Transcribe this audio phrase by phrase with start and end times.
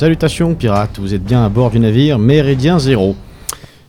[0.00, 3.16] Salutations pirates, vous êtes bien à bord du navire Méridien Zéro.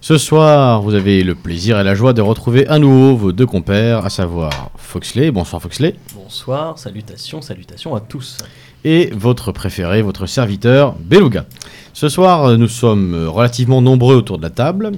[0.01, 3.45] Ce soir, vous avez le plaisir et la joie de retrouver à nouveau vos deux
[3.45, 8.39] compères, à savoir Foxley, bonsoir Foxley, Bonsoir, salutations, salutations à tous.
[8.83, 11.45] et votre préféré, votre serviteur, Beluga.
[11.93, 14.91] Ce soir, nous sommes relativement nombreux autour de la table.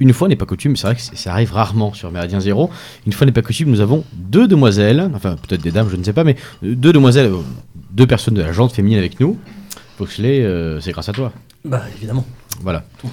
[0.00, 2.70] Une fois n'est pas coutume, c'est vrai que ça arrive rarement sur Méridien Zéro.
[3.06, 6.02] Une fois n'est pas coutume, nous avons deux demoiselles, enfin peut-être des dames, je ne
[6.02, 7.42] sais pas, mais deux demoiselles, euh,
[7.90, 9.36] deux personnes de la gente féminine avec nous.
[9.96, 11.32] Foxley, euh, c'est grâce à toi.
[11.64, 12.24] Bah évidemment,
[12.62, 12.84] Voilà.
[13.00, 13.08] tout.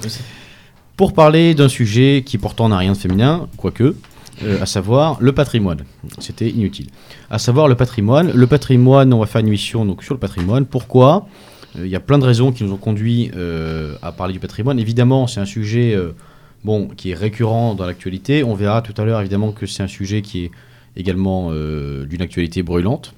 [0.98, 3.96] Pour parler d'un sujet qui pourtant n'a rien de féminin, quoique,
[4.44, 5.84] euh, à savoir le patrimoine.
[6.20, 6.88] C'était inutile.
[7.30, 8.32] À savoir le patrimoine.
[8.32, 10.66] Le patrimoine, on va faire une émission donc, sur le patrimoine.
[10.66, 11.28] Pourquoi?
[11.78, 14.40] Euh, Il y a plein de raisons qui nous ont conduits euh, à parler du
[14.40, 14.80] patrimoine.
[14.80, 16.12] Évidemment, c'est un sujet euh,
[16.64, 18.44] bon, qui est récurrent dans l'actualité.
[18.44, 20.52] On verra tout à l'heure évidemment que c'est un sujet qui est
[20.96, 23.14] également euh, d'une actualité brûlante.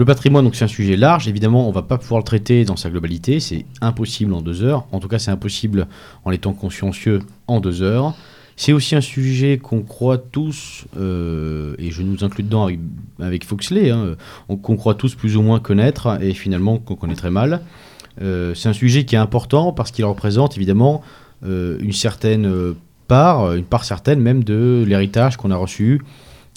[0.00, 1.28] Le patrimoine, donc c'est un sujet large.
[1.28, 3.38] Évidemment, on va pas pouvoir le traiter dans sa globalité.
[3.38, 4.86] C'est impossible en deux heures.
[4.92, 5.88] En tout cas, c'est impossible
[6.24, 8.14] en étant consciencieux en deux heures.
[8.56, 12.70] C'est aussi un sujet qu'on croit tous, euh, et je nous inclus dedans
[13.18, 14.16] avec, Foxley, hein,
[14.48, 17.60] on- qu'on croit tous plus ou moins connaître, et finalement qu'on connaît très mal.
[18.22, 21.02] Euh, c'est un sujet qui est important parce qu'il représente évidemment
[21.44, 22.72] euh, une certaine euh,
[23.06, 26.00] part, une part certaine même de l'héritage qu'on a reçu,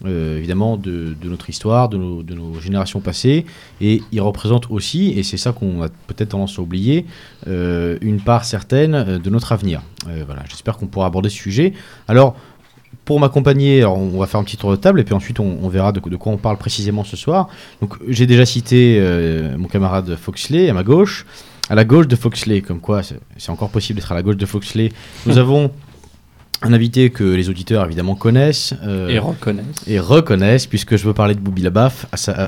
[0.06, 3.46] euh, évidemment de, de notre histoire, de nos, de nos générations passées,
[3.82, 7.06] et il représente aussi, et c'est ça qu'on a peut-être tendance à oublier,
[7.48, 9.82] euh, une part certaine euh, de notre avenir.
[10.08, 11.74] Euh, voilà, j'espère qu'on pourra aborder ce sujet.
[12.08, 12.36] Alors,
[13.06, 15.68] pour m'accompagner, on va faire un petit tour de table et puis ensuite on, on
[15.68, 17.50] verra de, de quoi on parle précisément ce soir.
[17.82, 19.02] Donc, j'ai déjà cité
[19.58, 21.26] mon camarade Foxley à ma gauche.
[21.70, 24.38] À la gauche de Foxley, comme quoi c'est c'est encore possible d'être à la gauche
[24.38, 24.92] de Foxley,
[25.26, 25.72] nous avons
[26.62, 28.74] un invité que les auditeurs évidemment connaissent.
[28.84, 29.66] euh, Et reconnaissent.
[29.88, 32.06] et reconnaissent, puisque je veux parler de Boubi Labaf,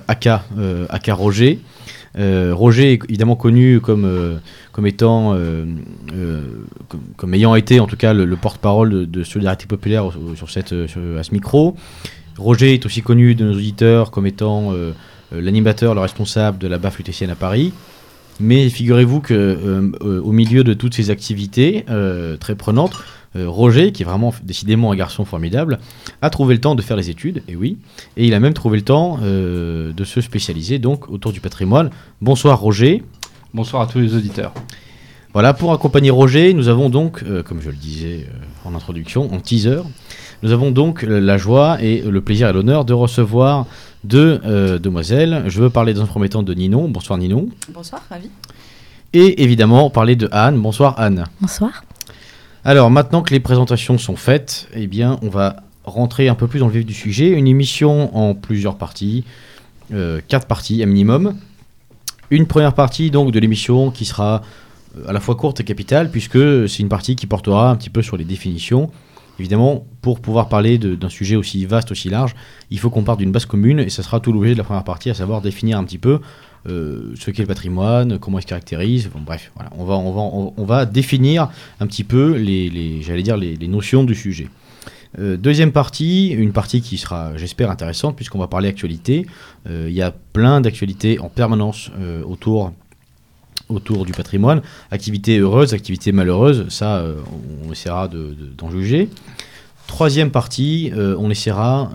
[0.07, 1.59] aka, euh, aka Roger.
[2.17, 4.39] Euh, Roger est évidemment connu comme,
[4.71, 5.35] comme étant,
[6.87, 10.05] comme, comme ayant été en tout cas le, le porte-parole de, de Solidarité Populaire
[10.35, 11.75] sur cette, sur- à ce micro.
[12.37, 14.73] Roger est aussi connu de nos auditeurs comme étant
[15.33, 17.73] l'animateur, le responsable de la BAF lutétienne à Paris.
[18.39, 21.85] Mais figurez-vous que au milieu de toutes ces activités
[22.39, 22.93] très prenantes,
[23.35, 25.79] euh, Roger, qui est vraiment décidément un garçon formidable,
[26.21, 27.77] a trouvé le temps de faire les études, et oui,
[28.17, 31.89] et il a même trouvé le temps euh, de se spécialiser donc autour du patrimoine.
[32.21, 33.03] Bonsoir Roger.
[33.53, 34.53] Bonsoir à tous les auditeurs.
[35.35, 39.33] Voilà, pour accompagner Roger, nous avons donc, euh, comme je le disais euh, en introduction,
[39.33, 39.81] en teaser,
[40.43, 43.65] nous avons donc la joie et le plaisir et l'honneur de recevoir
[44.05, 45.43] deux euh, demoiselles.
[45.47, 46.87] Je veux parler dans un premier temps de Ninon.
[46.87, 47.49] Bonsoir Ninon.
[47.73, 48.29] Bonsoir, ravi.
[49.11, 50.57] Et évidemment parler de Anne.
[50.61, 51.25] Bonsoir Anne.
[51.41, 51.83] Bonsoir.
[52.67, 56.57] Alors maintenant que les présentations sont faites, eh bien on va rentrer un peu plus
[56.57, 57.29] dans le vif du sujet.
[57.29, 59.23] Une émission en plusieurs parties,
[59.93, 61.35] euh, quatre parties à minimum.
[62.31, 64.41] Une première partie donc de l'émission qui sera
[64.97, 67.91] euh, à la fois courte et capitale puisque c'est une partie qui portera un petit
[67.91, 68.89] peu sur les définitions.
[69.37, 72.33] Évidemment, pour pouvoir parler d'un sujet aussi vaste, aussi large,
[72.71, 74.85] il faut qu'on parte d'une base commune et ça sera tout l'objet de la première
[74.85, 76.19] partie, à savoir définir un petit peu
[76.67, 79.09] euh, ce qu'est le patrimoine, comment il se caractérise.
[79.13, 81.49] Bref, voilà, on va, on va, on, va définir
[81.79, 84.47] un petit peu les, j'allais dire les, notions du sujet.
[85.19, 89.27] Euh, deuxième partie, une partie qui sera, j'espère, intéressante puisqu'on va parler actualité.
[89.69, 91.91] Euh, Il y a plein d'actualités en permanence
[92.25, 92.73] autour
[93.67, 94.61] autour du patrimoine,
[94.91, 97.03] activités heureuses, activités malheureuses, ça
[97.67, 99.09] on essaiera de- de- d'en juger.
[99.87, 101.89] Troisième partie, on essaiera,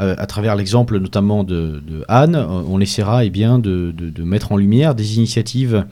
[0.00, 5.16] euh, à, travers l'exemple notamment de, Anne, on essaiera eh de, mettre en lumière des
[5.16, 5.84] initiatives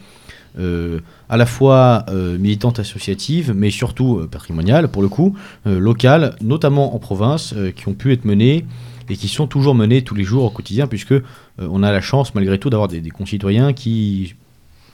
[0.59, 6.95] euh, à la fois euh, militantes associatives, mais surtout patrimoniales, pour le coup, locales, notamment
[6.95, 8.65] en province, qui ont pu être menées
[9.09, 11.15] et qui sont toujours menées tous les jours au quotidien, puisque
[11.59, 14.35] on a la chance malgré tout d'avoir des concitoyens qui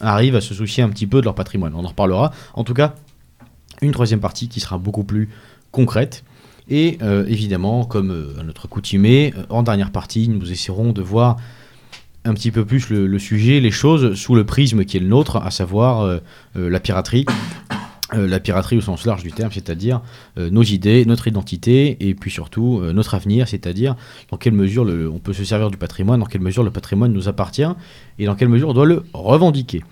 [0.01, 1.75] arrivent à se soucier un petit peu de leur patrimoine.
[1.75, 2.33] On en reparlera.
[2.55, 2.95] En tout cas,
[3.83, 5.29] une troisième partie qui sera beaucoup plus
[5.71, 6.25] concrète.
[6.69, 11.03] Et euh, évidemment, comme euh, à notre coutumée, euh, en dernière partie, nous essaierons de
[11.03, 11.37] voir
[12.25, 15.37] un petit peu plus le, sujet, les choses sous le prisme qui est le nôtre,
[15.37, 16.21] à savoir
[16.55, 17.25] la piraterie.
[18.13, 20.03] La piraterie au sens large du terme, c'est-à-dire
[20.37, 23.95] nos idées, notre identité et puis surtout notre avenir, c'est-à-dire
[24.31, 27.13] dans quelle mesure le- on peut se servir du patrimoine, dans quelle mesure le patrimoine
[27.15, 27.63] nous appartient
[28.19, 29.83] et dans quelle mesure on doit le revendiquer.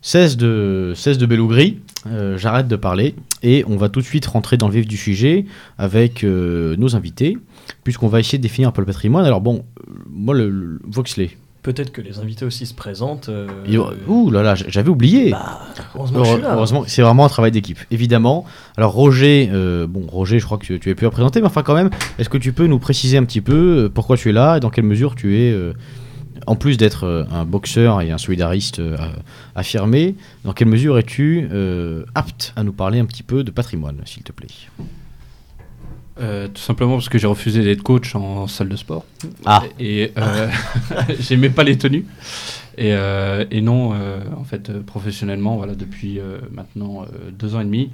[0.00, 4.26] Cesse de, cesse de belougris, euh, j'arrête de parler et on va tout de suite
[4.26, 5.44] rentrer dans le vif du sujet
[5.78, 7.38] avec euh, nos invités,
[7.84, 9.24] puisqu'on va essayer de définir un peu le patrimoine.
[9.24, 11.30] Alors bon, euh, moi le, le Voxley,
[11.62, 13.30] Peut-être que les invités aussi se présentent.
[14.08, 15.30] ouh là là, j'avais oublié.
[15.30, 15.60] bah,
[15.94, 16.54] heureusement que je suis là.
[16.54, 18.44] Heureusement, c'est vraiment un travail d'équipe, évidemment.
[18.76, 19.48] Alors Roger,
[19.88, 22.28] bon Roger, je crois que tu, es plus à présenter, mais enfin quand même, est-ce
[22.28, 24.86] que tu peux nous préciser un petit peu pourquoi tu es là et dans quelle
[24.86, 25.56] mesure tu es
[26.46, 28.80] en plus d'être un boxeur et un solidariste
[29.54, 31.48] affirmé, dans quelle mesure es-tu
[32.14, 34.48] apte à nous parler un petit peu de patrimoine, s'il te plaît?
[36.16, 39.04] Tout simplement parce que j'ai refusé d'être coach en salle de sport.
[39.44, 39.62] Ah.
[39.80, 40.12] Et
[41.20, 42.06] j'aimais pas les tenues.
[42.78, 42.90] Et,
[43.50, 43.94] et non,
[44.36, 47.06] en fait, professionnellement, voilà, depuis maintenant
[47.38, 47.90] deux ans et demi,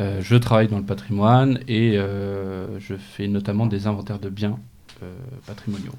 [0.00, 4.58] euh, je travaille dans le patrimoine et euh, je fais notamment des inventaires de biens
[5.02, 5.14] euh,
[5.46, 5.94] patrimoniaux.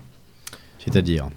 [0.79, 1.29] C'est-à-dire?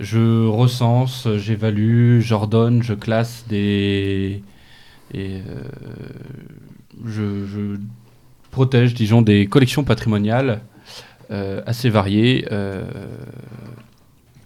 [0.00, 4.42] Je recense, j'évalue, j'ordonne, je classe des.
[5.12, 5.40] Et
[7.04, 7.76] je,
[8.50, 10.60] protège, disons, des collections patrimoniales
[11.30, 12.46] assez variées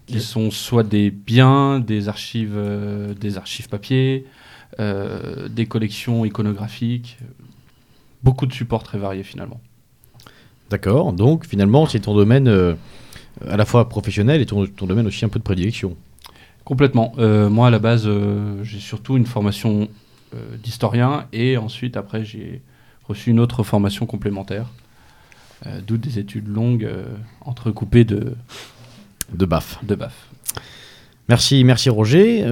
[0.07, 2.57] qui sont soit des biens, des archives,
[3.19, 4.25] des archives papier,
[4.79, 7.19] euh, des collections iconographiques,
[8.23, 9.61] beaucoup de supports très variés finalement.
[10.71, 12.73] D'accord, donc finalement c'est ton domaine euh,
[13.47, 15.95] à la fois professionnel et ton, domaine aussi un peu de prédilection.
[16.63, 17.13] Complètement.
[17.17, 18.09] Euh, moi à la base
[18.63, 19.89] j'ai surtout une formation
[20.63, 22.61] d'historien et ensuite après j'ai
[23.07, 24.65] reçu une autre formation complémentaire,
[25.85, 26.89] d'où des études longues
[27.41, 28.35] entrecoupées de...
[29.31, 29.79] De BAF.
[29.83, 30.29] De BAF.
[31.29, 32.45] Merci, merci Roger.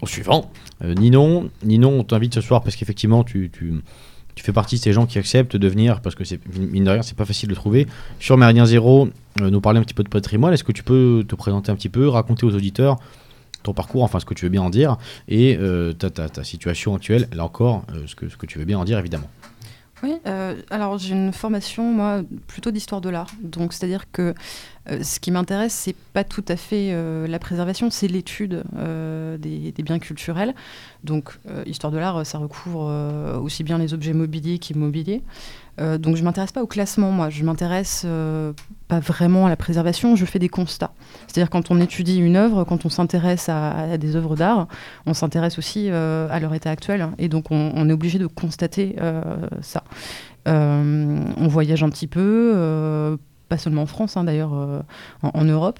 [0.00, 0.50] au suivant.
[0.84, 3.74] Euh, Ninon, Ninon, on t'invite ce soir parce qu'effectivement, tu, tu,
[4.42, 6.24] fais partie de ces gens qui acceptent de venir parce que
[6.58, 7.86] mine de rien, c'est pas facile de trouver.
[8.20, 9.08] Sur Méridien Zéro,
[9.40, 10.52] euh, nous parler un petit peu de patrimoine.
[10.52, 12.98] Est-ce que tu peux te présenter un petit peu, raconter aux auditeurs
[13.62, 14.96] ton parcours, enfin ce que tu veux bien en dire,
[15.26, 18.78] et euh, ta, ta, situation actuelle, là encore, ce, que, ce que tu veux bien
[18.78, 19.28] en dire évidemment.
[20.02, 20.14] Oui,
[20.70, 23.30] alors j'ai une formation, moi, plutôt d'histoire de l'art.
[23.42, 24.34] Donc, c'est-à-dire que
[24.90, 29.36] euh, ce qui m'intéresse, c'est pas tout à fait euh, la préservation, c'est l'étude euh,
[29.38, 30.54] des, biens culturels.
[31.04, 35.22] Donc, histoire de l'art, ça recouvre aussi bien les objets mobiliers qu'immobiliers.
[35.78, 37.28] Donc, je m'intéresse pas au classement, moi.
[37.28, 38.06] Je m'intéresse
[38.88, 40.16] pas vraiment à la préservation.
[40.16, 40.92] Je fais des constats.
[41.26, 44.68] C'est-à-dire quand on étudie une œuvre, quand on s'intéresse à, des œuvres d'art,
[45.04, 47.08] on s'intéresse aussi à leur état actuel.
[47.18, 48.96] Et donc, on, est obligé de constater
[49.60, 49.84] ça.
[50.46, 53.18] on voyage un petit peu
[53.48, 54.80] pas seulement en France, hein, d'ailleurs, euh,
[55.22, 55.78] en, Europe,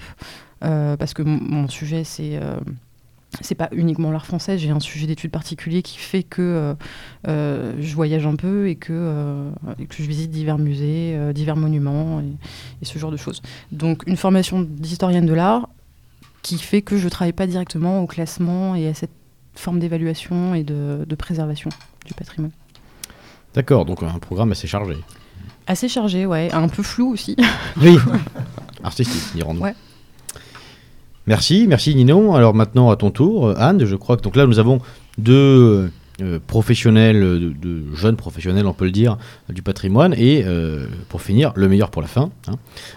[0.65, 2.59] euh, parce que mon sujet, c'est euh,
[3.41, 6.75] c'est pas uniquement l'art français, j'ai un sujet d'étude particulier qui fait que
[7.27, 12.99] je voyage un peu et que, que je visite divers musées, divers monuments et, ce
[12.99, 13.43] genre de choses.
[13.73, 15.69] Donc une formation d'historienne de l'art
[16.43, 19.11] qui fait que je travaille pas directement au classement et à cette
[19.55, 21.71] forme d'évaluation et de, de préservation
[22.05, 22.53] du patrimoine.
[23.55, 24.95] D'accord, donc un programme assez chargé.
[25.67, 26.51] Assez chargé, ouais.
[26.53, 27.37] Un peu flou aussi.
[27.81, 27.97] Oui.
[28.85, 29.63] Artistique, dirons-nous.
[29.63, 29.75] Ouais.
[31.27, 32.35] Merci, merci Ninon.
[32.35, 34.81] Alors maintenant à ton tour, Anne, je crois que donc là nous avons
[35.19, 35.91] deux
[36.23, 39.19] euh, professionnels, de, jeunes professionnels on peut le dire,
[39.49, 40.15] du patrimoine.
[40.15, 42.55] Et euh, pour finir, le meilleur pour la fin, hein,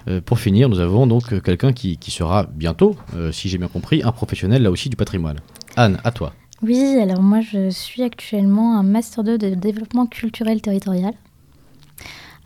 [0.08, 2.96] euh, pour finir nous avons donc quelqu'un qui, qui, sera bientôt,
[3.32, 5.40] si j'ai bien compris, un professionnel là aussi du patrimoine.
[5.76, 6.34] Anne, à toi.
[6.62, 11.14] Oui, alors moi je suis actuellement un Master 2 de développement culturel territorial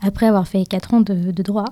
[0.04, 1.66] après avoir fait 4 ans de, droit.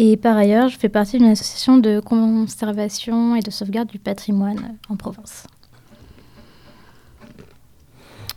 [0.00, 4.76] Et par ailleurs, je fais partie d'une association de conservation et de sauvegarde du patrimoine
[4.88, 5.48] en province.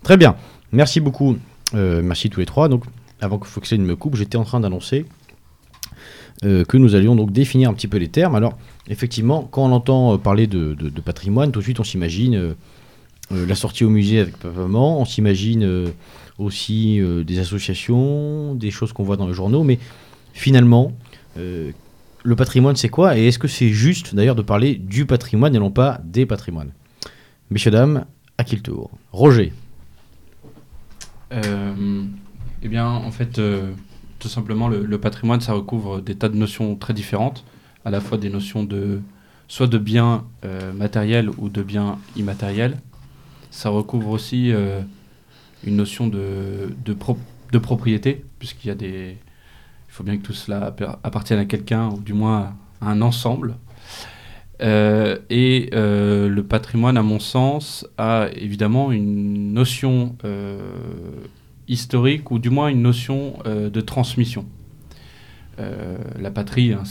[0.02, 0.36] Très bien,
[0.72, 1.38] merci beaucoup.
[1.76, 2.68] Euh, merci tous les trois.
[2.68, 2.86] Donc,
[3.22, 5.06] avant que Foxlane me coupe, j'étais en train d'annoncer
[6.44, 8.34] euh, que nous allions donc définir un petit peu les termes.
[8.34, 10.76] Alors, effectivement, quand on entend euh, parler de,
[11.06, 12.56] patrimoine, tout de suite on s'imagine
[13.30, 15.92] la sortie au musée avec papa-maman, on s'imagine
[16.40, 19.78] aussi des associations, des choses qu'on voit dans les journaux, mais
[20.34, 20.92] finalement,
[21.38, 21.72] euh,
[22.24, 25.60] le patrimoine, c'est quoi Et est-ce que c'est juste d'ailleurs de parler du patrimoine et
[25.60, 26.72] non pas des patrimoines?
[27.50, 28.06] Messieurs, dames,
[28.38, 28.92] à qui le tour?
[29.12, 29.54] Roger.
[31.34, 32.04] Euh,
[32.62, 33.42] eh bien, en fait,
[34.20, 37.44] tout simplement, le, patrimoine, ça recouvre des tas de notions très différentes,
[37.86, 39.02] à la fois des notions de
[39.48, 40.24] soit de biens
[40.76, 42.78] matériels ou de biens immatériels.
[43.50, 44.54] Ça recouvre aussi
[45.66, 49.18] une notion de, de propriété, puisqu'il y a des.
[49.92, 53.56] Il faut bien que tout cela appartienne à quelqu'un, ou du moins à un ensemble.
[54.62, 60.62] Euh, et euh, le patrimoine, à mon sens, a évidemment une notion euh,
[61.68, 64.46] historique, ou du moins une notion de transmission.
[65.58, 66.84] la patrie, hein,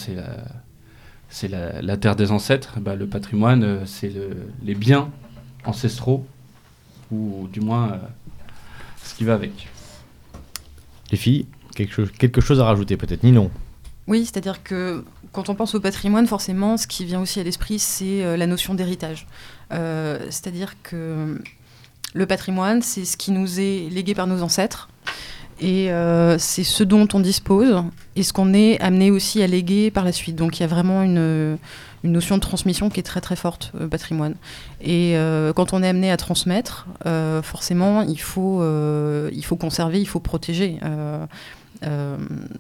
[1.30, 2.80] c'est la, terre des ancêtres.
[2.80, 4.28] Bah, le patrimoine, c'est le,
[4.62, 5.09] les biens
[5.64, 6.26] ancestraux,
[7.11, 7.99] ou du moins
[9.02, 9.69] ce qui va avec.
[11.11, 11.47] Les filles,
[11.87, 13.50] quelque, chose, à rajouter peut-être Ninon
[14.06, 17.78] Oui, c'est-à-dire que quand on pense au patrimoine, forcément, ce qui vient aussi à l'esprit,
[17.78, 19.26] c'est euh, la notion d'héritage.
[19.72, 21.40] Euh, c'est-à-dire que
[22.14, 24.88] le patrimoine, c'est ce qui nous est légué par nos ancêtres.
[25.60, 27.84] Et euh, c'est ce dont on dispose
[28.16, 30.34] et ce qu'on est amené aussi à léguer par la suite.
[30.34, 31.58] Donc il y a vraiment une,
[32.02, 34.37] une notion de transmission qui est très très forte, euh, patrimoine.
[34.82, 35.14] Et
[35.54, 36.87] quand on est amené à transmettre,
[37.42, 38.64] forcément, il faut,
[39.30, 40.78] il faut conserver, il faut protéger.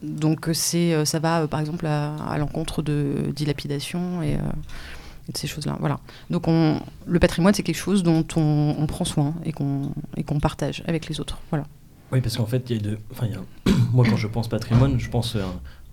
[0.02, 5.76] Donc c'est, ça va par exemple à, l'encontre de dilapidation et, de ces choses-là.
[5.80, 6.00] Voilà.
[6.30, 10.40] Donc on, le patrimoine, c'est quelque chose dont on, prend soin et qu'on, et qu'on
[10.40, 11.38] partage avec les autres.
[11.50, 11.66] Voilà.
[12.12, 12.98] Oui, parce qu'en fait, il y a deux.
[13.12, 13.26] Enfin,
[13.92, 15.36] moi, quand je pense patrimoine, je pense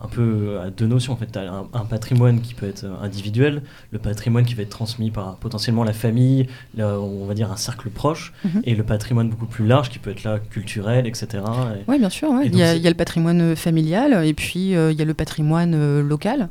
[0.06, 1.13] peu à deux notions.
[1.13, 4.70] En fait, tu as un, patrimoine qui peut être individuel, le patrimoine qui va être
[4.70, 8.62] transmis par potentiellement la famille, on va dire un cercle proche, mhm.
[8.66, 11.44] et le patrimoine beaucoup plus large qui peut être là culturel, etc.
[11.88, 12.30] Oui, bien sûr.
[12.44, 16.04] Il, y a, le patrimoine familial, et puis euh, il y a le patrimoine euh,
[16.04, 16.50] local.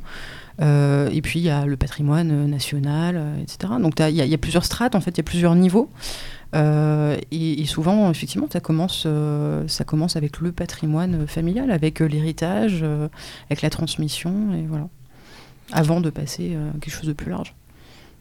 [0.59, 3.73] Euh, et puis il y a le patrimoine national, etc.
[3.79, 5.89] Donc il y, a plusieurs strates, en fait, il y a plusieurs niveaux.
[6.55, 12.05] Euh, et, souvent, effectivement, ça commence, euh, ça commence avec le patrimoine familial, avec euh,
[12.05, 12.85] l'héritage,
[13.49, 14.87] avec la transmission, et voilà.
[15.73, 17.53] Avant de passer à quelque chose de plus large.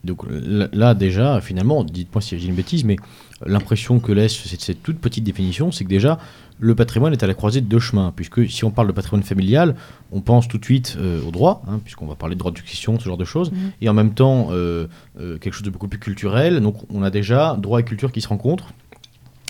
[0.06, 2.96] Donc là, déjà, finalement, dites-moi si j'ai une bêtise, mais
[3.44, 6.18] l'impression que laisse cette, toute petite définition, c'est que déjà,
[6.58, 9.22] le patrimoine est à la croisée de deux chemins, puisque si on parle de patrimoine
[9.22, 9.76] familial,
[10.10, 12.56] on pense tout de suite euh, au droit, hein, puisqu'on va parler de droit de
[12.56, 13.72] succession, ce genre de choses, mhm.
[13.82, 14.86] et en même temps euh,
[15.20, 16.60] euh, quelque chose de beaucoup plus culturel.
[16.60, 18.72] Donc on a déjà droit et culture qui se rencontrent.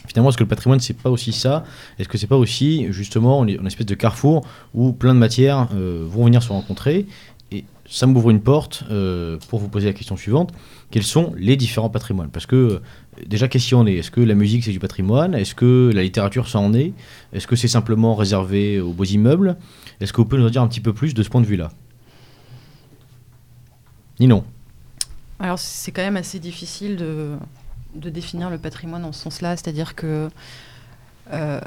[0.08, 1.64] Finalement, est-ce que le patrimoine, c'est pas aussi ça?
[1.98, 6.24] Est-ce que c'est pas aussi justement une espèce de carrefour où plein de matières vont
[6.24, 7.06] venir se rencontrer?
[7.88, 8.84] Ça m'ouvre une porte
[9.48, 10.52] pour vous poser la question suivante
[10.90, 12.30] quels sont les différents patrimoines?
[12.30, 12.80] Parce que
[13.26, 13.94] déjà, qu'est-ce qu'il en est?
[13.94, 15.34] Est-ce que la musique, c'est du patrimoine?
[15.34, 16.92] Est-ce que la littérature, ça en est?
[17.32, 19.56] Est-ce que c'est simplement réservé aux beaux immeubles?
[20.00, 21.46] Est-ce que vous pouvez nous en dire un petit peu plus de ce point de
[21.46, 21.72] vue-là?
[24.20, 24.44] Ni non.
[25.40, 27.36] Alors, c'est quand même assez difficile de,
[27.94, 29.56] définir le patrimoine en ce sens-là.
[29.56, 30.28] C'est-à-dire que.
[31.32, 31.60] Euh,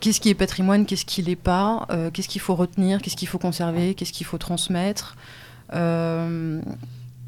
[0.00, 3.28] qu'est-ce qui est patrimoine Qu'est-ce qui l'est pas euh, Qu'est-ce qu'il faut retenir Qu'est-ce qu'il
[3.28, 5.16] faut conserver Qu'est-ce qu'il faut transmettre
[5.72, 6.60] euh,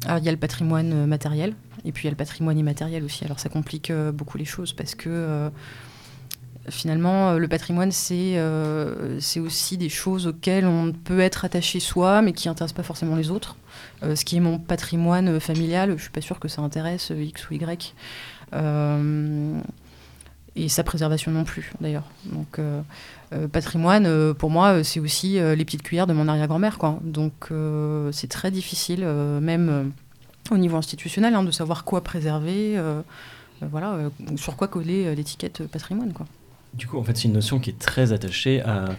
[0.05, 1.53] alors, il y a le patrimoine matériel,
[1.85, 3.23] et puis il y a le patrimoine immatériel aussi.
[3.23, 5.49] Alors ça complique euh, beaucoup les choses parce que euh,
[6.67, 8.39] finalement, euh, le patrimoine, c'est
[9.39, 13.31] aussi des choses auxquelles on peut être attaché soi, mais qui n'intéressent pas forcément les
[13.31, 13.55] autres.
[14.01, 17.49] ce qui est mon patrimoine familial, je ne suis pas sûre que ça intéresse X
[17.49, 17.95] ou Y.
[20.55, 22.05] et sa préservation non plus, d'ailleurs.
[22.25, 22.59] Donc,
[23.51, 26.77] patrimoine, pour moi, c'est aussi les petites cuillères de mon arrière-grand-mère.
[27.01, 27.49] Donc,
[28.11, 29.91] c'est très difficile, même
[30.51, 33.01] au niveau institutionnel, hein, de savoir quoi préserver, euh,
[33.61, 36.13] euh, voilà, euh, sur quoi coller l'étiquette patrimoine.
[36.13, 36.25] Quoi.
[36.73, 38.89] Du coup, en fait, c'est une notion qui est très attachée à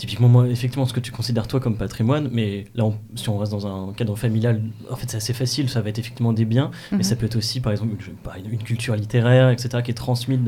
[0.00, 3.52] typiquement moi effectivement ce que tu considères toi comme patrimoine mais là si on reste
[3.52, 5.68] dans un cadre familial en fait c'est assez facile.
[5.68, 7.02] Ça va être effectivement des biens mais mhm.
[7.02, 7.96] ça peut être aussi par exemple
[8.38, 10.40] une, une culture littéraire etc qui est transmise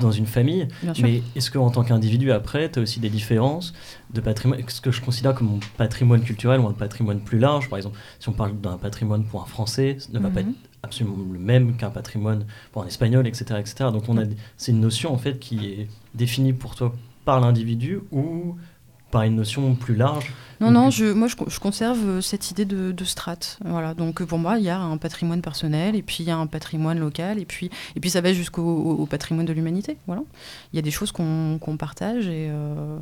[0.00, 0.68] dans une famille.
[1.00, 3.72] Mais est-ce qu'en tant qu'individu après tu as aussi des différences
[4.12, 4.60] de patrimoine?
[4.68, 7.98] Ce que je considère comme mon patrimoine culturel ou un patrimoine plus large par exemple
[8.18, 10.50] si on parle d'un patrimoine pour un français ça ne va pas mhm.
[10.50, 14.24] être absolument le même qu'un patrimoine pour un espagnol etc etc donc on a
[14.58, 18.56] c'est une notion en fait qui est définie pour toi par l'individu ou
[19.10, 22.92] par une notion plus large Non, non, je, moi je, conserve euh, cette idée de,
[22.92, 23.58] de strate.
[23.64, 26.36] Voilà, donc pour moi, il y a un patrimoine personnel, et puis il y a
[26.36, 29.96] un patrimoine local, et puis, et puis ça va jusqu'au patrimoine de l'humanité.
[30.06, 30.22] Voilà.
[30.72, 32.96] Il y a des choses qu'on partage, et euh,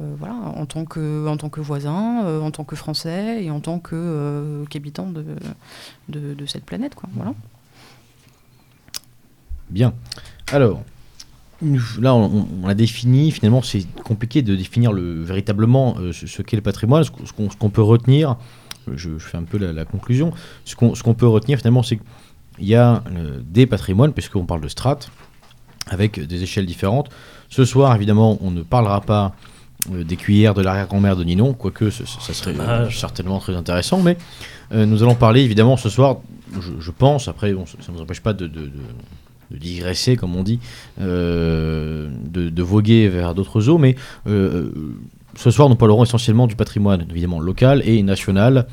[0.00, 3.60] euh, voilà, en tant que, en tant que voisin, en tant que Français, et en
[3.60, 5.24] tant qu'habitant de,
[6.08, 6.94] de, de, cette planète.
[6.94, 7.08] Quoi.
[7.14, 7.34] Voilà.
[9.70, 9.94] Bien.
[10.50, 10.82] Alors,
[12.00, 16.62] là, on, a défini, finalement, c'est compliqué de définir le, véritablement euh, ce, qu'est le
[16.62, 17.10] patrimoine, ce,
[17.58, 18.36] qu'on peut retenir.
[18.92, 20.32] Je, fais un peu la, conclusion.
[20.64, 21.98] Ce qu'on peut retenir, finalement, c'est
[22.56, 25.10] qu'il y a euh, des patrimoines, puisqu'on parle de strates,
[25.88, 27.08] avec des échelles différentes.
[27.48, 29.34] Ce soir, évidemment, on ne parlera pas
[29.92, 32.54] euh, des cuillères de l'arrière-grand-mère de Ninon, quoique ça serait
[32.90, 34.16] certainement très intéressant, mais
[34.74, 36.16] nous allons parler, évidemment, ce soir,
[36.80, 38.70] je, pense, après, ça ne nous empêche pas de de
[39.58, 40.58] digresser, comme on dit,
[41.00, 43.78] euh, de, voguer vers d'autres eaux.
[43.78, 44.70] Mais euh,
[45.36, 48.66] ce soir, nous parlerons essentiellement du patrimoine, évidemment local et national,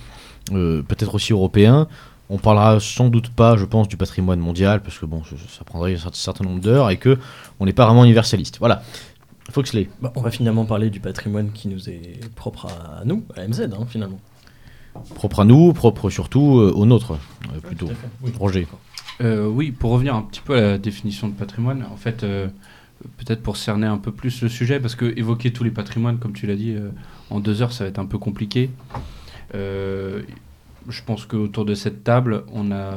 [0.52, 1.88] euh, peut-être aussi européen.
[2.30, 5.96] On parlera sans doute pas, je pense, du patrimoine mondial, parce que bon, ça, prendrait
[5.96, 7.18] un certain nombre d'heures et que
[7.60, 8.60] on n'est pas vraiment universaliste.
[8.60, 8.84] Voilà.
[9.50, 9.90] Foxley.
[10.00, 13.62] Bah, on va finalement parler du patrimoine qui nous est propre à nous, à MZ,
[13.62, 14.20] hein, finalement.
[15.16, 17.18] Propre à nous, propre surtout au nôtre,
[17.64, 17.90] plutôt.
[18.40, 18.68] Roger.
[19.22, 22.48] Euh, oui, pour revenir un petit peu à la définition de patrimoine, en fait, euh,
[23.18, 26.34] peut-être pour cerner un peu plus le sujet, parce que évoquer tous les patrimoines, comme
[26.34, 26.90] tu l'as dit, euh,
[27.30, 28.70] en deux heures, ça va être un peu compliqué.
[29.54, 32.94] je pense qu'autour de cette table, on a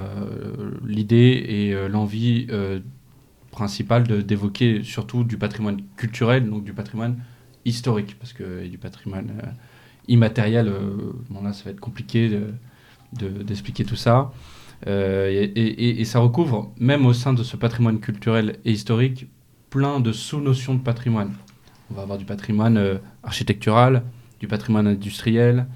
[0.86, 2.46] l'idée et l'envie
[3.50, 7.18] principale d'évoquer surtout du patrimoine culturel, donc du patrimoine
[7.64, 9.32] historique, parce que du patrimoine
[10.08, 10.72] immatériel,
[11.28, 12.40] bon là, ça va être compliqué
[13.12, 14.32] d'expliquer tout ça.
[14.86, 19.28] Et, et, ça recouvre, même au sein de ce patrimoine culturel et historique,
[19.70, 21.32] plein de sous-notions de patrimoine.
[21.90, 24.02] On va avoir du patrimoine architectural,
[24.40, 25.66] du patrimoine industriel,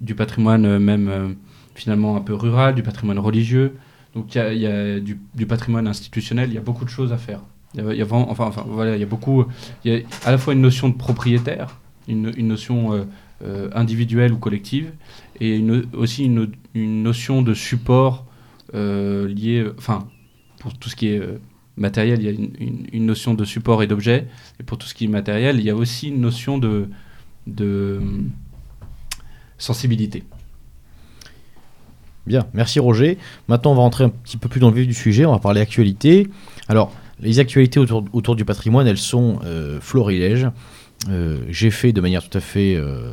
[0.00, 1.36] du, patrimoine même
[1.74, 3.76] finalement un peu rural, du patrimoine religieux.
[4.14, 7.40] Donc il y a, du, patrimoine institutionnel, il y a beaucoup de choses à faire.
[7.74, 9.44] Il y a, beaucoup.
[9.84, 13.04] Il y a à la fois une notion de propriétaire, une, notion euh,
[13.44, 14.92] euh, individuelle ou collective,
[15.38, 18.26] et une, aussi une, une, notion de support
[18.74, 19.66] euh, lié.
[19.78, 20.08] Enfin,
[20.58, 21.22] pour tout ce qui est
[21.76, 24.26] matériel, il y a une, une notion de support et d'objet,
[24.58, 26.88] et pour tout ce qui est matériel, il y a aussi une notion de,
[27.46, 28.00] de
[29.58, 30.24] sensibilité.
[32.26, 33.18] Bien, merci Roger.
[33.48, 35.38] Maintenant, on va rentrer un petit peu plus dans le vif du sujet, on va
[35.38, 36.28] parler actualité.
[36.68, 40.48] Alors, les actualités autour, autour du patrimoine, elles sont euh, florilèges.
[41.08, 43.12] Euh, j'ai fait de manière tout à fait euh,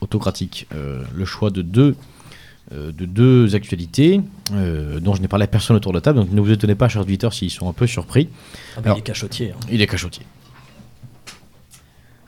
[0.00, 0.68] autocratique
[1.14, 1.96] le choix de deux,
[2.72, 6.40] de deux actualités dont je n'ai parlé à personne autour de la table, donc ne
[6.40, 8.28] vous étonnez pas, chers auditeurs, s'ils sont un peu surpris.
[8.76, 9.52] Ah bah, il est cachotier.
[9.52, 9.66] Hein.
[9.70, 10.24] Il est cachotier.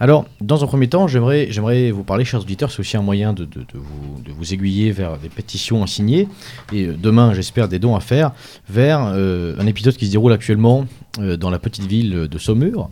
[0.01, 3.33] Alors, dans un premier temps, j'aimerais, j'aimerais vous parler, chers auditeurs, c'est aussi un moyen
[3.33, 6.29] de, vous, aiguiller vers des pétitions à signer,
[6.73, 8.33] et euh, demain, j'espère, des dons à faire,
[8.69, 10.87] vers euh, un épisode qui se déroule actuellement
[11.21, 12.91] euh, dans la petite ville de Saumur,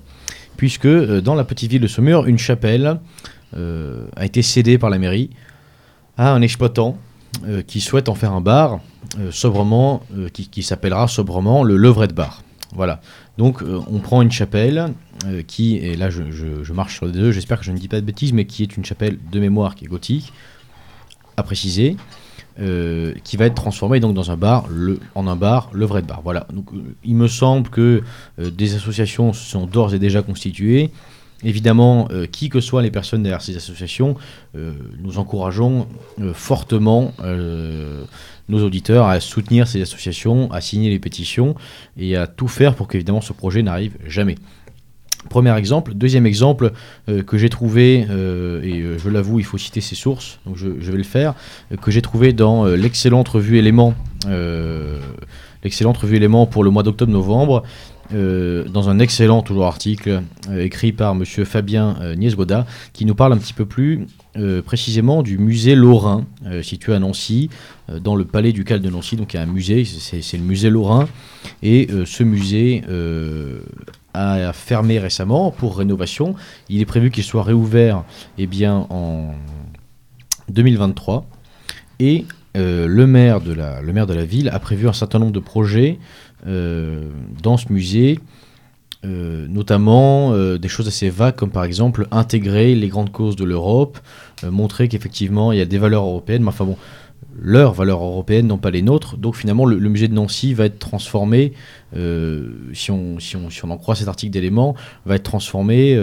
[0.57, 2.99] puisque dans la petite ville de Saumur, une chapelle
[3.55, 5.29] a été cédée par la mairie
[6.17, 6.97] à un exploitant
[7.67, 8.81] qui souhaite en faire un bar,
[9.31, 12.43] sobrement, qui, qui s'appellera sobrement le Levrette Bar.
[12.75, 13.01] Voilà.
[13.39, 14.93] Donc euh, on prend une chapelle
[15.27, 18.01] euh, qui, et là je, marche sur les deux, j'espère que je ne dis pas
[18.01, 20.33] de bêtises, mais qui est une chapelle de mémoire qui est gothique,
[21.37, 21.97] à préciser,
[22.61, 24.67] euh, qui va être transformée donc dans un bar,
[25.15, 26.21] en un bar, le vrai bar.
[26.23, 26.47] Voilà.
[26.53, 26.71] Donc
[27.05, 28.03] il me semble que
[28.39, 30.91] des associations sont d'ores et déjà constituées.
[31.45, 34.17] Évidemment, qui que soient les personnes derrière ces associations,
[34.55, 35.89] nous encourageons
[36.35, 37.13] fortement
[38.49, 41.55] nos auditeurs à soutenir ces associations, à signer les pétitions
[41.97, 44.37] et à tout faire pour qu'évidemment ce projet n'arrive jamais.
[45.29, 45.95] Premier exemple.
[45.95, 46.73] Deuxième exemple
[47.09, 50.57] euh, que j'ai trouvé, euh, et euh, je l'avoue, il faut citer ses sources, donc
[50.57, 51.35] je, vais le faire,
[51.81, 53.95] que j'ai trouvé dans l'excellente revue Éléments,
[55.63, 57.63] l'excellente revue Éléments pour le mois d'octobre-novembre,
[58.11, 60.23] dans un excellent toujours article
[60.55, 64.07] écrit par Monsieur Fabien Niesgoda, qui nous parle un petit peu plus
[64.39, 67.51] euh, précisément du musée Lorrain, euh, situé à Nancy,
[67.91, 69.17] euh, dans le palais ducal de Nancy.
[69.17, 71.07] Donc il y a un musée, c'est le musée Lorrain.
[71.63, 72.83] Et ce musée
[74.15, 76.35] a fermé récemment pour rénovation.
[76.71, 78.05] Il est prévu qu'il soit réouvert
[78.39, 79.35] eh bien, en
[80.49, 81.27] 2023.
[82.01, 85.33] Et le, maire de la, le maire de la ville a prévu un certain nombre
[85.33, 85.99] de projets
[86.45, 88.19] dans ce musée
[89.05, 93.43] euh, notamment euh, des choses assez vagues comme par exemple intégrer les grandes causes de
[93.43, 93.99] l'Europe,
[94.45, 96.77] euh, montrer qu'effectivement il y a des valeurs européennes, mais enfin bon,
[97.37, 99.17] leurs valeurs européennes, non pas les nôtres.
[99.17, 101.53] Donc finalement le, musée de Nancy va être transformé,
[101.93, 105.99] si on, si, on, si, on, en croit cet article d'éléments, va être transformé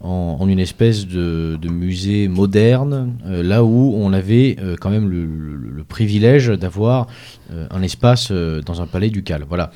[0.00, 5.84] en, une espèce de, musée moderne, euh, là où on avait euh, quand même le,
[5.88, 7.08] privilège d'avoir
[7.52, 9.44] euh, un espace dans un palais ducal.
[9.48, 9.72] Voilà.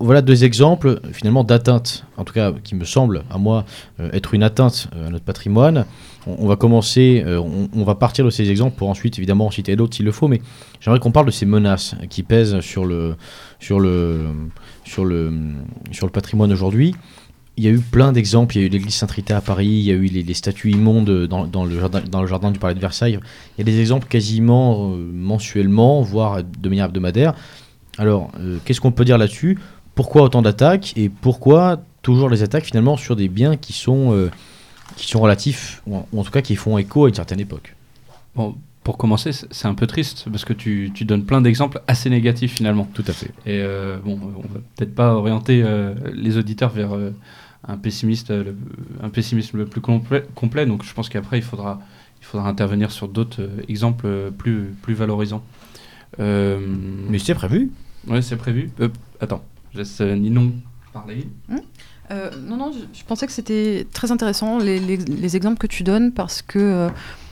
[0.00, 3.66] Voilà deux exemples finalement d'atteinte, en tout cas qui me semble à moi
[3.98, 5.84] être une atteinte à notre patrimoine.
[6.26, 9.96] On, va commencer, on, va partir de ces exemples pour ensuite évidemment en citer d'autres
[9.96, 10.40] s'il le faut, mais
[10.80, 13.16] j'aimerais qu'on parle de ces menaces qui pèsent sur le,
[13.58, 14.28] sur le,
[14.84, 15.32] sur le,
[15.90, 16.94] sur le patrimoine aujourd'hui
[17.56, 18.56] il y a eu plein d'exemples.
[18.56, 21.26] Il y a eu l'église Sainte-Rita à Paris, il y a eu les, statues immondes
[21.26, 23.18] dans, le jardin, dans le jardin du palais de Versailles.
[23.56, 27.34] Il y a des exemples quasiment euh, mensuellement, voire de manière hebdomadaire.
[27.98, 29.58] Alors, euh, qu'est-ce qu'on peut dire là-dessus?
[29.94, 30.94] Pourquoi autant d'attaques?
[30.96, 34.30] Et pourquoi toujours les attaques finalement sur des biens qui sont, euh,
[34.96, 37.76] qui sont relatifs, ou en, tout cas qui font écho à une certaine époque?
[38.34, 42.08] Bon, pour commencer, c'est un peu triste parce que tu, tu donnes plein d'exemples assez
[42.08, 42.88] négatifs finalement.
[42.94, 43.30] Tout à fait.
[43.46, 43.62] Et
[44.02, 45.62] bon, on va peut-être pas orienter
[46.12, 46.96] les auditeurs vers
[47.66, 48.52] un, pessimiste, euh,
[49.02, 51.80] un pessimisme le plus complet, complet donc je pense qu'après, il faudra,
[52.20, 55.42] il faudra intervenir sur d'autres euh, exemples euh, plus, plus valorisants.
[56.18, 57.70] Mais c'est prévu
[58.06, 58.70] Oui, c'est prévu.
[59.20, 60.52] attends, je laisse Ninon
[60.92, 61.26] parler.
[61.50, 61.60] Hum
[62.46, 66.42] non, non, je, pensais que c'était très intéressant les, les, exemples que tu donnes parce
[66.42, 66.90] que,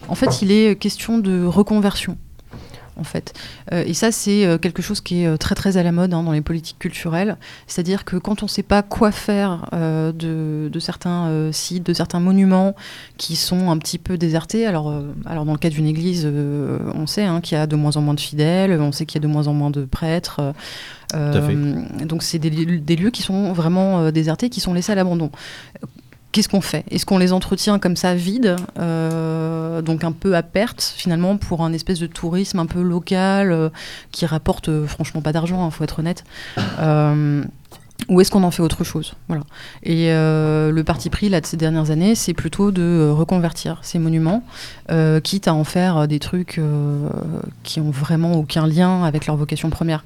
[0.09, 2.17] en fait, il est question de reconversion
[3.01, 3.33] en fait.
[3.73, 6.13] Euh, et ça, c'est euh, quelque chose qui est euh, très très à la mode
[6.15, 7.37] hein, dans les politiques culturelles.
[7.67, 12.75] C'est-à-dire que quand on ne sait pas quoi faire de, certains sites, de certains monuments
[13.17, 14.93] qui sont un petit peu désertés, alors,
[15.27, 16.27] alors dans le cas d'une église,
[16.95, 19.21] on sait hein, qu'il y a de moins en moins de fidèles, on sait qu'il
[19.21, 20.41] y a de moins en moins de prêtres.
[21.13, 25.31] donc c'est des, des, lieux qui sont vraiment désertés, qui sont laissés à l'abandon
[26.33, 26.85] qu'est-ce qu'on fait?
[26.91, 31.63] Est-ce qu'on les entretient comme ça vides, euh, donc un peu à perte finalement pour
[31.63, 33.69] un espèce de tourisme un peu local euh,
[34.13, 36.25] qui rapporte euh, franchement pas d'argent, il hein, faut être honnête
[38.09, 39.13] ou est-ce qu'on en fait autre chose?
[39.29, 39.43] Voilà.
[39.83, 44.43] Et le parti pris là, de ces dernières années, c'est plutôt de reconvertir ces monuments,
[45.23, 46.59] quitte à en faire des trucs
[47.63, 50.03] qui ont vraiment aucun lien avec leur vocation première.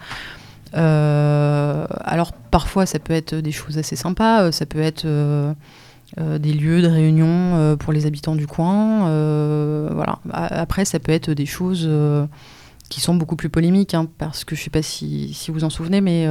[0.73, 5.07] alors parfois ça peut être des choses assez sympas, ça peut être
[6.21, 9.09] euh, des lieux de réunion euh, pour les habitants du coin.
[9.09, 10.21] Euh, voilà.
[10.33, 11.91] Après, ça peut être des choses
[12.89, 15.65] qui sont beaucoup plus polémiques, hein, parce que je ne sais pas si, si, vous
[15.65, 16.27] en souvenez, mais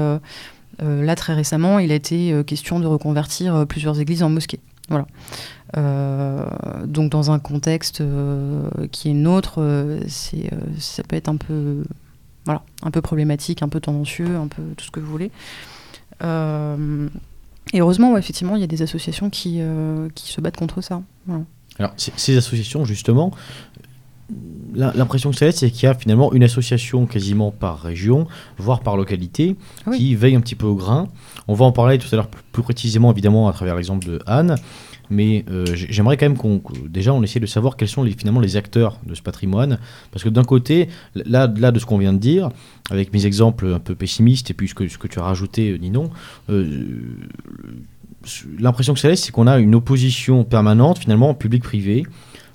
[0.79, 4.59] là, très récemment, il a été question de reconvertir plusieurs églises en mosquées.
[4.89, 5.07] Voilà.
[6.85, 8.03] donc dans un contexte
[8.91, 9.59] qui est nôtre,
[10.07, 11.83] ça peut être un peu,
[12.45, 15.31] voilà, un peu problématique, un peu tendancieux, un peu tout ce que vous voulez.
[17.71, 21.01] Et heureusement, effectivement, il y a des associations qui, euh, qui se battent contre ça.
[21.79, 23.31] Alors, ces associations, justement,
[24.73, 28.81] l'impression que ça laisse, c'est qu'il y a finalement une association quasiment par région, voire
[28.81, 29.55] par localité,
[29.95, 31.07] qui veille un petit peu au grain.
[31.47, 34.55] On va en parler tout à l'heure plus précisément, évidemment, à travers l'exemple de Anne.
[35.13, 38.57] Mais euh, j'aimerais quand même qu'on déjà on essaie de savoir quels sont finalement les
[38.57, 39.77] acteurs de ce patrimoine,
[40.11, 42.49] parce que d'un côté, là, là de ce qu'on vient de dire,
[42.89, 45.69] avec mes exemples un peu pessimistes et puis ce que, ce que tu as rajouté,
[45.69, 46.09] euh, Ninon,
[46.49, 46.87] euh,
[48.59, 52.05] l'impression que ça laisse, c'est qu'on a une opposition permanente finalement public-privé.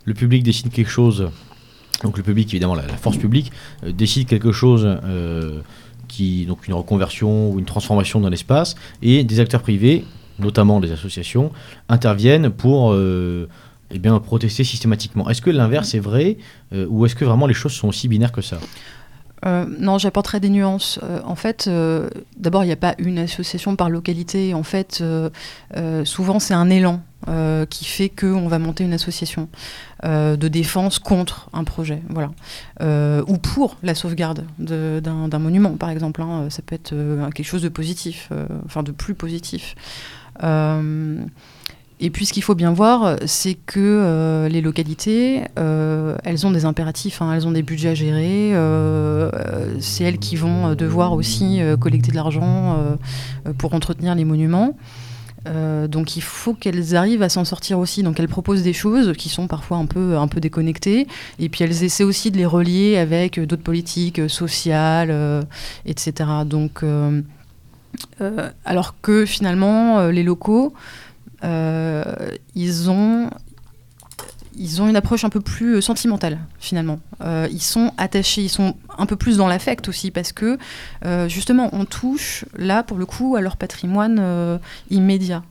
[0.05, 1.31] Le public décide quelque chose,
[2.03, 3.53] donc le public évidemment la, force publique
[3.87, 4.89] décide quelque chose.
[6.09, 10.07] qui, donc une reconversion ou une transformation dans l'espace, et des acteurs privés
[10.39, 11.53] notamment des associations,
[11.89, 13.49] interviennent pour euh,
[13.91, 15.29] eh bien, protester systématiquement.
[15.29, 16.39] Est-ce que l'inverse est vrai
[16.73, 18.59] euh, ou est-ce que vraiment les choses sont aussi binaires que ça?
[19.47, 20.99] Euh, non, j'apporterai des nuances.
[21.25, 21.71] en fait,
[22.37, 24.53] d'abord, il n'y a pas une association par localité.
[24.53, 25.03] En fait,
[26.05, 27.01] souvent, c'est un élan
[27.71, 29.49] qui fait qu'on va monter une association
[30.03, 32.33] de défense contre un projet, voilà,
[33.29, 36.21] ou pour la sauvegarde d'un monument, par exemple.
[36.21, 36.49] Hein.
[36.51, 36.93] ça peut être
[37.33, 38.31] quelque chose de positif,
[38.67, 39.77] enfin de plus positif.
[40.43, 41.21] Euh,
[42.01, 46.53] et puis ce qu'il faut bien voir, c'est que euh, les localités, euh, elles ont
[46.53, 48.53] des impératifs, hein, elles ont des budgets à gérer,
[49.81, 52.97] c'est elles qui vont devoir aussi collecter de l'argent
[53.59, 54.77] pour entretenir les monuments.
[55.89, 58.05] donc il faut qu'elles arrivent à s'en sortir aussi.
[58.05, 61.09] Donc elles proposent des choses qui sont parfois un peu, un peu déconnectées,
[61.41, 65.45] et puis elles essaient aussi de les relier avec d'autres politiques sociales,
[65.85, 66.31] etc.
[66.47, 66.85] Donc
[68.65, 70.75] alors que finalement, euh, les locaux,
[71.45, 72.05] euh,
[72.55, 73.31] ils ont
[74.61, 76.99] ils ont une approche un peu plus sentimentale finalement.
[77.25, 80.59] ils sont attachés, ils sont un peu plus dans l'affect aussi parce que
[81.29, 84.59] justement on touche là pour le coup à leur patrimoine
[84.91, 85.45] immédiat.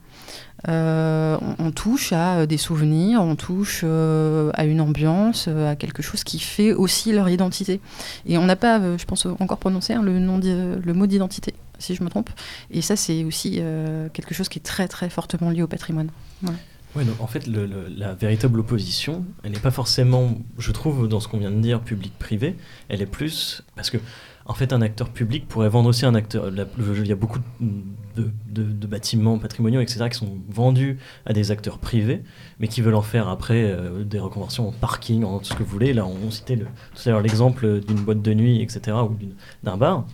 [0.68, 6.74] on, touche à des souvenirs, on touche à une ambiance, à quelque chose qui fait
[6.74, 7.80] aussi leur identité.
[8.26, 12.10] Et on n'a pas, je pense, encore prononcé hein, le mot d'identité si je me
[12.10, 12.30] trompe.
[12.72, 16.10] Et ça, c'est aussi euh, quelque chose qui est très, très fortement lié au patrimoine.
[16.44, 17.04] Ouais.
[17.20, 21.52] en fait, la véritable opposition, elle n'est pas forcément, je trouve, dans ce qu'on vient
[21.52, 22.56] de dire, public-privé.
[22.90, 23.64] Elle est plus.
[23.76, 23.98] Parce que,
[24.48, 26.50] en fait, un acteur public pourrait vendre aussi un acteur.
[26.50, 32.24] il y a beaucoup de, bâtiments patrimoniaux, etc., qui sont vendus à des acteurs privés,
[32.60, 35.64] mais qui veulent en faire après euh, des reconversions en parking, en tout ce que
[35.64, 35.94] vous voulez.
[35.94, 36.66] Là, on, citait tout
[37.06, 39.18] à l'heure l'exemple d'une boîte de nuit, etc., ou
[39.64, 40.06] d'un bar.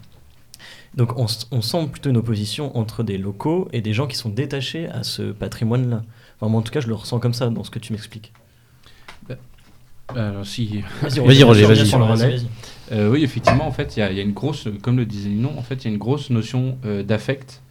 [0.95, 4.87] Donc on, sent plutôt une opposition entre des locaux et des gens qui sont détachés
[4.89, 6.03] à ce patrimoine-là.
[6.39, 8.31] Enfin, moi, en tout cas, je le ressens comme ça dans ce que tu m'expliques.
[9.27, 9.35] Bah,
[10.15, 10.83] alors, si.
[11.01, 12.45] Vas-y, Roger, vas-y.
[12.91, 15.63] Euh, oui, effectivement, en fait, il y, a une grosse, comme le disait Ninon, en
[15.63, 17.61] fait, il y a une grosse notion euh, d'affect.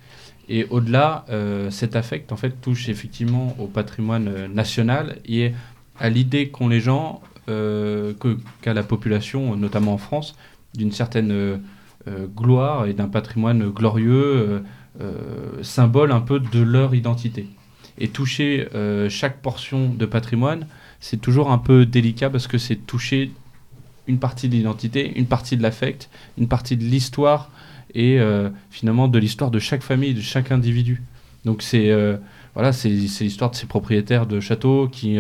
[0.49, 5.53] Et au-delà, euh, cet affect, en fait, touche effectivement au patrimoine national et
[6.01, 10.35] à l'idée qu'ont les gens, qu'a la population, notamment en France,
[10.75, 11.57] d'une certaine euh,
[12.35, 14.61] gloire et d'un patrimoine glorieux, euh,
[15.01, 17.49] euh, symbole un peu de leur identité.
[17.99, 18.69] Et toucher
[19.11, 20.67] chaque portion de patrimoine,
[20.99, 23.33] c'est toujours un peu délicat parce que c'est toucher
[24.07, 27.51] une partie de l'identité, une partie de l'affect, une partie de l'histoire
[27.95, 28.19] et
[28.71, 31.03] finalement de l'histoire de chaque famille, de chaque individu.
[31.45, 31.93] Donc c'est
[32.55, 35.19] voilà, c'est l'histoire de ces propriétaires de châteaux qui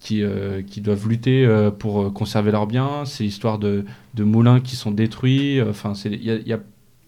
[0.00, 3.04] qui, euh, qui doivent lutter euh, pour euh, conserver leurs biens.
[3.04, 3.84] C'est l'histoire de,
[4.14, 5.62] de, moulins qui sont détruits.
[5.62, 6.58] Enfin, il y a,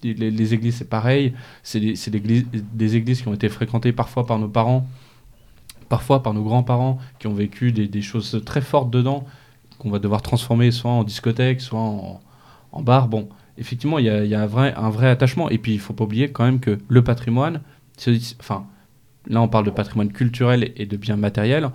[0.03, 1.33] les, églises, c'est pareil.
[1.63, 4.87] C'est des, des églises qui ont été fréquentées parfois par nos parents,
[5.89, 9.25] parfois par nos grands-parents, qui ont vécu des, des, choses très fortes dedans,
[9.79, 12.21] qu'on va devoir transformer soit en discothèque, soit en,
[12.73, 13.09] en bar.
[13.09, 15.49] Bon, effectivement, il y a, y a, un, vrai, un vrai attachement.
[15.49, 17.63] Et puis, il faut pas oublier quand même que le patrimoine,
[18.39, 18.67] enfin,
[19.29, 21.71] là on parle de patrimoine culturel et de biens matériels,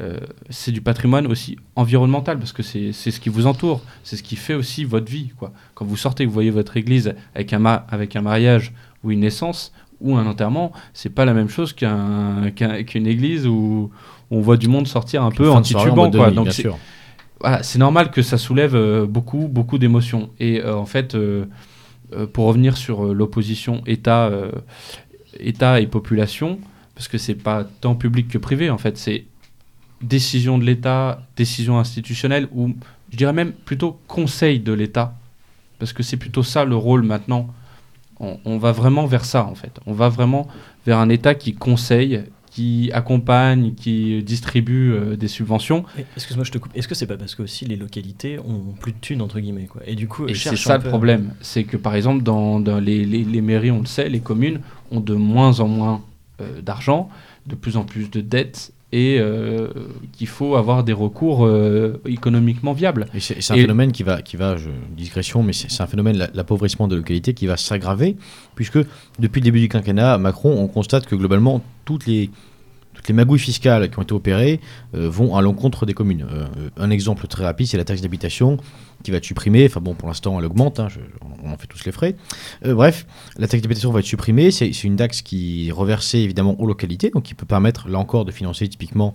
[0.00, 0.18] euh,
[0.50, 4.36] c'est du patrimoine aussi environnemental parce que c'est ce qui vous entoure, c'est ce qui
[4.36, 5.30] fait aussi votre vie.
[5.38, 5.52] Quoi.
[5.74, 9.72] Quand vous sortez, vous voyez votre église avec un, avec un mariage ou une naissance
[10.02, 13.90] ou un enterrement, c'est pas la même chose qu'un qu'une église où
[14.30, 16.10] on voit du monde sortir un peu en titubant.
[16.10, 16.30] Quoi.
[16.30, 16.50] Donc
[17.62, 20.28] c'est normal que ça soulève euh, beaucoup, beaucoup d'émotions.
[20.38, 21.16] Et euh, en fait,
[22.34, 24.30] pour revenir sur l'opposition État,
[25.40, 26.58] État et population,
[26.94, 29.24] parce que c'est pas tant public que privé, en fait, c'est
[30.06, 32.74] décision de l'État, décision institutionnelle, ou
[33.10, 35.14] je dirais même plutôt conseil de l'État,
[35.78, 37.48] parce que c'est plutôt ça le rôle maintenant.
[38.18, 39.78] On, va vraiment vers ça, en fait.
[39.84, 40.48] On va vraiment
[40.86, 45.84] vers un État qui conseille, qui accompagne, qui distribue euh, des subventions.
[46.16, 46.74] Excuse-moi, je te coupe.
[46.74, 49.66] Est-ce que c'est pas parce que aussi les localités ont plus de thunes entre guillemets
[49.66, 49.82] quoi?
[49.86, 53.70] Et du coup, c'est ça le problème, c'est que par exemple dans, les, les, mairies,
[53.70, 56.02] on le sait, les communes ont de moins en moins
[56.40, 57.10] euh, d'argent,
[57.46, 59.68] de plus en plus de dettes et euh,
[60.12, 63.06] qu'il faut avoir des recours euh, économiquement viables.
[63.18, 66.94] C'est un phénomène qui va, qui va je, digression, mais c'est un phénomène, l'appauvrissement de
[66.94, 68.16] localité qui va s'aggraver,
[68.54, 68.78] puisque
[69.18, 72.30] depuis le début du quinquennat, Macron, on constate que globalement, toutes les,
[73.08, 74.60] les magouilles fiscales qui ont été opérées
[74.94, 76.26] euh, vont à l'encontre des communes.
[76.30, 78.58] Euh, un exemple très rapide, c'est la taxe d'habitation
[79.02, 79.66] qui va être supprimée.
[79.66, 80.88] Enfin bon, pour l'instant, elle augmente, hein,
[81.44, 82.16] on en fait tous les frais.
[82.64, 83.06] Euh, bref,
[83.38, 84.50] la taxe d'habitation va être supprimée.
[84.50, 88.24] C'est une taxe qui est reversée évidemment aux localités, donc qui peut permettre là encore
[88.24, 89.14] de financer typiquement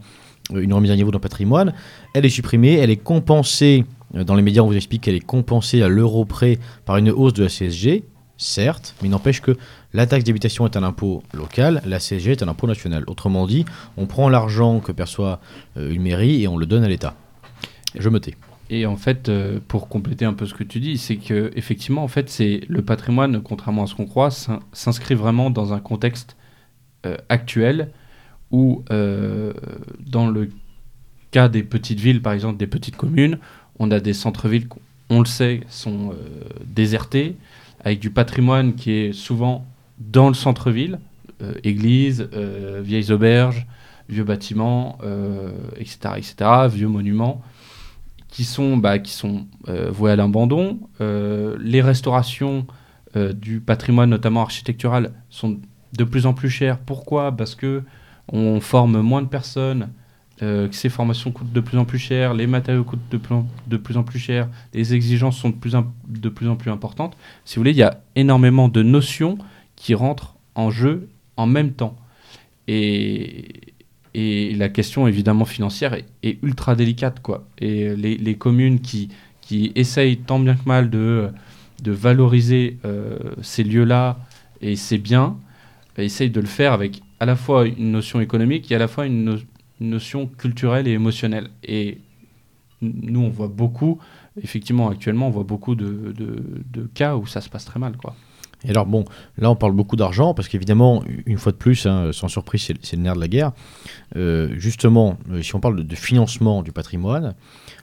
[0.53, 1.73] une remise à niveau d'un patrimoine.
[2.13, 5.81] Elle est supprimée, elle est compensée, dans les médias on vous explique qu'elle est compensée
[5.81, 8.03] à l'euro près par une hausse de la CSG,
[8.37, 9.55] certes, mais n'empêche que
[9.93, 13.03] la taxe d'habitation est un impôt local, la CSG est un impôt national.
[13.07, 13.65] Autrement dit,
[13.97, 15.41] on prend l'argent que perçoit
[15.77, 17.15] euh, une mairie et on le donne à l'État.
[17.97, 18.35] Je me tais.
[18.69, 22.03] Et en fait, euh, pour compléter un peu ce que tu dis, c'est que effectivement,
[22.03, 24.29] en fait, c'est le patrimoine, contrairement à ce qu'on croit,
[24.71, 26.37] s'inscrit vraiment dans un contexte
[27.05, 27.89] euh, actuel
[28.51, 30.49] où, dans le
[31.31, 33.39] cas des petites villes, par exemple des petites communes,
[33.79, 34.67] on a des centres-villes,
[35.09, 36.13] on le sait, sont
[36.65, 37.37] désertés,
[37.79, 39.65] avec du patrimoine qui est souvent
[40.09, 40.99] dans le centre-ville,
[41.41, 43.65] euh, églises, euh, vieilles auberges,
[44.09, 44.97] vieux bâtiments,
[45.77, 46.35] etc., euh, etc.,
[46.69, 47.41] vieux monuments,
[48.27, 50.79] qui sont, bah, qui sont voués à l'abandon.
[50.99, 52.65] les restaurations
[53.33, 55.59] du patrimoine, notamment architectural, sont
[55.97, 56.77] de plus en plus chères.
[56.77, 57.33] Pourquoi?
[57.35, 57.83] Parce que
[58.31, 59.89] on forme moins de personnes,
[60.39, 63.47] que ces formations coûtent de plus en plus cher, les matériaux coûtent de plus en,
[63.67, 65.73] de plus, en plus cher, les exigences sont de plus,
[66.07, 67.17] de plus en plus importantes.
[67.43, 69.37] Si vous voulez, il y a énormément de notions
[69.81, 71.97] qui rentrent en jeu en même temps.
[72.67, 73.73] Et,
[74.13, 77.19] et la question évidemment financière est, ultra délicate.
[77.21, 77.47] Quoi.
[77.57, 79.09] Et les, les, communes qui,
[79.41, 81.29] qui essayent tant bien que mal de,
[81.81, 84.19] de valoriser euh, ces lieux-là
[84.61, 85.35] et ces biens,
[85.97, 89.05] essayent de le faire avec à la fois une notion économique et à la fois
[89.05, 89.39] une,
[89.79, 91.49] notion culturelle et émotionnelle.
[91.63, 91.97] Et
[92.83, 93.97] nous, on voit beaucoup,
[94.39, 97.97] effectivement, actuellement, on voit beaucoup de, de, de cas où ça se passe très mal.
[97.97, 98.15] quoi.
[98.65, 99.05] Et alors bon,
[99.37, 102.95] là on parle beaucoup d'argent parce qu'évidemment, une fois de plus, hein, sans surprise, c'est
[102.95, 103.51] le nerf de la guerre.
[104.15, 107.33] Euh, justement, euh, si on parle de, financement du patrimoine,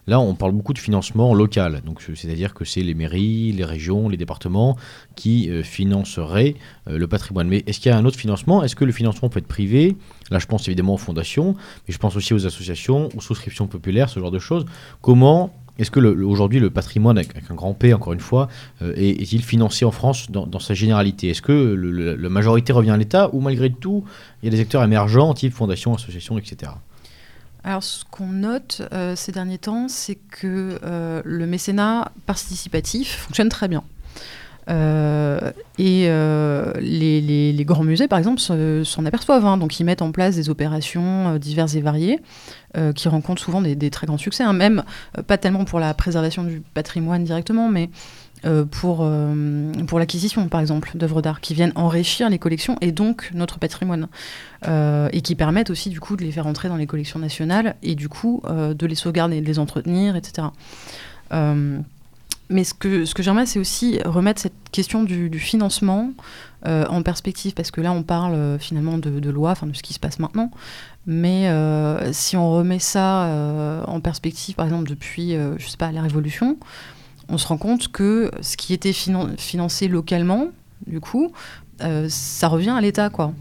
[0.06, 1.82] là on parle beaucoup de financement local.
[1.84, 4.76] Donc c'est-à-dire que c'est les mairies, les régions, les départements
[5.16, 6.54] qui euh, financeraient
[6.86, 7.48] le patrimoine.
[7.48, 8.62] Mais est-ce qu'il y a un autre financement?
[8.62, 9.96] Est-ce que le financement peut être privé?
[10.30, 11.54] Là je pense évidemment aux fondations,
[11.86, 14.64] mais je pense aussi aux associations, aux souscriptions populaires, ce genre de choses.
[15.00, 18.48] Comment est-ce que aujourd'hui le patrimoine avec, un grand P, encore une fois,
[18.82, 21.30] euh, est-il financé en France dans, sa généralité?
[21.30, 24.04] Est-ce que la majorité revient à l'État ou malgré tout,
[24.42, 26.72] il y a des acteurs émergents, type fondations, associations, etc.
[27.64, 33.48] Alors, ce qu'on note euh, ces derniers temps, c'est que euh, le mécénat participatif fonctionne
[33.48, 33.84] très bien.
[34.68, 39.46] Euh, et euh, les, grands musées, par exemple, s'en aperçoivent.
[39.46, 39.56] Hein.
[39.56, 42.20] donc, ils mettent en place des opérations euh, diverses et variées
[42.94, 44.44] qui rencontrent souvent des, très grands succès.
[44.44, 44.52] Hein.
[44.52, 44.84] même
[45.26, 47.88] pas tellement pour la préservation du patrimoine directement, mais
[48.70, 49.10] pour,
[49.88, 54.06] pour l'acquisition, par exemple, d'œuvres d'art qui viennent enrichir les collections et donc notre patrimoine.
[54.64, 57.94] et qui permettent aussi, du coup, de les faire entrer dans les collections nationales et,
[57.94, 60.48] du coup, de les sauvegarder, de les entretenir, etc.
[62.50, 66.12] Mais ce que, ce que j'aimerais, c'est aussi remettre cette question du, financement
[66.66, 69.82] euh, en perspective, parce que là, on parle euh, finalement de, loi, enfin de ce
[69.82, 70.50] qui se passe maintenant.
[71.06, 76.02] Mais euh, si on remet ça en perspective, par exemple, depuis, je sais pas, la
[76.02, 76.56] Révolution,
[77.28, 80.48] on se rend compte que ce qui était financé localement,
[80.86, 81.32] du coup,
[82.08, 83.32] ça revient à l'État, quoi.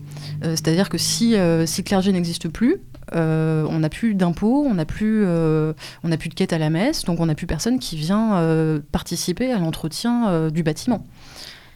[0.41, 2.77] C'est-à-dire que si, si le clergé n'existe plus,
[3.15, 6.69] euh, on n'a plus d'impôts, on n'a plus, euh, on plus de quête à la
[6.69, 11.05] messe, donc on n'a plus personne qui vient euh, participer à l'entretien du bâtiment.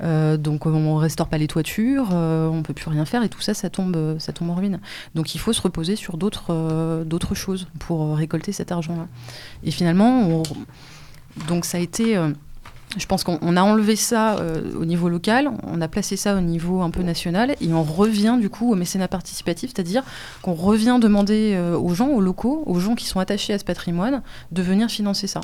[0.01, 3.53] Donc on restaure pas les toitures, euh, on peut plus rien faire et tout ça,
[3.53, 4.79] ça tombe, ça tombe en ruine.
[5.13, 9.07] Donc il faut se reposer sur d'autres d'autres choses pour récolter cet argent-là.
[9.63, 10.41] Et finalement,
[11.47, 12.17] donc ça a été
[12.97, 16.41] je pense qu'on a enlevé ça euh, au niveau local, on a placé ça au
[16.41, 20.03] niveau un peu national, et on revient du coup au mécénat participatif, c'est-à-dire
[20.41, 23.63] qu'on revient demander euh, aux gens, aux locaux, aux gens qui sont attachés à ce
[23.63, 25.41] patrimoine, de venir financer ça.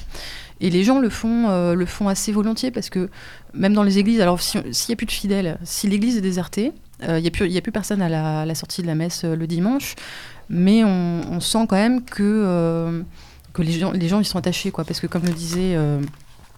[0.60, 3.10] Et les gens le font, euh, le font assez volontiers parce que
[3.54, 6.74] même dans les églises, alors s'il n'y a plus de fidèles, si l'église est désertée,
[7.08, 8.10] il n'y a, plus, personne à
[8.46, 9.94] la, sortie de la messe le dimanche,
[10.50, 13.04] mais on, sent quand même que,
[13.60, 15.78] les, gens, les gens sont attachés, quoi, parce que comme le disait...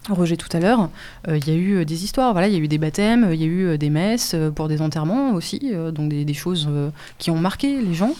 [0.07, 0.89] Roger tout à l'heure,
[1.27, 3.29] euh, il y a eu euh, des histoires, voilà, il y a eu des baptêmes,
[3.31, 6.69] il y a eu euh, des messes pour des enterrements aussi, donc des, choses
[7.17, 8.13] qui ont marqué les gens.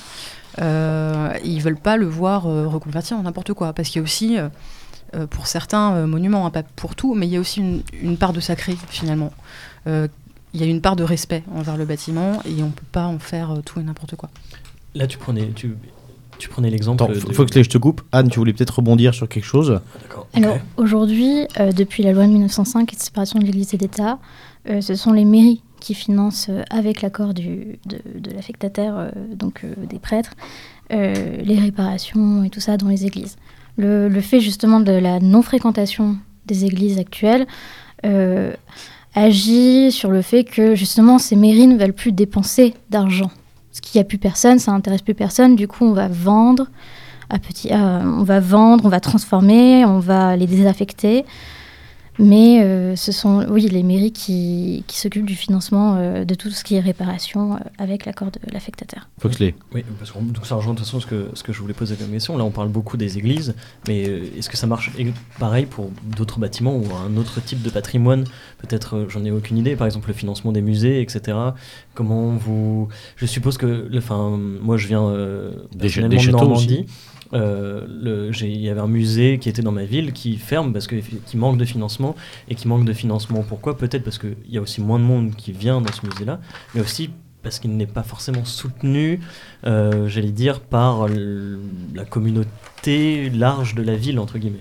[0.58, 4.38] ils veulent pas le voir reconvertir en n'importe quoi, parce qu'il y a aussi,
[5.30, 8.40] pour certains monuments, hein, pas pour tout, mais il y a aussi une, part de
[8.40, 9.32] sacré finalement.
[9.86, 13.20] Il y a une part de respect envers le bâtiment et on peut pas en
[13.20, 14.30] faire tout et n'importe quoi.
[14.96, 15.76] Là, tu prenais, tu,
[16.40, 17.04] tu prenais l'exemple.
[17.14, 18.02] Il faut que je te coupe.
[18.12, 19.80] Anne, tu voulais peut-être rebondir sur quelque chose
[20.34, 24.18] Alors, aujourd'hui, euh, depuis la loi de 1905 et de séparation de l'Église et d'État,
[24.70, 30.00] euh, ce sont les mairies qui financent, euh, avec l'accord de, de l'affectataire, donc des
[30.00, 30.34] prêtres,
[30.90, 33.36] les réparations et tout ça dans les églises.
[33.78, 37.46] Le, le fait justement de la non-fréquentation des églises actuelles
[39.14, 43.32] agit sur le fait que justement ces mairies ne veulent plus dépenser d'argent
[43.70, 45.56] parce qu'il n'y a plus personne, ça n'intéresse plus personne.
[45.56, 46.68] Du coup, on va vendre
[47.38, 51.26] petit, on va vendre, on va transformer, on va les désaffecter.
[52.20, 56.50] Mais euh, ce sont, oui, les mairies qui, qui s'occupent du financement euh, de tout
[56.50, 59.10] ce qui est réparation euh, avec l'accord de l'affectataire.
[59.20, 59.56] Foxley.
[59.74, 61.74] Oui, parce que donc ça rejoint de toute façon ce que, ce que je voulais
[61.74, 62.38] poser comme question.
[62.38, 63.56] Là, on parle beaucoup des églises,
[63.88, 64.92] mais est-ce que ça marche
[65.40, 68.26] pareil pour d'autres bâtiments ou un autre type de patrimoine?
[68.58, 69.78] Peut-être, j'en ai aucune idée.
[69.78, 71.38] Par exemple, le financement des musées, etc.
[71.94, 72.90] Comment vous.
[73.16, 73.90] Je suppose que.
[73.98, 75.10] Enfin, moi, je viens
[75.74, 76.86] des, des de Normandie.
[76.86, 76.86] Aussi.
[77.34, 81.04] Euh, il y avait un musée qui était dans ma ville qui ferme parce qu'il
[81.36, 82.16] manque de financement.
[82.48, 83.78] Et qui manque de financement, pourquoi?
[83.78, 86.40] Peut-être parce qu'il y a aussi moins de monde qui vient dans ce musée-là,
[86.74, 87.12] mais aussi
[87.42, 89.22] parce qu'il n'est pas forcément soutenu,
[89.66, 94.60] euh, j'allais dire, par la communauté large de la ville, entre guillemets.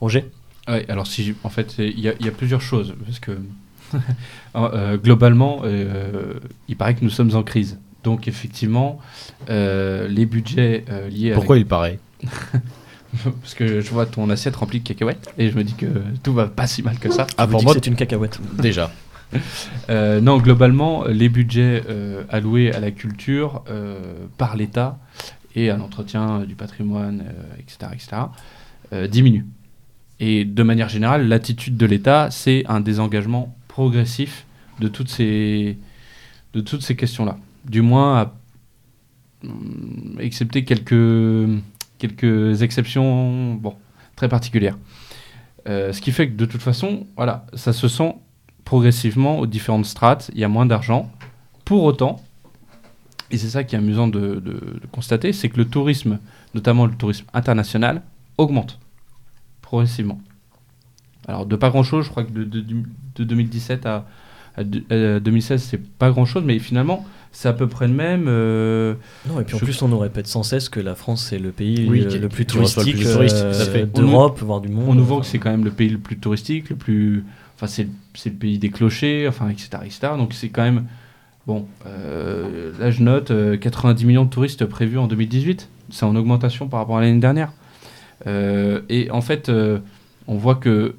[0.00, 0.28] Roger?
[0.68, 3.38] Oui, alors si, en fait, il y, a plusieurs choses, parce que
[4.56, 5.62] euh, globalement,
[6.66, 7.78] il paraît que nous sommes en crise.
[8.06, 9.00] Donc effectivement,
[9.50, 11.98] euh, les budgets euh, liés Pourquoi il paraît?
[13.42, 15.86] Parce que je vois ton assiette remplie de cacahuètes et je me dis que
[16.22, 17.26] tout va pas si mal que ça.
[17.36, 18.40] Ah, pour moi, c'est une cacahuète.
[18.58, 18.92] Déjà.
[19.90, 21.82] Euh, non, globalement, les budgets
[22.30, 23.64] alloués à la culture
[24.38, 24.98] par l'État
[25.56, 27.24] et à l'entretien du patrimoine,
[27.58, 29.46] etc., etc., diminuent.
[30.20, 34.46] Et de manière générale, l'attitude de l'État, c'est un désengagement progressif
[34.78, 35.76] de toutes ces,
[36.54, 37.36] de toutes ces questions-là
[37.68, 38.32] du moins à
[39.44, 41.62] hum, excepter quelques,
[42.62, 43.60] exceptions
[44.14, 44.78] très particulières.
[45.68, 48.14] Euh, ce qui fait que de toute façon, voilà, ça se sent
[48.64, 51.10] progressivement aux différentes strates, il y a moins d'argent.
[51.64, 52.22] Pour autant,
[53.30, 54.42] et c'est ça qui est amusant de,
[54.92, 56.18] constater, c'est que le tourisme,
[56.54, 58.02] notamment le tourisme international,
[58.38, 58.78] augmente
[59.62, 60.20] progressivement.
[61.26, 64.06] Alors de pas grand-chose, je crois que de, de 2017 à,
[64.56, 67.04] à 2016, c'est pas grand-chose, mais finalement,
[67.36, 68.28] c'est à peu près le même.
[68.28, 68.94] Euh,
[69.28, 71.50] non, et puis en plus, on nous répète sans cesse que la France est le
[71.50, 74.86] pays euh, le plus touristique euh, d'Europe, voire du monde.
[74.88, 77.26] On nous voit que c'est quand même le pays le plus touristique, le plus.
[77.54, 77.88] Enfin, c'est
[78.24, 79.68] le pays des clochers, enfin, etc.
[79.84, 79.98] etc.
[80.16, 80.86] Donc c'est quand même.
[81.46, 85.68] Bon, là je note 90 millions de touristes prévus en 2018.
[85.90, 87.52] C'est en augmentation par rapport à l'année dernière.
[88.24, 89.52] et en fait,
[90.26, 90.94] on voit que,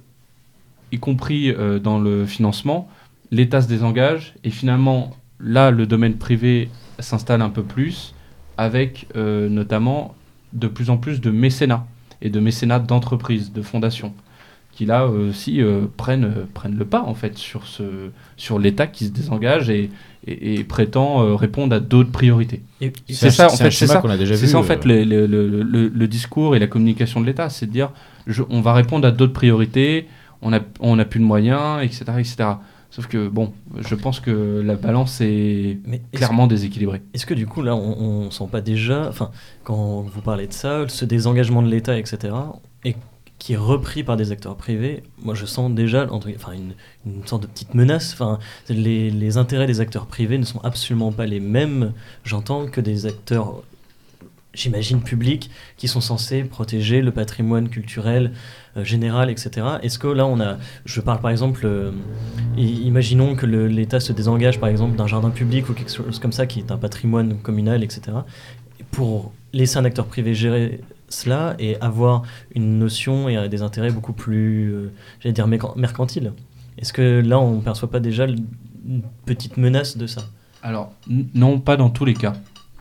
[0.92, 1.52] y compris
[1.82, 2.88] dans le financement,
[3.32, 6.70] l'État se désengage et finalement là, le domaine privé
[7.00, 8.14] s'installe un peu plus,
[8.58, 10.16] avec euh, notamment
[10.54, 11.86] de plus en plus de mécénats
[12.22, 14.14] et de mécénats d'entreprises, de fondations,
[14.72, 17.84] qui là aussi euh, prennent, euh, prennent le pas en fait sur, ce,
[18.36, 19.92] sur l'État qui se désengage et,
[20.26, 22.64] et, prétend répondre à d'autres priorités.
[23.08, 26.56] c'est ça, en fait, c'est ça, c'est ça en fait le, le, le, le, discours
[26.56, 27.92] et la communication de l'État, c'est de dire
[28.50, 30.08] on va répondre à d'autres priorités,
[30.42, 32.50] on n'a on a plus de moyens, etc., etc.
[32.90, 35.80] Sauf que, bon, je pense que la balance est,
[36.14, 37.02] clairement déséquilibrée.
[37.14, 39.32] Est-ce que du coup, là, on, ne sent pas déjà, enfin,
[39.64, 42.34] quand vous parlez de ça, ce désengagement de l'État, etc.,
[42.86, 42.96] et
[43.40, 46.74] qui est repris par des acteurs privés, moi je sens déjà enfin, une,
[47.06, 48.14] une sorte de petite menace.
[48.14, 52.82] Enfin, les, les, intérêts des acteurs privés ne sont absolument pas les mêmes, j'entends, que
[52.82, 53.62] des acteurs
[54.58, 58.32] j'imagine, publics qui sont censés protéger le patrimoine culturel
[58.76, 59.66] euh, général, etc.
[59.84, 61.92] Est-ce que là, on a, je parle par exemple, euh,
[62.58, 66.46] imaginons que l'État se désengage par exemple d'un jardin public ou quelque chose comme ça
[66.46, 68.18] qui est un patrimoine communal, etc.
[68.92, 74.14] Pour laisser un acteur privé gérer cela et avoir une notion et des intérêts beaucoup
[74.14, 76.34] plus, euh, j'allais dire, mercantiles.
[76.78, 80.24] Est-ce que là, on ne perçoit pas déjà une petite menace de ça?
[80.62, 80.92] Alors,
[81.34, 82.34] non, pas dans tous les cas.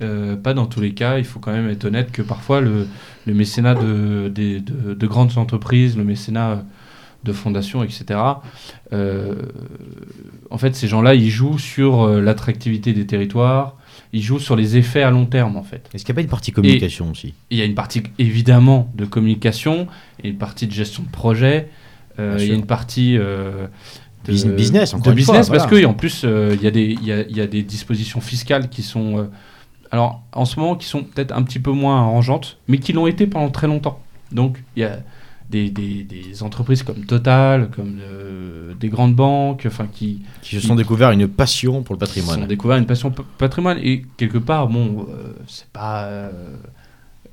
[0.02, 2.86] Euh, pas dans tous les cas, il faut quand même être honnête que parfois le,
[3.26, 6.64] mécénat de, de, grandes entreprises, le mécénat
[7.24, 8.20] de fondations, etc.,
[8.92, 9.34] euh,
[10.50, 13.76] en fait, ces gens-là, ils jouent sur l'attractivité des territoires,
[14.12, 15.88] il joue sur les effets à long terme en fait.
[15.92, 17.34] Est-ce qu'il n'y a pas une partie communication aussi?
[17.50, 19.88] Il y a une partie évidemment de communication,
[20.22, 21.68] et une partie de gestion de projet,
[22.18, 23.66] euh, il y a une partie euh,
[24.24, 27.40] de business, encore de business parce que en plus euh, y, y a, il y,
[27.40, 29.28] a des dispositions fiscales qui sont
[29.96, 33.06] alors en ce moment qui sont peut-être un petit peu moins arrangeantes, mais qui l'ont
[33.06, 33.98] été pendant très longtemps.
[34.30, 34.98] Donc il y a
[35.48, 40.74] des, des, entreprises comme Total, comme euh, des grandes banques, enfin qui, qui se sont
[40.74, 42.36] découvert une passion pour le patrimoine.
[42.36, 46.30] Qui ont découvert une passion pour patrimoine et quelque part, bon, euh, c'est pas euh,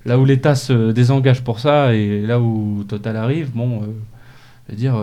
[0.05, 4.77] là où l'État se désengage pour ça et là où Total arrive, bon, je veux
[4.77, 4.95] dire.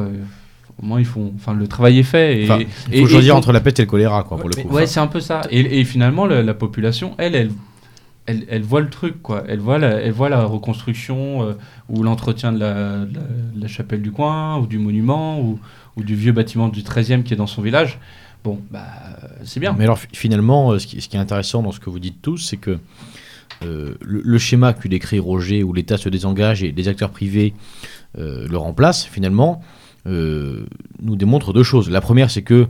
[0.82, 2.42] Au moins, ils font, enfin, le travail est fait.
[2.42, 2.48] Et,
[2.92, 4.68] il faut choisir entre la peste et le choléra, quoi, pour le coup.
[4.68, 5.42] Ouais, c'est un peu ça.
[5.50, 7.50] Et, finalement, la, population, elle, elle
[8.26, 9.44] elle, voit le truc, quoi.
[9.48, 11.52] Elle voit la, elle voit la reconstruction euh,
[11.88, 15.58] ou l'entretien de la, chapelle du coin, ou du monument, ou,
[15.96, 17.98] du vieux bâtiment du 13e qui est dans son village.
[18.42, 18.86] Bon, bah,
[19.44, 19.74] c'est bien.
[19.76, 22.56] Mais alors, finalement, euh, ce qui, est intéressant dans ce que vous dites tous, c'est
[22.56, 22.78] que
[23.62, 27.52] euh, le, schéma que décrit Roger, où l'État se désengage et les acteurs privés
[28.16, 29.62] le remplacent, finalement,
[30.06, 31.90] nous démontre deux choses.
[31.90, 32.66] La première, c'est que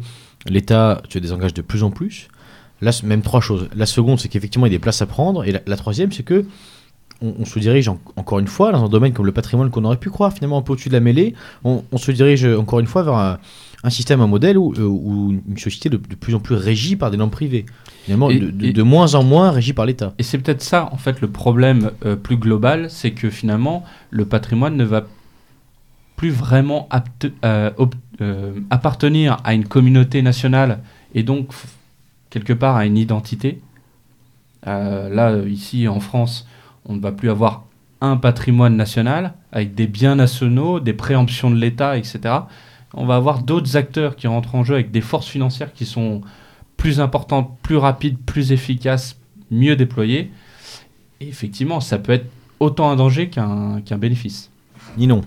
[0.46, 2.28] l'État se désengage de plus en plus.
[2.82, 3.68] Là, même trois choses.
[3.74, 5.44] La seconde, c'est qu'effectivement, il y a des places à prendre.
[5.44, 6.46] Et la, troisième, c'est que
[7.20, 10.08] on, se dirige encore une fois dans un domaine comme le patrimoine qu'on aurait pu
[10.08, 11.34] croire finalement un peu au-dessus de la mêlée.
[11.64, 15.90] On, se dirige encore une fois vers un, système, un modèle où, euh, une société
[15.90, 17.66] de, plus en plus régie par des normes privées.
[18.04, 20.14] Finalement, de, moins en moins régie par l'État.
[20.18, 24.24] Et c'est peut-être ça, en fait, le problème euh, plus global, c'est que finalement, le
[24.24, 25.04] patrimoine ne va
[26.20, 26.86] plus vraiment
[28.20, 30.80] euh, appartenir à une communauté nationale
[31.14, 31.48] et donc
[32.28, 33.62] quelque part à une identité.
[34.66, 36.46] Euh, là, ici en France,
[36.84, 37.64] on ne va plus avoir
[38.02, 42.20] un patrimoine national avec des biens nationaux, des préemptions de l'État, etc.
[42.92, 46.20] On va avoir d'autres acteurs qui rentrent en jeu avec des forces financières qui sont
[46.76, 49.16] plus importantes, plus rapides, plus efficaces,
[49.50, 50.30] mieux déployées.
[51.22, 52.26] Et effectivement, ça peut être
[52.58, 54.50] autant un danger qu'un bénéfice.
[54.98, 55.22] Ni non.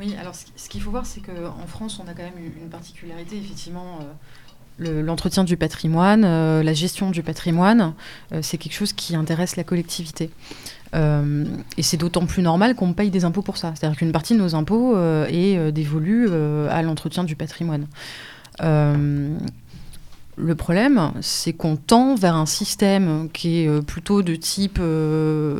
[0.00, 3.36] Oui, alors ce qu'il faut voir, c'est qu'en France, on a quand même une particularité,
[3.36, 3.98] effectivement.
[4.80, 7.92] Euh, l'entretien du patrimoine, euh, la gestion du patrimoine,
[8.32, 10.30] euh, c'est quelque chose qui intéresse la collectivité.
[10.94, 13.74] Et c'est d'autant plus normal qu'on paye des impôts pour ça.
[13.76, 16.28] C'est-à-dire qu'une partie de nos impôts est dévolue
[16.68, 17.86] à l'entretien du patrimoine.
[20.40, 24.80] Le problème, c'est qu'on tend vers un système qui est plutôt de type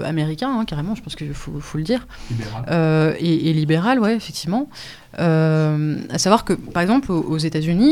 [0.04, 2.06] américain, hein, carrément, je pense qu'il faut, le dire.
[2.30, 3.16] Libéral.
[3.20, 4.68] Et, et, libéral, ouais, effectivement.
[5.18, 7.90] à savoir que, par exemple, aux États-Unis,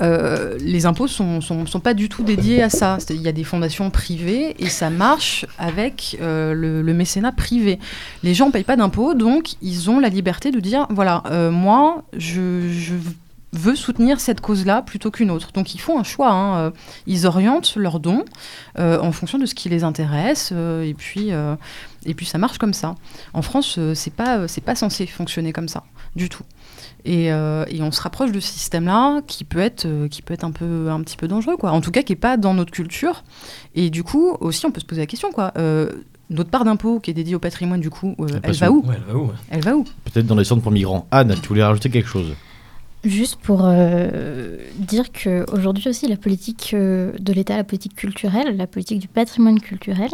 [0.00, 2.98] euh, les impôts sont, sont, pas du tout dédiés à ça.
[3.10, 7.78] Il y a des fondations privées et ça marche avec euh, le, mécénat privé.
[8.22, 11.50] Les gens ne payent pas d'impôts, donc ils ont la liberté de dire voilà, euh,
[11.50, 12.70] moi, je,
[13.56, 15.52] veux soutenir cette cause-là plutôt qu'une autre.
[15.52, 16.32] Donc ils font un choix.
[16.32, 16.72] Hein.
[17.06, 18.24] Ils orientent leurs dons
[18.78, 21.30] en fonction de ce qui les intéresse et puis
[22.06, 22.94] et puis ça marche comme ça.
[23.32, 25.84] En France, c'est pas c'est pas censé fonctionner comme ça
[26.16, 26.44] du tout.
[27.06, 30.44] Euh, et, on se rapproche de ce système-là qui peut être, euh, qui peut être
[30.44, 31.72] un, peu, un petit peu dangereux, quoi.
[31.72, 33.24] En tout cas, qui n'est pas dans notre culture.
[33.74, 35.52] Et du coup, aussi, on peut se poser la question, quoi.
[35.58, 35.90] Euh,
[36.30, 38.84] notre part d'impôt qui est dédiée au patrimoine, du coup, elle, va où?
[39.50, 39.84] Elle va où?
[40.04, 41.06] Peut-être dans les centres pour migrants.
[41.10, 42.34] Anne, tu voulais rajouter quelque chose?
[43.04, 43.68] Juste pour
[44.78, 50.10] dire qu'aujourd'hui aussi, la politique de l'État, la politique culturelle, la politique du patrimoine culturel,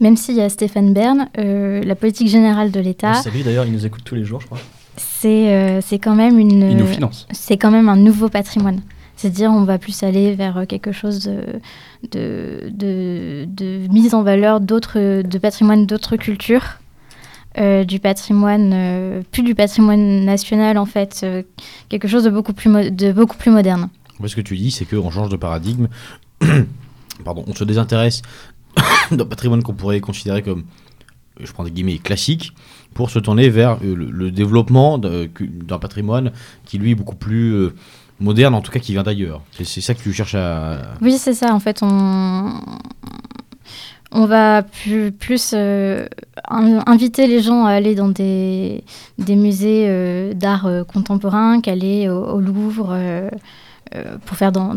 [0.00, 3.14] même s'il y a Stéphane Bern, la politique générale de l'État.
[3.14, 4.58] Salut d'ailleurs, il nous écoute tous les jours, je crois
[5.00, 6.84] c'est euh, c'est quand même une.
[7.32, 8.80] C'est quand même un nouveau patrimoine.
[9.16, 11.60] C'est-à-dire, on va plus aller vers quelque chose de,
[12.70, 16.80] de, de, mise en valeur d'autres, de patrimoine d'autres cultures,
[17.58, 21.26] euh, du patrimoine, euh, plus du patrimoine national en fait,
[21.88, 23.88] quelque chose de beaucoup plus, de beaucoup plus moderne.
[24.26, 25.88] Ce que tu dis, c'est qu'on change de paradigme.
[27.24, 28.22] Pardon, on se désintéresse
[29.10, 30.64] d'un patrimoine qu'on pourrait considérer comme,
[31.42, 32.52] je prends des guillemets, classique,
[32.94, 36.32] pour se tourner vers euh, le, développement d'un patrimoine
[36.64, 37.74] qui, lui, est beaucoup plus euh,
[38.18, 39.42] moderne, en tout cas qui vient d'ailleurs.
[39.62, 40.94] C'est ça que tu cherches à...
[41.00, 41.54] Oui, c'est ça.
[41.54, 42.52] En fait, on...
[44.12, 46.06] on va plus, plus euh,
[46.48, 48.82] in- inviter les gens à aller dans des,
[49.18, 53.30] des musées euh, d'art euh, contemporain qu'aller au, au Louvre euh,
[53.94, 54.76] euh, pour faire dans,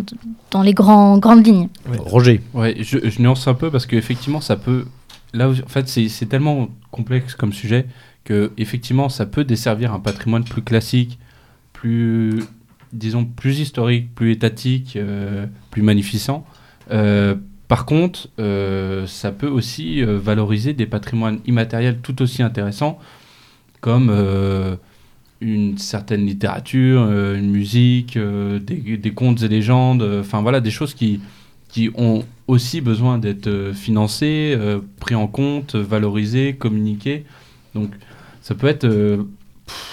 [0.51, 1.69] dans les grands, grandes lignes.
[1.89, 1.97] Ouais.
[1.99, 2.41] Roger.
[2.53, 4.85] Ouais, je, je nuance un peu parce qu'effectivement, ça peut.
[5.33, 7.87] Là, en fait, c'est c'est tellement complexe comme sujet
[8.23, 11.17] que, effectivement, ça peut desservir un patrimoine plus classique,
[11.73, 12.43] plus,
[12.93, 16.45] disons, plus historique, plus étatique, euh, plus magnificent.
[16.91, 17.35] Euh,
[17.67, 22.99] par contre, euh, ça peut aussi euh, valoriser des patrimoines immatériels tout aussi intéressants,
[23.81, 24.75] comme euh,
[25.41, 31.19] une certaine littérature, une musique, des, contes et légendes, enfin voilà, des choses qui,
[31.73, 37.25] qui ont aussi besoin d'être financées, euh, pris en compte, valorisées, communiquées.
[37.73, 37.89] Donc
[38.41, 38.87] ça peut être,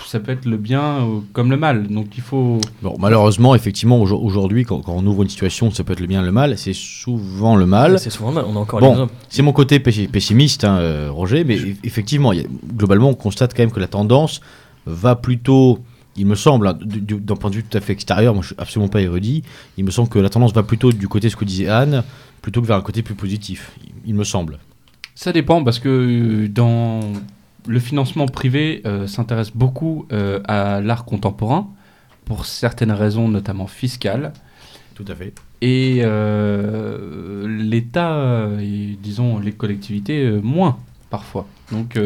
[0.07, 1.87] ça peut être le bien comme le mal.
[1.89, 2.59] Donc il faut...
[2.83, 6.07] Bon, malheureusement, effectivement, aujo- aujourd'hui, quand, quand on ouvre une situation, ça peut être le
[6.09, 6.59] bien, le mal.
[6.59, 7.99] C'est souvent le mal.
[8.01, 8.45] C'est souvent mal.
[8.49, 8.89] On a encore Bon.
[8.89, 9.13] l'exemple.
[9.29, 13.11] C'est mon côté pessi- pessimiste, hein, euh, Roger, mais eff- effectivement, il y a- globalement,
[13.11, 14.41] on constate quand même que la tendance
[14.87, 15.79] va plutôt,
[16.17, 18.43] il me semble, hein, du- du- d'un point de vue tout à fait extérieur, moi
[18.43, 19.45] je suis absolument pas érudit,
[19.79, 22.03] il me semble que la tendance va plutôt du côté de ce que disait Anne,
[22.43, 24.59] plutôt que vers un côté plus positif, il, il me semble.
[25.15, 27.01] Ça dépend parce que euh, dans
[27.67, 31.69] le financement privé euh, s'intéresse beaucoup euh, à l'art contemporain
[32.25, 34.33] pour certaines raisons, notamment fiscales.
[34.95, 35.35] Tout à fait.
[35.63, 40.79] Et euh, l'État, et disons les collectivités, moins
[41.11, 41.47] parfois.
[41.73, 41.99] Donc,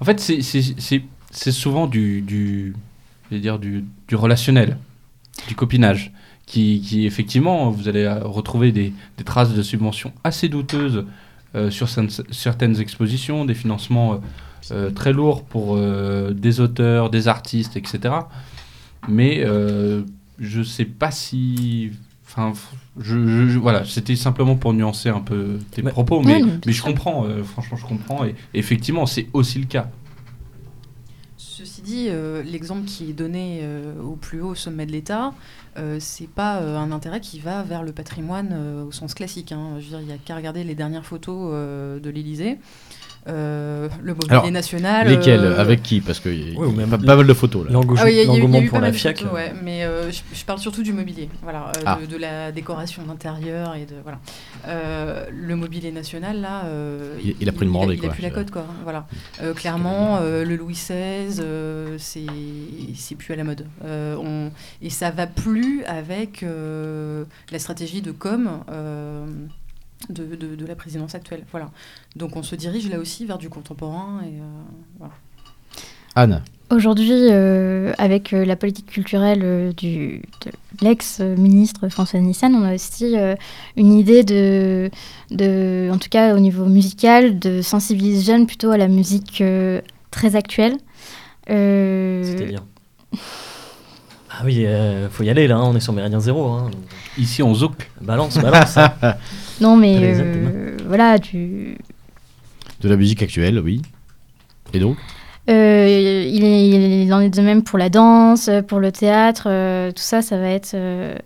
[0.00, 2.74] en fait, c'est- c'est c'est- c'est souvent du, du,
[3.30, 4.76] je vais dire du, du relationnel,
[5.48, 6.12] du copinage,
[6.46, 11.04] qui, qui, effectivement, vous allez retrouver des, des traces de subventions assez douteuses
[11.70, 14.16] sur certaines- expositions, des financements euh,
[14.70, 18.14] euh, très lourds pour euh, des auteurs, des artistes, etc.
[19.08, 20.02] Mais euh,
[20.38, 21.90] je sais pas si
[22.34, 22.54] Enfin,
[22.98, 26.40] je, je- je- voilà, c'était simplement pour nuancer un peu tes propos, mais,
[26.72, 29.90] je comprends, euh, franchement, je comprends, et, effectivement, c'est aussi le cas.
[31.64, 35.32] Ceci dit, euh, l'exemple qui est donné euh, au plus haut sommet de l'État,
[35.76, 39.52] euh, c'est pas un intérêt qui va vers le patrimoine au sens classique.
[39.52, 39.78] hein.
[39.78, 41.52] Il n'y a qu'à regarder les dernières photos
[42.02, 42.58] de l'Élysée.
[43.28, 45.06] Euh, le mobilier Alors, national.
[45.08, 47.66] Lesquels euh, Avec qui Parce qu'il y a ou même pas, pas mal de photos
[47.66, 47.72] là.
[47.72, 49.18] L'engouement Ah oui, y a- y a y a pour la FIAC.
[49.20, 51.98] photos, ouais, mais euh, je, je parle surtout du mobilier, voilà, euh, Ah.
[52.00, 54.18] de, de la décoration d'intérieur et de voilà.
[54.66, 58.14] Euh, le mobilier national là, euh, Il- il a pris une branlée, il a quoi,
[58.14, 58.64] plus la cote quoi.
[58.82, 59.06] Voilà.
[59.40, 62.26] Euh, clairement, euh, le Louis XVI, euh, c'est
[62.96, 63.66] c'est plus à la mode.
[63.84, 64.50] Euh, on,
[64.84, 68.48] et ça va plus avec euh, la stratégie de com.
[70.10, 71.44] De, de- de la présidence actuelle.
[71.50, 71.70] Voilà.
[72.16, 74.20] Donc on se dirige là aussi vers du contemporain.
[74.24, 74.44] Et, euh,
[74.98, 75.14] voilà.
[76.14, 80.50] Anne, Aujourd'hui, euh, avec euh, la politique culturelle du, de
[80.80, 83.34] l'ex-ministre François Nissen, on a aussi euh,
[83.76, 84.90] une idée de,
[85.30, 89.42] de, en tout cas au niveau musical, de sensibiliser les jeunes plutôt à la musique
[89.42, 90.76] euh, très actuelle.
[91.50, 92.62] Euh, C'est-à-dire
[94.30, 96.46] Ah oui, euh, faut y aller là, hein, on est sur Méridien Zéro.
[96.48, 96.70] Hein.
[97.18, 97.90] Ici, on zouk.
[98.00, 98.78] Balance, balance.
[99.62, 101.76] non, mais euh, voilà, du,
[102.80, 103.80] de la musique actuelle, oui.
[104.74, 104.96] Et donc
[105.48, 109.90] Euh, il, est- il en est de même pour la danse, pour le théâtre, euh,
[109.90, 111.16] tout ça, ça va être euh,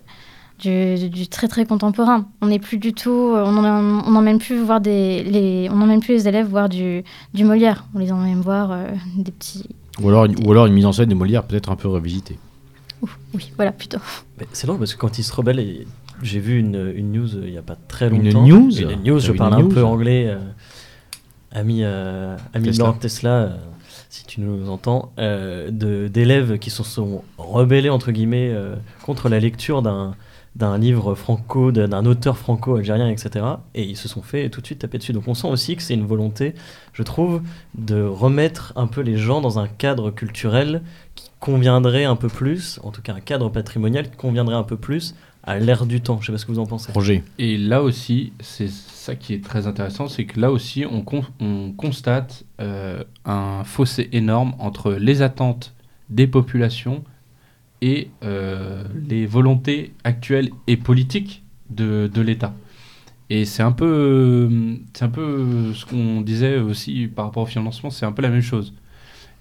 [0.59, 2.25] du, du très très contemporain.
[2.41, 5.99] On n'est plus du tout, on n'emmène on emmène plus voir des, les, on emmène
[5.99, 7.03] plus les élèves voir du,
[7.35, 7.85] du Molière.
[7.93, 9.65] On les emmène voir euh, des petits.
[10.01, 12.37] ou alors, une, ou alors une mise en scène de Molière peut-être un peu revisitée.
[13.35, 13.99] Oui, voilà plutôt.
[14.39, 15.59] Mais C'est drôle parce que quand il se rebelle,
[16.23, 18.45] j'ai vu une, une news euh, il n'y a pas très Une longtemps.
[18.47, 20.25] news Une news, je parle une un peu anglais.
[20.27, 20.37] euh,
[21.51, 22.95] ami euh, ami Tesla.
[22.99, 23.57] Tesla,
[24.09, 25.69] si tu nous entends, euh,
[26.09, 31.87] d'élèves qui se sont rebellés entre guillemets euh, contre la lecture d'un livre franco, d'un
[31.87, 33.45] d'un auteur franco-algérien, etc.
[33.75, 35.13] Et ils se sont fait tout de suite taper dessus.
[35.13, 36.53] Donc on sent aussi que c'est une volonté,
[36.93, 37.41] je trouve,
[37.77, 40.81] de remettre un peu les gens dans un cadre culturel
[41.15, 44.77] qui conviendrait un peu plus, en tout cas un cadre patrimonial qui conviendrait un peu
[44.77, 45.15] plus
[45.47, 46.19] à l'ère du temps.
[46.21, 46.91] Je sais pas ce que vous en pensez.
[46.91, 51.01] Roger, Et là aussi, c'est ça qui est très intéressant, c'est que là aussi, on,
[51.01, 55.73] con- on constate euh, un fossé énorme entre les attentes
[56.09, 57.03] des populations
[57.81, 62.53] et euh, les volontés actuelles et politiques de, de l'État.
[63.29, 64.49] Et c'est un peu,
[64.93, 68.29] c'est un peu ce qu'on disait aussi par rapport au financement, c'est un peu la
[68.29, 68.73] même chose.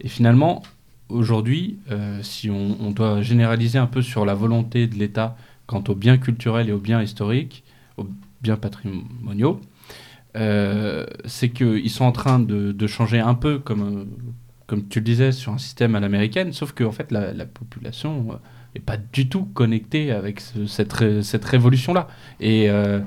[0.00, 0.62] Et finalement,
[1.09, 5.36] aujourd'hui, euh, si on, on doit généraliser un peu sur la volonté de l'État
[5.66, 7.64] quant aux biens culturels et aux biens historiques,
[7.96, 8.06] aux
[8.40, 9.60] biens patrimoniaux,
[10.36, 14.04] euh, c'est qu'ils sont en train de, changer un peu, comme, euh,
[14.66, 18.28] comme tu le disais, sur un système à l'américaine, sauf qu'en fait, la, la population,
[18.32, 18.36] euh,
[18.74, 22.08] est pas du tout connecté avec ce- cette, ré- cette révolution-là.
[22.40, 23.00] Et, euh,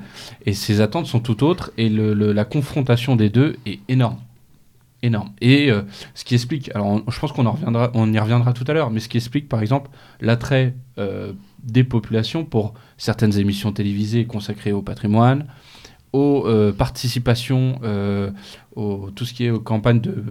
[0.51, 4.17] ses attentes sont tout autres, et la confrontation des deux est énorme.
[5.01, 5.29] Énorme.
[5.39, 5.83] Et euh,
[6.13, 8.73] ce qui explique, alors on- je pense qu'on en reviendra, on y reviendra tout à
[8.73, 9.89] l'heure, mais ce qui explique par exemple
[10.19, 11.31] l'attrait euh,
[11.63, 15.45] des populations pour certaines émissions télévisées consacrées au patrimoine,
[16.11, 18.31] aux euh, participations, euh,
[18.75, 20.23] au, tout ce qui est aux campagnes de.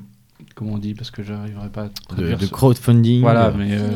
[0.55, 3.21] Comment on dit Parce que j'arriverai pas à de, crowdfunding.
[3.23, 3.73] Voilà, mais.
[3.73, 3.93] euh,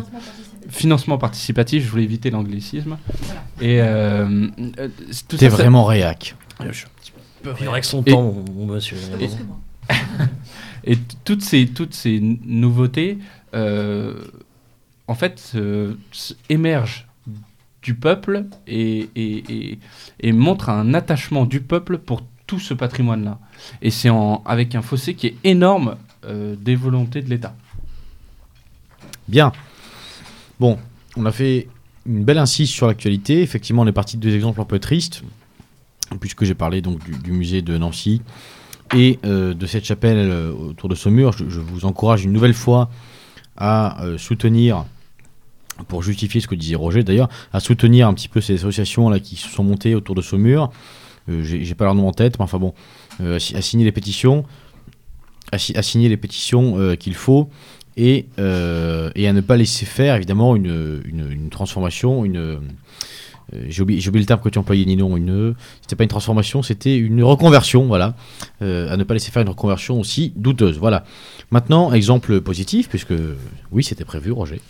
[0.68, 2.96] financement participatif, je voulais éviter l'anglicisme.
[3.60, 3.80] Et.
[3.82, 4.46] euh,
[4.78, 4.88] euh,
[5.28, 6.34] tout T'es ça, ça- vraiment réac.
[6.64, 7.12] Je suis un petit
[7.42, 8.96] peu Il avec son Et- temps, mon, mon monsieur.
[9.20, 9.28] Et-
[10.84, 13.18] Et toutes ces, toutes ces nouveautés,
[13.54, 14.14] euh,
[15.06, 15.56] en fait,
[16.48, 17.06] émergent
[17.82, 19.08] du peuple et,
[20.20, 23.38] et, montrent un attachement du peuple pour tout ce patrimoine-là.
[23.82, 24.10] Et c'est
[24.44, 27.54] avec un fossé qui est énorme euh, des volontés de l'État.
[29.28, 29.52] Bien.
[30.60, 30.78] Bon,
[31.16, 31.68] on a fait
[32.06, 33.42] une belle incise sur l'actualité.
[33.42, 35.22] Effectivement, on est parti de deux exemples un peu tristes,
[36.20, 38.22] puisque j'ai parlé donc du musée de Nancy
[38.96, 41.32] et euh, de cette chapelle euh, autour de Saumur.
[41.32, 42.90] Je, je vous encourage une nouvelle fois
[43.56, 44.84] à euh, soutenir,
[45.88, 49.20] pour justifier ce que disait Roger d'ailleurs, à soutenir un petit peu ces associations là
[49.20, 50.70] qui se sont montées autour de Saumur.
[51.28, 52.74] Euh, j'ai pas leur nom en tête, mais enfin bon,
[53.20, 54.44] à, si- à signer les pétitions,
[55.52, 57.48] à, si- à signer les pétitions qu'il faut
[57.96, 58.42] et, à
[59.32, 62.58] ne pas laisser faire évidemment une, une, transformation, une
[63.68, 66.62] j'ai oublié, j'ai oublié le terme que tu employais Ninon, une c'était pas une transformation,
[66.62, 68.14] c'était une reconversion, voilà,
[68.62, 71.04] Euh, à ne pas laisser faire une reconversion aussi douteuse, voilà.
[71.50, 73.14] Maintenant, exemple positif, puisque
[73.70, 74.60] oui, c'était prévu, Roger.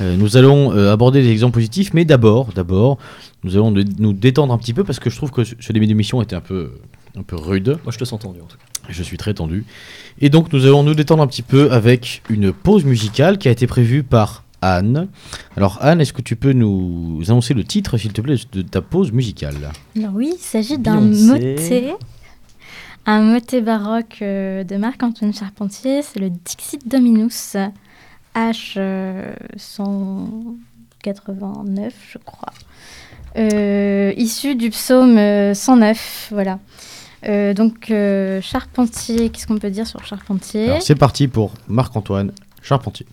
[0.00, 2.98] Euh, nous allons euh, aborder des exemples positifs, mais d'abord, d'abord,
[3.44, 5.72] nous allons de- nous détendre un petit peu parce que je trouve que ce ce
[5.72, 6.72] début d'émission était un peu,
[7.16, 7.78] un peu rude.
[7.84, 8.64] Moi, je te sens tendu en tout cas.
[8.88, 9.64] Je suis très tendu.
[10.20, 13.50] Et donc nous allons nous détendre un petit peu avec une pause musicale qui a
[13.50, 15.08] été prévue par Anne.
[15.56, 18.80] Alors Anne, est-ce que tu peux nous annoncer le titre, s'il te plaît, de ta
[18.80, 19.72] pause musicale?
[19.96, 21.96] Alors oui, il s'agit d'un motet,
[23.04, 27.56] un motet baroque euh, de Marc-Antoine Charpentier, c'est le Dixit Dominus
[28.34, 32.52] H euh, 189, je crois,
[33.36, 36.58] euh, issu du psaume euh, 109, voilà.
[37.24, 40.80] Euh, donc euh, Charpentier, qu'est-ce qu'on peut dire sur Charpentier?
[40.80, 42.32] C'est parti pour Marc-Antoine
[42.62, 43.06] Charpentier.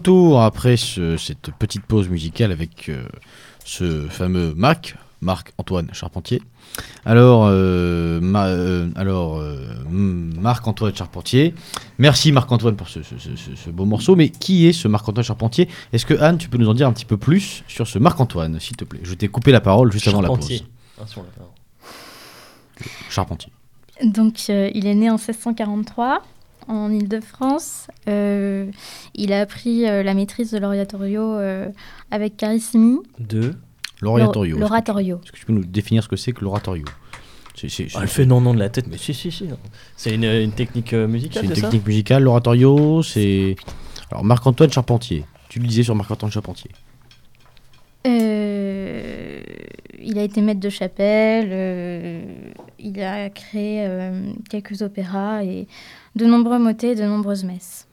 [0.00, 3.04] Retour après ce- cette petite pause musicale avec euh,
[3.64, 6.40] ce fameux Mac, Marc-Antoine Charpentier.
[7.04, 9.42] Alors, euh, Ma- euh, alors
[9.90, 11.54] Marc-Antoine Charpentier,
[11.98, 15.24] merci Marc-Antoine pour ce, ce- ce- ce- ce beau morceau, mais qui est ce Marc-Antoine
[15.24, 15.68] Charpentier?
[15.92, 18.58] Est-ce que Anne, tu peux nous en dire un petit peu plus sur ce Marc-Antoine,
[18.60, 19.00] s'il te plaît?
[19.02, 20.64] Je t'ai coupé la parole juste avant la Charpentier.
[20.96, 21.06] pause.
[23.10, 23.52] Charpentier.
[24.02, 26.22] Donc, euh, il est né en 1643
[26.68, 27.88] en Île-de-France.
[28.08, 28.70] Euh,
[29.14, 31.68] il a appris euh, la maîtrise de l'oratorio euh,
[32.10, 32.98] avec Carissimi.
[33.18, 33.54] Deux.
[34.00, 34.56] L'oratorio.
[34.56, 35.20] L'or- L'oratorio.
[35.24, 36.84] Est-ce que tu peux nous définir ce que c'est que l'oratorio?
[37.56, 39.46] C'est- Ah, elle fait non, non de la tête, mais si, si, si.
[39.94, 41.66] C'est une, une technique c'est musicale, une c'est ça?
[41.66, 43.56] technique musicale, l'oratorio, c'est...
[44.10, 46.70] Alors Marc-Antoine Charpentier, tu le disais sur Marc-Antoine Charpentier.
[48.06, 49.40] Euh,
[50.02, 52.22] il a été maître de chapelle, euh,
[52.78, 55.66] il a créé euh, quelques opéras et
[56.16, 57.86] de nombreux motets, de nombreuses messes.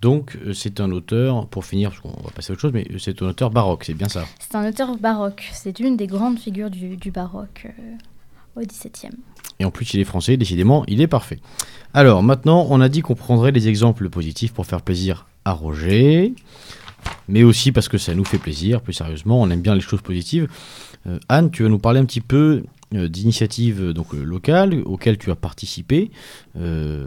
[0.00, 2.86] Donc euh, c'est un auteur, pour finir, parce qu'on va passer à autre chose, mais
[2.90, 4.24] euh, c'est un auteur baroque, c'est bien ça?
[4.38, 9.16] C'est un auteur baroque, c'est une des grandes figures du, du baroque euh, au XVIIe.
[9.60, 11.38] Et en plus il est français, décidément, il est parfait.
[11.94, 16.34] Alors maintenant, on a dit qu'on prendrait des exemples positifs pour faire plaisir à Roger,
[17.28, 20.02] mais aussi parce que ça nous fait plaisir, plus sérieusement, on aime bien les choses
[20.02, 20.48] positives.
[21.06, 25.18] Euh, Anne, tu vas nous parler un petit peu d'initiatives euh, donc, euh, locales auxquelles
[25.18, 26.10] tu as participé,
[26.56, 27.06] euh,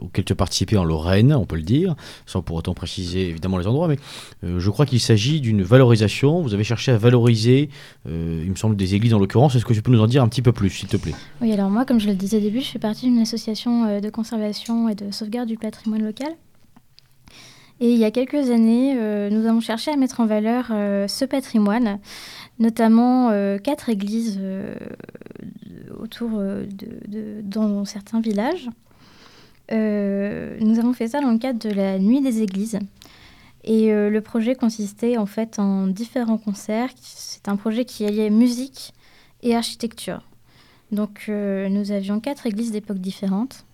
[0.00, 1.94] auxquelles tu as participé en Lorraine, on peut le dire,
[2.26, 3.98] sans pour autant préciser évidemment les endroits, mais
[4.44, 6.40] euh, je crois qu'il s'agit d'une valorisation.
[6.40, 7.68] Vous avez cherché à valoriser,
[8.08, 9.54] euh, il me semble, des églises en l'occurrence.
[9.54, 11.14] Est-ce que tu peux nous en dire un petit peu plus, s'il te plaît?
[11.40, 14.00] Oui, alors moi, comme je le disais au début, je fais partie d'une association euh,
[14.00, 16.32] de conservation et de sauvegarde du patrimoine local.
[17.80, 21.08] Et il y a quelques années, euh, nous avons cherché à mettre en valeur euh,
[21.08, 21.98] ce patrimoine,
[22.62, 24.74] notamment euh, quatre églises euh,
[25.98, 28.70] autour euh, de, dans certains villages.
[29.70, 32.78] Nous avons fait ça dans le cadre de la Nuit des Églises.
[33.64, 36.90] Et le projet consistait en fait en différents concerts.
[37.00, 38.92] C'est un projet qui alliait musique
[39.42, 40.20] et architecture.
[40.90, 43.64] Donc nous avions quatre églises d'époques différentes.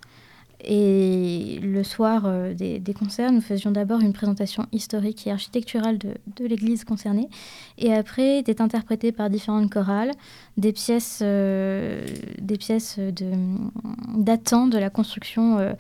[0.65, 6.47] Et le soir euh, des, concerts, nous faisions d'abord une présentation historique et architecturale de,
[6.47, 7.29] l'église concernée.
[7.79, 10.11] Et après, étaient interprétées par différentes chorales
[10.57, 12.05] des pièces, euh,
[12.41, 12.99] des pièces
[14.17, 15.73] datant de la construction euh,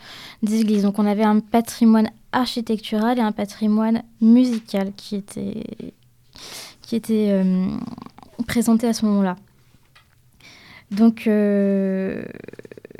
[0.44, 0.84] des églises.
[0.84, 5.94] Donc on avait un patrimoine architectural et un patrimoine musical qui était,
[6.82, 7.42] qui était
[8.46, 9.36] présenté à ce moment-là.
[10.90, 11.28] Donc,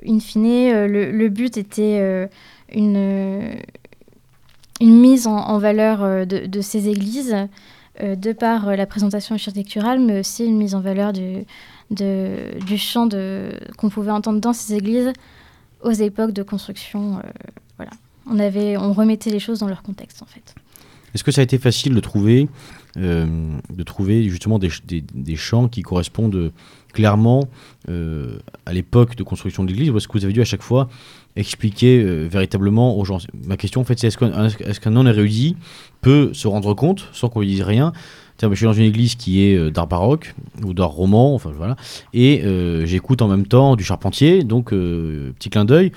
[0.07, 2.27] in fine, euh, le, but était euh,
[2.73, 3.55] une, euh,
[4.81, 7.35] une mise en, valeur de, ces églises,
[8.01, 13.09] de par la présentation architecturale, mais aussi une mise en valeur du, chant
[13.77, 15.13] qu'on pouvait entendre dans ces églises
[15.83, 17.21] aux époques de construction.
[17.77, 17.91] voilà.
[18.27, 20.55] on, remettait les choses dans leur contexte, en fait.
[21.15, 22.49] Est-ce que ça a été facile de trouver,
[22.95, 26.53] de trouver justement des, des chants qui correspondent
[26.93, 27.49] clairement
[27.89, 30.89] euh, à l'époque de construction de l'église est-ce que vous avez dû à chaque fois
[31.37, 33.19] expliquer euh, véritablement aux gens.
[33.47, 35.57] Ma question en fait c'est est-ce qu'un est-ce qu'un non-érudit
[36.01, 37.93] peut se rendre compte sans qu'on lui dise rien
[38.41, 40.33] je suis dans une église qui est euh, d'art baroque
[40.65, 41.75] ou d'art roman, enfin voilà,
[42.15, 42.45] et
[42.85, 45.91] j'écoute en même temps du charpentier, donc petit clin d'œil,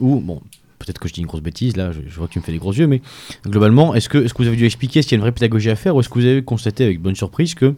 [0.00, 0.40] ou bon,
[0.78, 2.58] peut-être que je dis une grosse bêtise, là je, vois que tu me fais des
[2.58, 3.00] gros yeux, mais
[3.46, 5.76] globalement, est-ce que, que vous avez dû expliquer s'il y a une vraie pédagogie à
[5.76, 7.74] faire ou est-ce que vous avez constaté avec bonne surprise que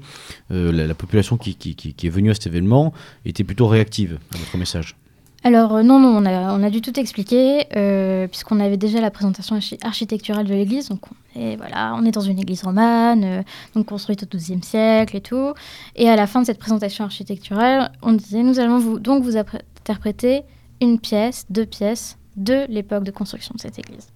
[0.51, 1.57] euh, la, la population qui,
[2.03, 2.93] est venue à cet événement
[3.25, 4.97] était plutôt réactive à votre message?
[5.45, 9.11] Alors euh, non, non, on a, on dû tout expliquer, euh, puisqu'on avait déjà la
[9.13, 10.89] présentation archi- architecturale de l'église.
[10.89, 13.45] Donc on est, voilà, on est dans une église romane,
[13.75, 15.53] donc construite au XIIe siècle et tout.
[15.95, 20.43] Et à la fin de cette présentation architecturale, on disait, nous allons donc vous interpréter
[20.81, 24.09] une pièce, deux pièces de l'époque de construction de cette église.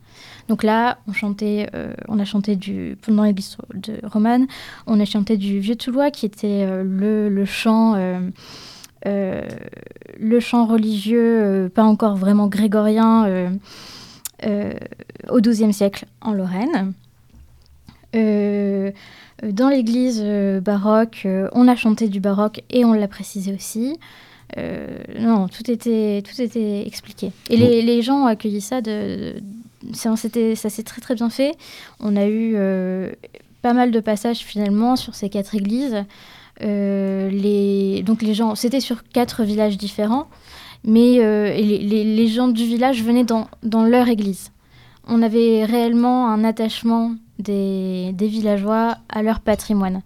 [0.49, 4.47] Donc là, on chantait, euh, on a chanté du pendant l'église de romane,
[4.87, 7.95] on a chanté du vieux toulois qui était euh, le, le chant.
[7.97, 9.43] euh,
[10.19, 13.51] le chant religieux, pas encore vraiment grégorien,
[14.43, 16.93] au XIIe siècle en Lorraine.
[18.13, 20.23] Dans l'église
[20.63, 23.99] baroque, on a chanté du baroque et on l'a précisé aussi.
[24.59, 24.89] Euh,
[25.19, 27.31] non, tout était, tout était expliqué.
[27.51, 29.35] Et les, les gens ont accueilli ça, de,
[29.83, 31.53] de- ça, c'était- ça s'est très très bien fait.
[32.01, 33.13] On a eu euh,
[33.63, 36.05] pas mal de passages finalement sur ces quatre églises.
[36.63, 40.27] Euh, les, donc les gens, c'était sur quatre villages différents,
[40.85, 44.51] mais euh, les, les- les gens du village venaient dans, dans leur église.
[45.09, 50.03] On avait réellement un attachement des, des villageois à leur patrimoine,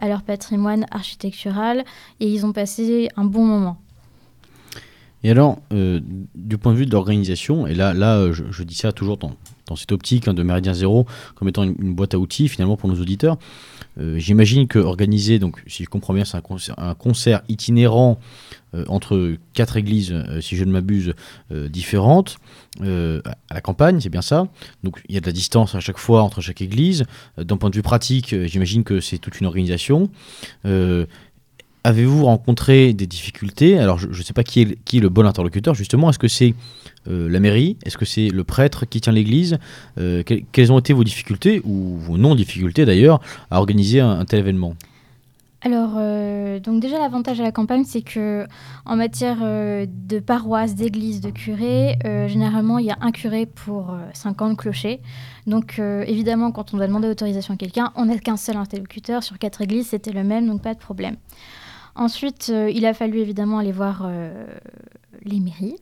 [0.00, 1.84] à leur patrimoine architectural,
[2.18, 3.80] et ils ont passé un bon moment.
[5.22, 6.00] Et alors, euh,
[6.34, 9.32] du point de vue de l'organisation, et là, là euh, je, dis ça toujours dans,
[9.66, 12.88] dans cette optique hein, de Méridien Zéro comme étant une boîte à outils finalement pour
[12.88, 13.36] nos auditeurs.
[14.00, 16.36] Euh, J'imagine que organiser, donc si je comprends bien, c'est
[16.76, 18.18] un concert, itinérant
[18.74, 21.14] euh, entre quatre églises, euh, si je ne m'abuse,
[21.50, 22.38] différentes,
[22.80, 24.46] à la campagne, c'est bien ça.
[24.84, 27.04] Donc il y a de la distance à chaque fois entre chaque église.
[27.36, 30.08] D'un point de vue pratique, j'imagine que c'est toute une organisation.
[31.82, 33.78] Avez-vous rencontré des difficultés?
[33.78, 36.10] Alors, je ne sais pas qui est, le- qui le bon interlocuteur, justement.
[36.10, 36.54] Est-ce que c'est
[37.08, 37.78] euh, la mairie?
[37.86, 39.58] Est-ce que c'est le prêtre qui tient l'église?
[39.98, 43.20] Euh, que- Quelles ont été vos difficultés, ou vos non-difficultés d'ailleurs,
[43.50, 44.74] à organiser un, tel événement?
[45.62, 48.46] Alors, euh, donc déjà l'avantage à la campagne, c'est que
[48.86, 53.98] en matière de paroisse, d'église, de curé, généralement il y a un curé pour euh,
[54.14, 55.00] 50 clochers.
[55.46, 59.38] Donc évidemment, quand on doit demander autorisation à quelqu'un, on n'a qu'un seul interlocuteur sur
[59.38, 61.16] quatre églises, c'était le même, donc pas de problème.
[62.00, 64.46] Ensuite, euh, il a fallu évidemment aller voir euh,
[65.22, 65.76] les mairies,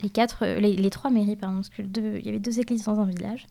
[0.00, 2.60] les quatre, euh, les, les trois mairies, pardon, parce que deux- il y avait deux
[2.60, 3.46] églises dans un village.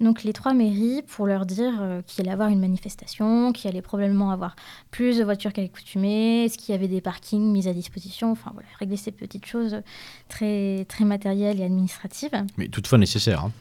[0.00, 3.80] Donc les trois mairies pour leur dire euh, qu'il allait avoir une manifestation, qu'il allait
[3.80, 4.56] probablement avoir
[4.90, 8.50] plus de voitures qu'à l'accoutumée, est-ce qu'il y avait des parkings mis à disposition, enfin
[8.52, 9.80] voilà, régler ces petites choses
[10.28, 13.44] très, très matérielles et administratives, Mais toutefois nécessaire.
[13.44, 13.52] hein.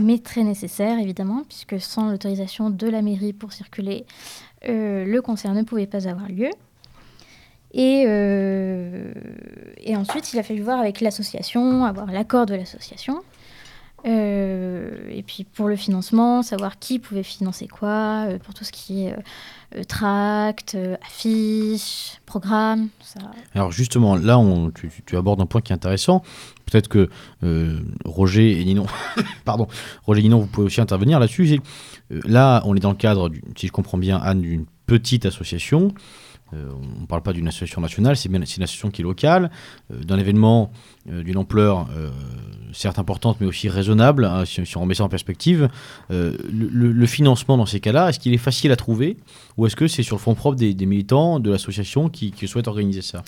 [0.00, 4.06] mais très nécessaires évidemment, puisque sans l'autorisation de la mairie pour circuler,
[4.68, 6.48] euh, le concert ne pouvait pas avoir lieu.
[7.76, 9.12] Et, euh,
[9.82, 13.20] et ensuite, il a fallu voir avec l'association, avoir l'accord de l'association.
[14.06, 18.70] Euh, et puis pour le financement, savoir qui pouvait financer quoi, euh, pour tout ce
[18.70, 19.16] qui est
[19.88, 23.18] tract, affiches, programmes, ça.
[23.54, 24.38] Alors justement, là,
[24.74, 26.22] tu, tu- abordes un point qui est intéressant.
[26.66, 27.08] Peut-être que
[28.04, 28.86] Roger et Ninon,
[29.44, 29.66] pardon,
[30.06, 31.58] Roger et Ninon, vous pouvez aussi intervenir là-dessus.
[32.10, 35.92] Là, on est dans le cadre, si je comprends bien, Anne, d'une petite association.
[36.54, 39.50] Euh, on ne parle pas d'une association nationale, c'est une association qui est locale,
[39.92, 40.70] euh, d'un événement
[41.10, 41.88] euh, d'une ampleur
[42.72, 45.68] certes importante, mais aussi raisonnable, hein, si, on remet ça en perspective.
[46.10, 49.16] Le, financement dans ces cas-là, est-ce qu'il est facile à trouver
[49.56, 53.02] ou est-ce que c'est sur le fond propre des, militants de l'association qui, souhaitent organiser
[53.02, 53.22] ça?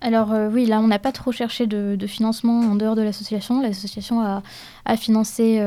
[0.00, 3.60] Alors oui, là, on n'a pas trop cherché de, financement en dehors de l'association.
[3.60, 5.60] L'association a, financé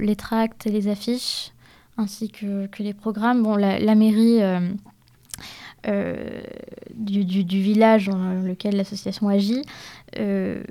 [0.00, 1.52] les tracts les affiches,
[1.98, 3.42] ainsi que, les programmes.
[3.42, 4.40] Bon, la, mairie
[6.94, 9.62] du, du- village dans lequel l'association agit
[10.18, 10.62] euh,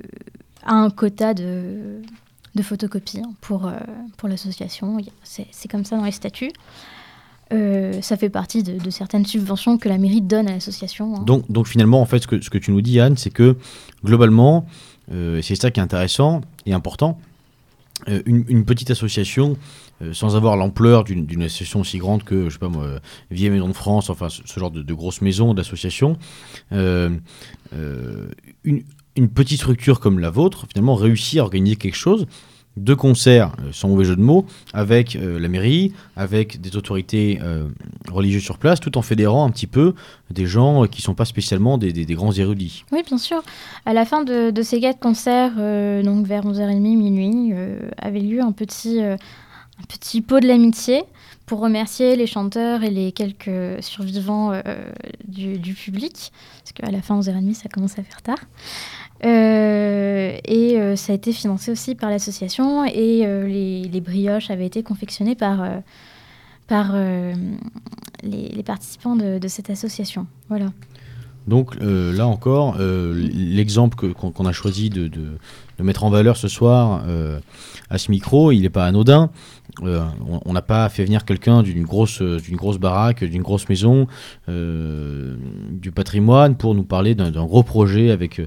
[0.64, 2.00] a un quota de,
[2.54, 3.72] de photocopies hein, pour, euh,
[4.16, 4.96] pour l'association.
[5.22, 6.52] C'est comme ça dans les statuts.
[7.52, 11.14] Euh, ça fait partie de, certaines subventions que la mairie donne à l'association.
[11.16, 11.22] hein.
[11.24, 13.56] Donc, donc finalement, en fait, ce que, ce que tu nous dis, Anne, c'est que
[14.04, 14.66] globalement,
[15.12, 17.18] euh, c'est ça qui est intéressant et important,
[18.08, 19.56] euh, une, petite association, euh,
[20.12, 22.98] sans avoir l'ampleur d'une association aussi grande que, je sais pas moi, euh,
[23.30, 26.16] Vieille Maison de France, enfin ce, genre de, grosses maisons d'associations,
[26.72, 27.10] euh,
[27.74, 28.28] euh,
[28.64, 28.82] une,
[29.34, 32.26] petite structure comme la vôtre, finalement, réussit à organiser quelque chose
[32.76, 37.38] de concert, euh, sans mauvais jeu de mots, avec euh, la mairie, avec des autorités
[37.42, 37.68] euh,
[38.10, 39.94] religieuses sur place, tout en fédérant un petit peu
[40.30, 42.84] des gens euh, qui sont pas spécialement des, grands érudits.
[42.90, 43.42] Oui, bien sûr.
[43.86, 48.20] À la fin de, de ces quatre concerts, euh, donc vers 11h30, minuit, euh, avait
[48.20, 49.16] lieu un petit, euh,
[49.80, 51.04] un petit pot de l'amitié
[51.46, 54.62] pour remercier les chanteurs et les quelques survivants euh,
[55.26, 56.32] du, public.
[56.62, 58.38] Parce qu'à la fin, 11h30, ça commence à faire tard.
[59.24, 64.82] Euh, et euh, ça a été financé aussi par l'association et les, brioches avaient été
[64.82, 65.66] confectionnées par,
[66.66, 66.94] par
[68.22, 70.26] les, participants de, cette association.
[70.48, 70.66] Voilà.
[71.46, 75.38] Donc là encore, l'exemple qu'on a choisi de-
[75.78, 77.38] de mettre en valeur ce soir euh,
[77.90, 79.30] à ce micro, il n'est pas anodin.
[79.82, 80.04] Euh,
[80.44, 84.06] on- n'a pas fait venir quelqu'un d'une grosse, d'une grosse baraque, d'une grosse maison,
[84.48, 85.34] euh,
[85.70, 88.40] du patrimoine pour nous parler d'un gros projet avec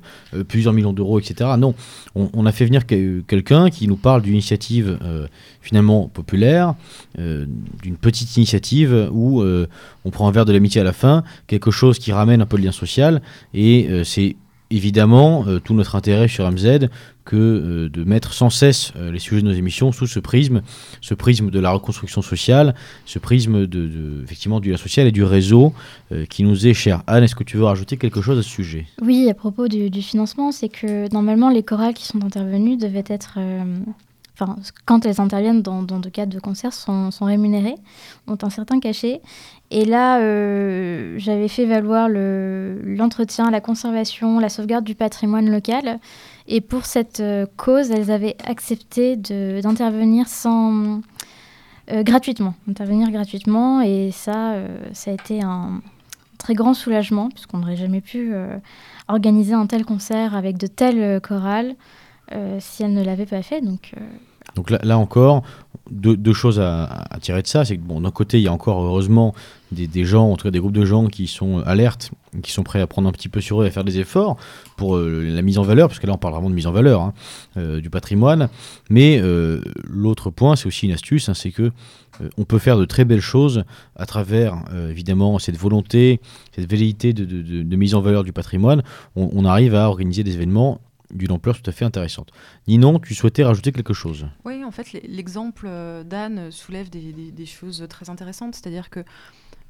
[0.47, 1.49] plusieurs millions d'euros, etc.
[1.57, 1.73] Non,
[2.15, 4.97] on, a fait venir que- quelqu'un qui nous parle d'une initiative
[5.61, 6.75] finalement populaire,
[7.17, 11.99] d'une petite initiative où on prend un verre de l'amitié à la fin, quelque chose
[11.99, 13.21] qui ramène un peu le lien social,
[13.53, 14.37] et c'est
[14.69, 16.87] évidemment tout notre intérêt sur MZ
[17.27, 20.61] que euh, de mettre sans cesse euh, les sujets de nos émissions sous ce prisme,
[21.01, 22.73] ce prisme de la reconstruction sociale,
[23.05, 25.73] ce prisme de, effectivement du lien social et du réseau
[26.13, 27.03] euh, qui nous est cher.
[27.05, 28.87] Anne, est-ce que tu veux rajouter quelque chose à ce sujet?
[29.01, 33.39] Oui, à propos du, financement, c'est que normalement les chorales qui sont intervenues devaient être,
[34.33, 34.55] enfin,
[34.85, 37.75] quand elles interviennent dans, dans de cadres de concert, sont, rémunérées,
[38.27, 39.19] ont un certain cachet.
[39.69, 40.19] Et là,
[41.17, 45.99] j'avais fait valoir le- l'entretien, la conservation, la sauvegarde du patrimoine local.
[46.47, 51.01] Et pour cette euh, cause, elles avaient accepté d'intervenir sans
[51.91, 53.81] euh, gratuitement, intervenir gratuitement.
[53.81, 55.81] Et ça, euh, ça a été un
[56.37, 58.31] très grand soulagement puisqu'on n'aurait jamais pu
[59.07, 61.75] organiser un tel concert avec de telles chorales
[62.59, 63.59] si elles ne l'avaient pas fait.
[63.59, 63.93] Donc,
[64.55, 65.41] Donc là encore,
[65.91, 67.65] deux, choses à, tirer de ça.
[67.65, 69.33] C'est que, bon, d'un côté, il y a encore, heureusement,
[69.71, 72.11] des, gens, en tout cas des groupes de gens qui sont alertes,
[72.41, 74.37] qui sont prêts à prendre un petit peu sur eux et à faire des efforts
[74.77, 76.71] pour euh, la mise en valeur, parce que là, on parle vraiment de mise en
[76.71, 77.13] valeur hein,
[77.57, 78.49] euh, du patrimoine.
[78.89, 81.71] Mais euh, l'autre point, c'est aussi une astuce, hein, c'est que
[82.21, 83.63] euh, on peut faire de très belles choses
[83.95, 86.19] à travers, euh, évidemment, cette volonté,
[86.55, 88.83] cette velléité de, mise en valeur du patrimoine.
[89.15, 90.81] On arrive à organiser des événements
[91.13, 92.31] d'une ampleur tout à fait intéressante.
[92.67, 94.27] Ninon, tu souhaitais rajouter quelque chose?
[94.45, 98.55] Oui, en fait, l'e- l'exemple euh, d'Anne soulève des, choses très intéressantes.
[98.55, 99.03] C'est-à-dire que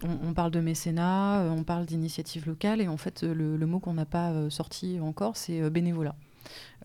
[0.03, 3.93] on, parle de mécénat, euh, on parle d'initiative locale, et en fait, le, mot qu'on
[3.93, 6.15] n'a pas euh, sorti encore, c'est bénévolat.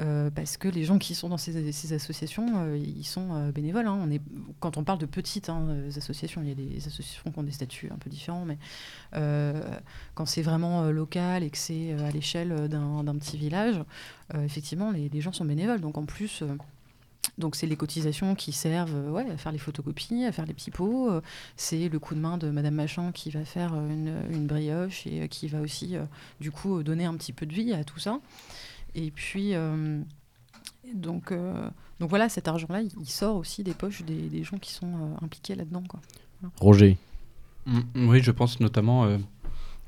[0.00, 3.86] Euh, parce que les gens qui sont dans ces, associations, euh, ils sont euh, bénévoles.
[3.86, 4.08] hein.
[4.58, 7.52] Quand on parle de petites hein, associations, il y a des associations qui ont des
[7.52, 8.58] statuts un peu différents, mais
[10.14, 13.82] quand c'est vraiment local et que c'est à l'échelle d'un petit village,
[14.34, 15.80] effectivement, les, gens sont bénévoles.
[15.80, 16.42] Donc en plus,
[17.38, 21.10] donc c'est les cotisations qui servent à faire les photocopies, à faire les petits pots.
[21.56, 25.28] c'est le coup de main de Madame Machin qui va faire une, une brioche et
[25.28, 25.96] qui va aussi
[26.40, 28.18] du coup donner un petit peu de vie à tout ça.
[28.94, 30.00] Et puis euh,
[30.94, 31.68] donc euh,
[32.00, 34.86] donc voilà, cet argent-là, il, il sort aussi des poches des, des gens qui sont
[34.94, 35.84] euh, impliqués là-dedans.
[35.88, 36.00] Quoi.
[36.60, 36.98] Roger
[37.66, 39.18] Mm, Oui, je pense notamment euh,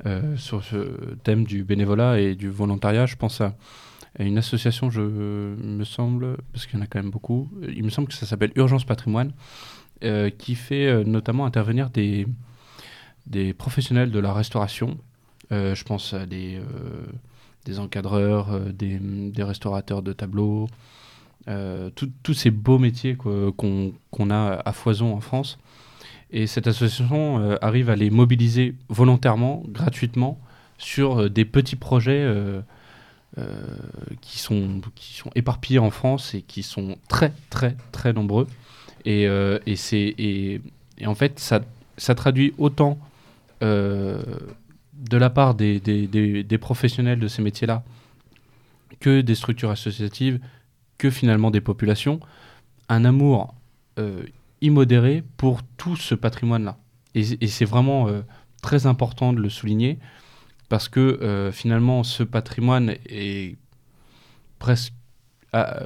[0.06, 3.06] euh, sur ce thème du bénévolat et du volontariat.
[3.06, 3.54] Je pense à,
[4.18, 7.82] une association, je il me semble, parce qu'il y en a quand même beaucoup, il
[7.82, 9.32] me semble que ça s'appelle Urgence Patrimoine,
[10.04, 12.26] euh, qui fait euh, notamment intervenir des,
[13.26, 14.98] des professionnels de la restauration.
[15.50, 17.06] Euh, je pense à des, euh,
[17.64, 20.68] des encadreurs, euh, des, restaurateurs de tableaux,
[21.48, 21.90] euh,
[22.22, 25.58] tous ces beaux métiers qu'on a à foison en France.
[26.30, 30.38] Et cette association euh, arrive à les mobiliser volontairement, gratuitement,
[30.78, 32.28] sur des petits projets
[34.20, 34.80] qui, sont,
[35.36, 38.48] éparpillés en France et qui sont très, très, très nombreux.
[39.04, 39.28] Et,
[39.66, 40.60] et,
[41.06, 41.60] en fait, ça,
[41.96, 42.98] ça traduit autant
[45.08, 47.84] de la part des, des- professionnels de ces métiers-là
[49.00, 50.40] que des structures associatives,
[50.98, 52.20] que finalement des populations,
[52.88, 53.54] un amour
[53.98, 54.22] euh,
[54.60, 56.78] immodéré pour tout ce patrimoine-là.
[57.14, 58.22] Et, c'est vraiment euh,
[58.62, 59.98] très important de le souligner
[60.68, 63.56] parce que euh, finalement ce patrimoine est
[64.58, 64.94] presque,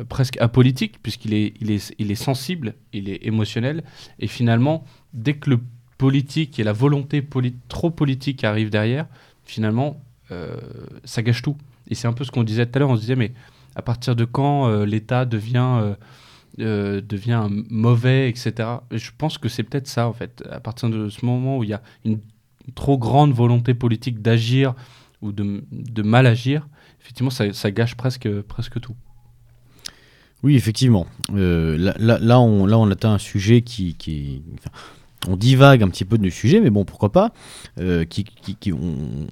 [0.09, 3.83] presque apolitique puisqu'il est, il est, il est sensible, il est émotionnel
[4.19, 5.61] et finalement dès que le
[5.99, 7.27] politique et la volonté
[7.69, 9.07] trop politique arrivent derrière,
[9.45, 10.57] finalement euh,
[11.05, 11.57] ça gâche tout.
[11.89, 13.33] Et c'est un peu ce qu'on disait tout à l'heure, on se disait mais
[13.75, 15.95] à partir de quand euh, l'État devient
[16.61, 18.69] euh, devient mauvais, etc.
[18.91, 20.43] Et je pense que c'est peut-être ça, en fait.
[20.51, 22.19] À partir de ce moment où il y a une,
[22.75, 24.75] trop grande volonté politique d'agir
[25.23, 26.69] ou de, mal agir,
[27.01, 28.95] effectivement, ça, ça gâche presque, presque tout.
[30.43, 31.07] Oui, effectivement.
[31.33, 34.43] Là, là, on, là, on atteint un sujet qui, qui
[35.27, 37.33] on divague un petit peu du sujet, mais bon, pourquoi pas.
[37.81, 38.05] euh,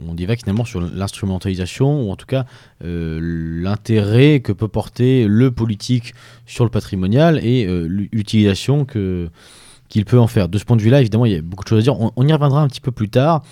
[0.08, 2.46] on, divague finalement sur l'instrumentalisation, ou en tout cas
[2.84, 6.14] euh, l'intérêt que peut porter le politique
[6.46, 10.48] sur le patrimonial et euh, l'utilisation qu'il peut en faire.
[10.48, 11.96] De ce point de vue-là, évidemment, il y a beaucoup de choses à dire.
[12.00, 13.42] On, y reviendra un petit peu plus tard.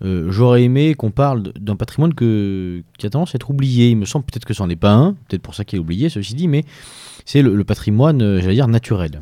[0.00, 3.90] J'aurais aimé qu'on parle d'un patrimoine qui a tendance à être oublié.
[3.90, 6.08] Il me semble peut-être que c'en est pas un, peut-être pour ça qu'il est oublié,
[6.08, 6.64] ceci dit, mais
[7.26, 9.20] c'est le, le patrimoine, j'allais dire, naturel.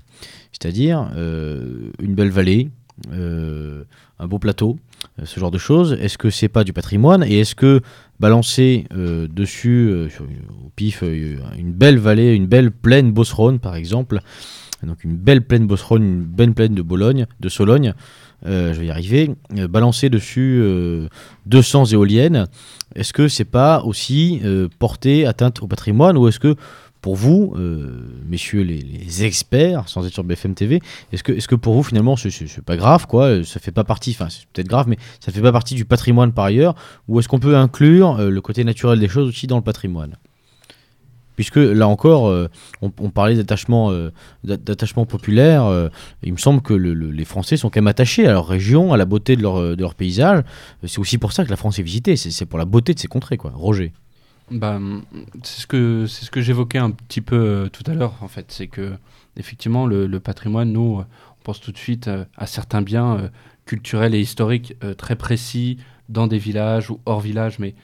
[0.52, 2.70] C'est-à-dire euh, une belle vallée,
[3.12, 3.84] euh,
[4.18, 4.78] un beau plateau,
[5.18, 5.96] euh, ce genre de choses.
[6.00, 7.80] Est-ce que c'est pas du patrimoine Et est-ce que
[8.18, 10.10] balancer dessus,
[10.50, 14.20] au pif, une belle vallée, une belle plaine Beauceronne, par exemple,
[14.82, 17.94] donc une belle plaine Beauceronne, une belle plaine de Bologne, de Sologne,
[18.44, 19.30] je vais y arriver,
[19.70, 21.08] balancer dessus euh,
[21.46, 22.46] 200 éoliennes,
[22.94, 24.42] est-ce que c'est pas aussi
[24.78, 26.56] porter atteinte au patrimoine ou est-ce que
[27.00, 30.80] pour vous, euh, messieurs les, experts, sans être sur BFM TV,
[31.12, 33.84] est-ce que, est que pour vous finalement c'est- pas grave quoi, euh, ça fait pas
[33.84, 36.74] partie, enfin c'est peut-être grave, mais ça fait pas partie du patrimoine par ailleurs,
[37.08, 40.16] ou est-ce qu'on peut inclure euh, le côté naturel des choses aussi dans le patrimoine?
[41.36, 42.48] Puisque là encore,
[42.82, 43.90] on, parlait d'attachement,
[44.44, 45.88] d'a- d'attachement populaire.
[46.22, 48.92] il me semble que le- le- les Français sont quand même attachés à leur région,
[48.92, 50.42] à la beauté de leur, paysage.
[50.86, 52.16] C'est aussi pour ça que la France est visitée.
[52.16, 53.52] C'est c'est pour la beauté de ses contrées, quoi.
[53.54, 53.94] Roger.
[54.50, 54.80] Bah,
[55.44, 58.26] c'est ce que c'est ce que j'évoquais un petit peu euh, tout à l'heure en
[58.26, 58.92] fait, c'est que
[59.36, 63.30] effectivement le, patrimoine, nous, euh, on pense tout de suite euh, à certains biens
[63.64, 65.78] culturels et historiques très précis
[66.08, 67.74] dans des villages ou hors village, mais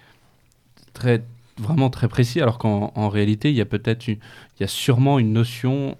[0.92, 1.22] très
[1.58, 4.18] vraiment très précis, alors qu'en en réalité il y a peut-être il
[4.58, 5.96] y a sûrement une notion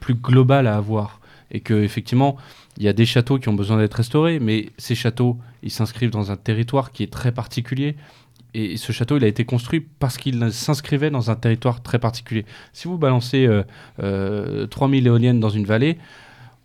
[0.00, 1.20] plus globale à avoir.
[1.52, 2.36] Et que effectivement
[2.76, 6.10] il y a des châteaux qui ont besoin d'être restaurés, mais ces châteaux ils s'inscrivent
[6.10, 7.96] dans un territoire qui est très particulier
[8.54, 12.44] et ce château, il a été construit parce qu'il s'inscrivait dans un territoire très particulier.
[12.72, 13.62] Si vous balancez euh,
[14.02, 15.98] euh, 3000 éoliennes dans une vallée,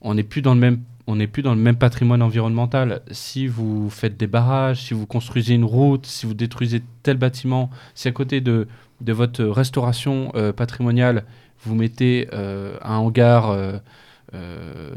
[0.01, 3.01] on n'est plus dans le même on n'est plus dans le même patrimoine environnemental.
[3.11, 7.69] Si vous faites des barrages, si vous construisez une route, si vous détruisez tel bâtiment,
[7.93, 8.67] si à côté de,
[9.01, 11.25] de votre restauration euh, patrimoniale,
[11.63, 13.77] vous mettez euh, un hangar, euh,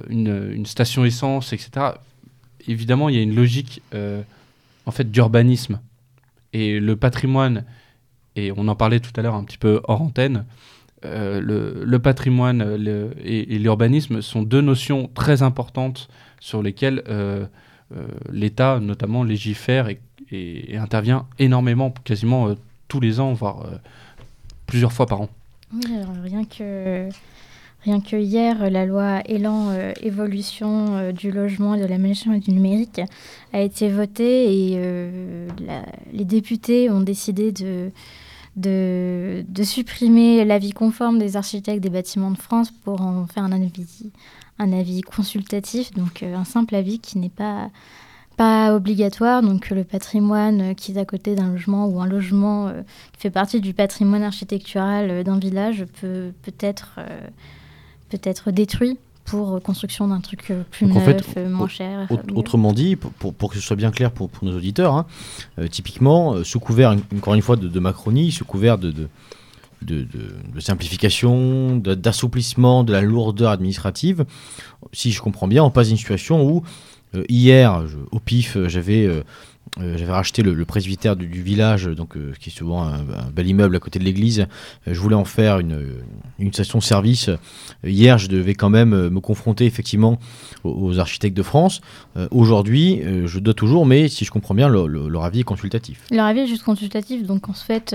[0.09, 1.71] une, une station essence, etc.,
[2.67, 5.79] évidemment, il y a une logique en fait d'urbanisme.
[6.53, 7.65] Et le patrimoine,
[8.37, 10.45] et on en parlait tout à l'heure un petit peu hors antenne,
[11.05, 12.77] euh, le, le patrimoine
[13.25, 16.09] et, l'urbanisme sont deux notions très importantes
[16.41, 17.47] sur lesquelles euh,
[17.97, 20.01] euh, l'État, notamment, légifère et,
[20.33, 22.55] et- intervient énormément, quasiment
[22.89, 23.67] tous les ans, voire
[24.67, 25.29] plusieurs fois par an.
[25.73, 27.09] Oui, alors rien que,
[27.85, 32.51] rien que hier, la loi Élan euh, évolution euh, du logement, de l'aménagement et du
[32.53, 33.01] numérique
[33.53, 37.91] a été votée et euh, la- les députés ont décidé de,
[39.63, 44.11] supprimer l'avis conforme des architectes des bâtiments de France pour en faire un avis,
[44.59, 47.71] un avis consultatif, donc euh, un simple avis qui n'est pas
[48.37, 52.69] pas obligatoire, donc le patrimoine euh, qui est à côté d'un logement ou un logement
[52.69, 57.27] euh, qui fait partie du patrimoine architectural euh, d'un village peut peut être euh,
[58.09, 61.69] peut être détruit pour construction d'un truc euh, plus Donc, en neuf, fait, euh, moins
[61.69, 62.09] cher.
[62.35, 65.07] Autrement dit, pour, pour- pour que ce soit bien clair pour, pour nos auditeurs, hein,
[65.59, 68.91] euh, typiquement, euh, sous couvert, une- encore une fois, de, de Macronie, sous couvert de,
[68.91, 69.09] de,
[69.83, 74.25] de- de- de simplification, d'assouplissement de la lourdeur administrative,
[74.93, 76.63] si je comprends bien, on passe d'une situation où,
[77.15, 79.07] euh, hier, je- au pif, j'avais
[79.81, 83.03] euh, j'avais racheté le, presbytère du, village, donc, euh, qui est souvent un,
[83.33, 84.41] bel immeuble à côté de l'église.
[84.41, 86.03] Euh, je voulais en faire une,
[86.39, 87.31] une station-service.
[87.85, 90.19] Hier, je devais quand même me confronter effectivement
[90.65, 91.81] aux, architectes de France.
[92.31, 96.05] Aujourd'hui, je dois toujours, mais si je comprends bien, le- le- leur avis est consultatif.
[96.11, 97.95] Leur avis est juste consultatif, donc en fait,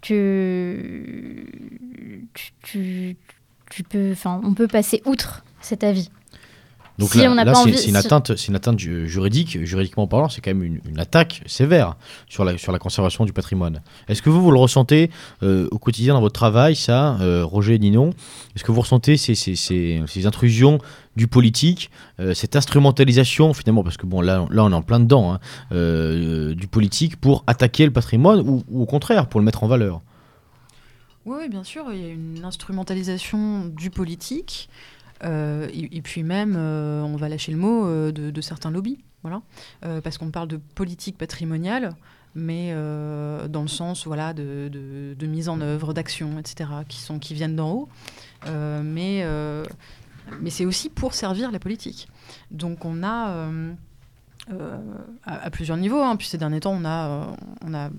[0.00, 1.46] tu,
[2.62, 3.16] tu,
[3.70, 6.10] tu, tu on peut passer outre cet avis.
[6.96, 8.78] Donc Si là, on n'a là, pas c'est envie- c'est une atteinte, c'est une atteinte
[8.78, 11.96] ju- juridique, juridiquement parlant, c'est quand même une, une attaque sévère
[12.28, 13.82] sur la, sur la conservation du patrimoine.
[14.06, 15.10] Est-ce que vous, vous le ressentez
[15.42, 18.10] euh, au quotidien dans votre travail, ça, euh, Roger et Ninon?
[18.54, 20.78] Est-ce que vous ressentez ces, ces, ces, ces intrusions
[21.16, 21.90] du politique,
[22.20, 25.40] euh, cette instrumentalisation finalement, parce que bon, là, là on est en plein dedans, hein,
[25.72, 29.66] euh, du politique pour attaquer le patrimoine ou, ou au contraire pour le mettre en
[29.66, 30.00] valeur?
[31.26, 36.22] Oui, oui, bien sûr, il y a une instrumentalisation du politique, euh, et, et puis
[36.22, 39.42] même, euh, on va lâcher le mot, euh, de, certains lobbies, voilà,
[39.84, 41.94] Euh, parce qu'on parle de politique patrimoniale,
[42.34, 47.34] mais euh, dans le sens, voilà, de, mise en œuvre, d'actions, etc., qui sont qui
[47.34, 47.88] viennent d'en haut,
[48.46, 49.64] Euh, mais euh,
[50.40, 52.08] mais c'est aussi pour servir la politique.
[52.50, 53.72] Donc on a euh,
[54.52, 54.78] euh,
[55.24, 57.24] à, plusieurs niveaux, hein, puis ces derniers temps, on a euh,
[57.64, 57.90] on a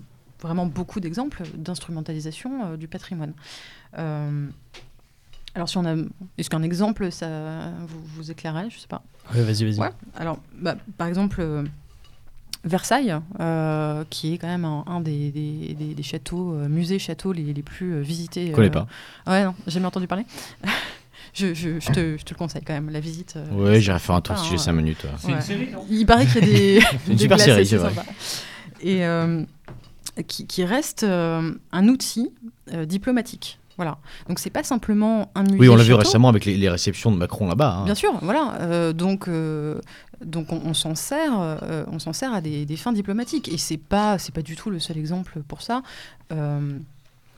[0.41, 3.33] vraiment beaucoup d'exemples d'instrumentalisation euh, du patrimoine.
[5.55, 5.95] Alors, si on a,
[6.37, 7.27] est-ce qu'un exemple, ça
[7.87, 9.01] vous, vous éclairait Je sais pas.
[9.33, 9.79] Ouais, vas-y, vas-y.
[9.79, 9.89] Ouais.
[10.17, 11.63] Alors, bah, par exemple, euh,
[12.65, 16.99] Versailles, euh, qui est quand même un, un des, des- des- des châteaux, euh, musées
[16.99, 18.47] châteaux les, les plus euh, visités.
[18.47, 18.87] Je connais euh, pas.
[19.27, 20.25] Ouais, non, j'ai jamais entendu parler.
[21.33, 23.35] je, je- je te, je te le conseille quand même, la visite.
[23.37, 24.57] euh, c'est j'irai faire un tour si j'ai hein.
[24.57, 25.03] 5 minutes.
[25.03, 25.09] ouais.
[25.19, 25.85] C'est une série, non?
[25.89, 27.93] Il paraît qu'il y a des, C'est une des super série, c'est vrai.
[28.81, 29.43] Et euh,
[30.27, 32.31] qui, qui reste euh, un outil
[32.73, 33.59] euh, diplomatique.
[33.77, 33.97] Voilà.
[34.29, 35.57] Donc c'est pas simplement un musée.
[35.59, 37.79] Oui, on l'a vu récemment avec les, les réceptions de Macron là-bas.
[37.79, 37.85] hein.
[37.85, 38.55] Bien sûr, voilà.
[38.61, 39.79] Euh, donc, euh,
[40.23, 43.51] donc on, on s'en sert, euh, on s'en sert à des, des fins diplomatiques.
[43.51, 45.81] Et c'est pas, c'est pas du tout le seul exemple pour ça.
[46.31, 46.77] Euh,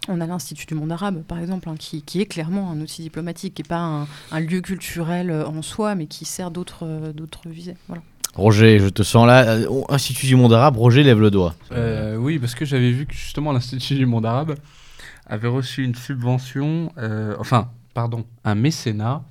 [0.10, 3.02] on a l'Institut du monde arabe, par exemple, hein, qui, qui est clairement un outil
[3.02, 7.50] diplomatique, qui n'est pas un, un lieu culturel en soi, mais qui sert d'autres, d'autres
[7.50, 7.76] visées.
[7.88, 8.04] Voilà.
[8.36, 9.58] Roger, je te sens là.
[9.90, 11.56] Institut du monde arabe, Roger lève le doigt.
[11.72, 14.56] Euh, oui, parce que j'avais vu que justement l'Institut du monde arabe
[15.28, 19.24] avait reçu une subvention, euh, enfin, pardon, un mécénat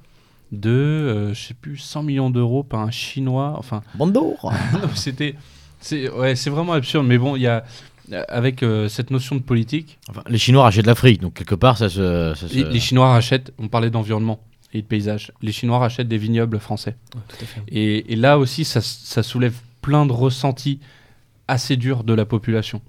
[0.52, 3.54] de, euh, je sais plus, 100 millions d'euros par un Chinois.
[3.58, 4.52] Enfin, Bandour
[4.94, 5.34] c'était,
[5.80, 7.06] c'est, ouais, c'est vraiment absurde.
[7.06, 7.64] Mais bon, il y a
[8.28, 11.88] avec euh, cette notion de politique, Enfin, Les Chinois rachètent l'Afrique, donc quelque part, ça
[11.88, 12.34] se.
[12.36, 13.52] ça se- les, les Chinois rachètent.
[13.58, 14.38] On parlait d'environnement
[14.72, 15.32] et de paysage.
[15.42, 16.94] Les Chinois rachètent des vignobles français.
[17.14, 17.60] Ouais, tout à fait.
[17.68, 20.78] Et, et là aussi, ça, ça soulève plein de ressentis
[21.48, 22.80] assez durs de la population.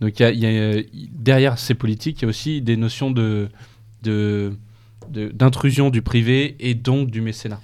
[0.00, 2.76] Donc il y a- il y a, derrière ces politiques, il y a aussi des
[2.76, 3.48] notions de,
[4.02, 4.52] de,
[5.08, 7.60] de- d'intrusion du privé et donc du mécénat.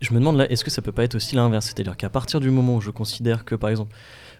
[0.00, 1.64] Je me demande là, est-ce que ça peut pas être aussi l'inverse?
[1.66, 3.94] C'est-à-dire qu'à partir du moment où je considère que, par exemple,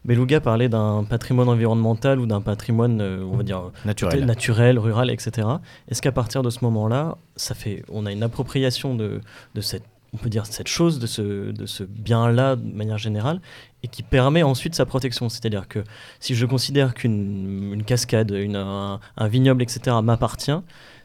[0.04, 4.26] Beluga parlait d'un patrimoine environnemental ou d'un patrimoine, euh, on va dire, naturel.
[4.26, 5.48] naturel, rural, etc.
[5.88, 9.22] Est-ce qu'à partir de ce moment-là, ça fait, on a une appropriation de,
[9.54, 9.84] de cette
[10.14, 13.40] on peut dire cette chose, de ce, de ce bien-là de manière générale,
[13.82, 15.28] et qui permet ensuite sa protection.
[15.28, 15.80] C'est-à-dire que
[16.20, 20.56] si je considère qu'une une cascade, un, vignoble, etc., m'appartient,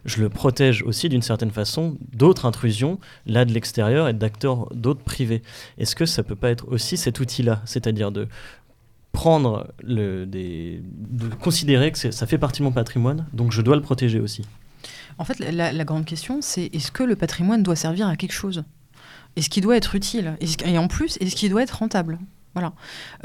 [0.06, 5.04] je le protège aussi d'une certaine façon d'autres intrusions, là de l'extérieur et d'acteurs d'autres
[5.04, 5.42] privés.
[5.78, 8.28] Est-ce que ça peut pas être aussi cet outil-là, c'est-à-dire de
[9.12, 13.76] prendre le, des, de considérer que ça fait partie de mon patrimoine, donc je dois
[13.76, 14.44] le protéger aussi?
[15.18, 18.32] En fait, la, la grande question, c'est est-ce que le patrimoine doit servir à quelque
[18.32, 18.64] chose?
[19.36, 22.20] Est-ce qu'il doit être utile Et en plus, est-ce qu'il doit être rentable
[22.54, 22.74] Voilà.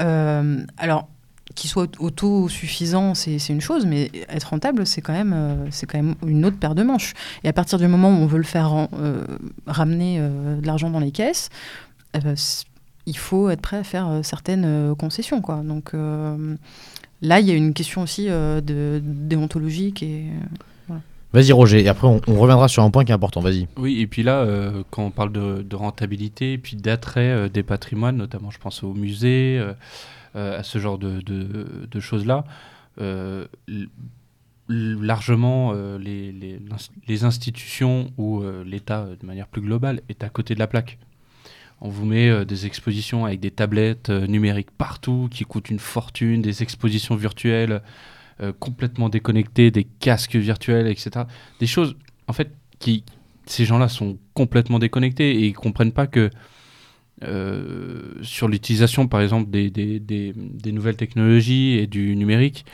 [0.01, 1.07] Euh, alors,
[1.53, 6.15] qu'il soit autosuffisant, c'est une chose, mais être rentable, c'est quand, même, euh, quand même
[6.25, 7.13] une autre paire de manches.
[7.43, 9.23] Et à partir du moment où on veut le faire euh,
[9.67, 11.49] ramener de l'argent dans les caisses,
[12.15, 12.35] euh, ben,
[13.05, 15.39] il faut être prêt à faire certaines concessions.
[15.63, 20.25] Donc là, il y a une question aussi de, déontologique et...
[21.35, 23.67] Vas-y Roger, et après on, reviendra sur un point qui est important, vas-y.
[23.75, 28.15] Oui, et puis là, euh, quand on parle de, rentabilité puis d'attrait euh, des patrimoines,
[28.15, 29.73] notamment je pense aux musées, euh,
[30.57, 32.45] à ce genre de, choses-là,
[34.69, 40.99] largement les, institutions ou l'État de manière plus globale est à côté de la plaque.
[41.81, 46.63] On vous met des expositions avec des tablettes numériques partout qui coûtent une fortune, des
[46.63, 47.81] expositions virtuelles
[48.41, 51.25] euh, complètement déconnectées, des casques virtuels, etc.
[51.59, 51.95] Des choses,
[52.27, 53.03] en fait, qui,
[53.45, 56.29] ces gens-là sont complètement déconnectés et ils comprennent pas que
[57.23, 60.33] euh, sur l'utilisation, par exemple, des, des-
[60.71, 62.65] nouvelles technologies et du numérique,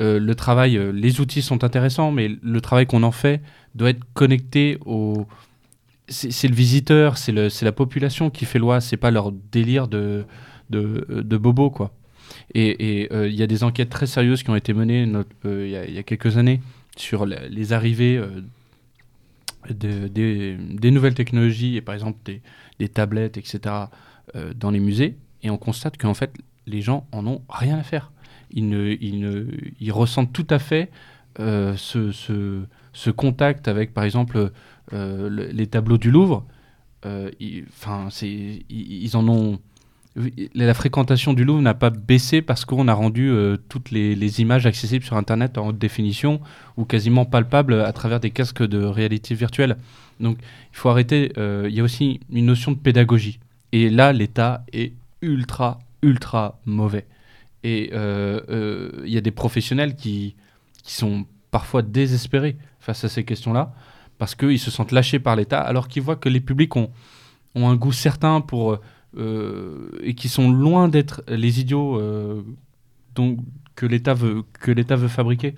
[0.00, 3.42] euh, le travail, les outils sont intéressants, mais le travail qu'on en fait
[3.74, 5.26] doit être connecté au.
[6.10, 7.32] C'est le visiteur, c'est
[7.62, 10.24] la population qui fait loi, c'est pas leur délire de,
[10.70, 11.92] de bobo, quoi.
[12.54, 15.06] Et euh, il y a des enquêtes très sérieuses qui ont été menées
[15.44, 16.60] euh, il y a- quelques années
[16.96, 18.40] sur les arrivées euh,
[19.70, 22.18] de- des, nouvelles technologies et par exemple
[22.78, 23.74] des, tablettes, etc.,
[24.56, 25.16] dans les musées.
[25.42, 26.34] Et on constate qu'en fait,
[26.66, 28.12] les gens en ont rien à faire.
[28.50, 30.90] Ils, ressentent tout à fait
[31.36, 34.52] ce, contact avec, par exemple,
[34.92, 36.46] le- les tableaux du Louvre.
[37.40, 37.66] Ils
[39.14, 39.60] en ont.
[40.54, 44.66] La fréquentation du Louvre n'a pas baissé parce qu'on a rendu euh, toutes les, images
[44.66, 46.40] accessibles sur Internet en haute définition
[46.76, 49.76] ou quasiment palpables à travers des casques de réalité virtuelle.
[50.18, 50.38] Donc,
[50.72, 51.32] il faut arrêter.
[51.38, 53.38] euh, Il y a aussi une notion de pédagogie.
[53.72, 54.92] Et là, l'État est
[55.22, 57.06] ultra, ultra mauvais.
[57.62, 60.34] Et euh, il y a des professionnels qui,
[60.84, 63.74] sont parfois désespérés face à ces questions-là,
[64.16, 66.90] parce qu'ils se sentent lâchés par l'État, alors qu'ils voient que les publics ont,
[67.54, 68.78] un goût certain pour,
[69.16, 72.42] et qui sont loin d'être les idiots euh,
[73.14, 73.36] dont,
[73.74, 75.54] que l'État veut, que veut fabriquer.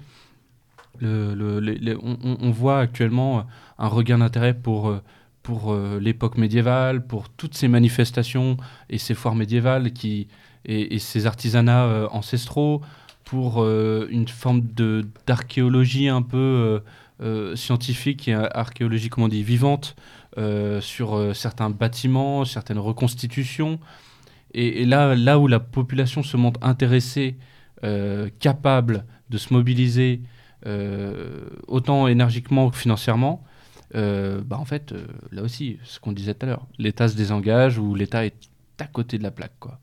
[1.02, 3.47] On, voit actuellement
[3.78, 5.02] un regain d'intérêt pour, euh,
[5.43, 8.59] pour euh, l'époque médiévale, pour toutes ces manifestations
[8.90, 10.28] et ces foires médiévales qui,
[10.66, 12.82] et, ces artisanats euh, ancestraux,
[13.24, 14.62] pour euh, une forme
[15.27, 16.81] d'archéologie un peu euh,
[17.22, 23.78] euh, scientifique et archéologie, dit, vivante euh, sur euh, certains bâtiments, certaines reconstitutions.
[24.52, 27.36] Et, là, là où la population se montre intéressée,
[27.85, 30.20] euh, capable de se mobiliser
[30.66, 33.44] euh, autant énergiquement que financièrement,
[33.94, 37.16] euh, bah en fait, euh, là aussi, ce qu'on disait tout à l'heure, l'État se
[37.16, 39.59] désengage ou l'État est à côté de la plaque.
[39.59, 39.78] Quoi.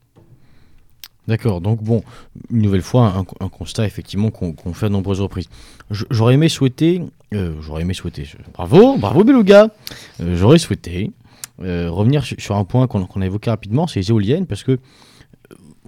[1.28, 2.04] D'accord, donc bon,
[2.52, 5.50] une nouvelle fois, un, constat effectivement qu'on fait à nombreuses reprises.
[5.92, 7.02] J'aurais aimé souhaiter,
[7.34, 9.68] euh, j'aurais aimé souhaiter, bravo, bravo Beluga,
[10.22, 11.12] Euh, j'aurais souhaité
[11.62, 14.80] euh, revenir sur, un point qu'on a évoqué rapidement, c'est les éoliennes, parce que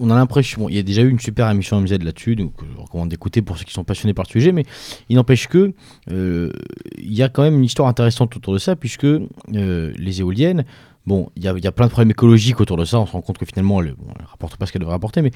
[0.02, 2.82] on a l'impression, il y a déjà eu une super émission MZ là-dessus, donc je
[2.82, 4.64] recommande d'écouter pour ceux qui sont passionnés par le sujet, mais
[5.10, 5.74] il n'empêche que
[6.10, 9.08] il y a quand même une histoire intéressante autour de ça, puisque
[9.50, 10.64] les éoliennes,
[11.10, 13.00] Bon, il y, a- y a plein de problèmes écologiques autour de ça.
[13.00, 15.24] On se rend compte que finalement, elles ne rapportent pas ce qu'elles devraient rapporter.
[15.24, 15.32] Mais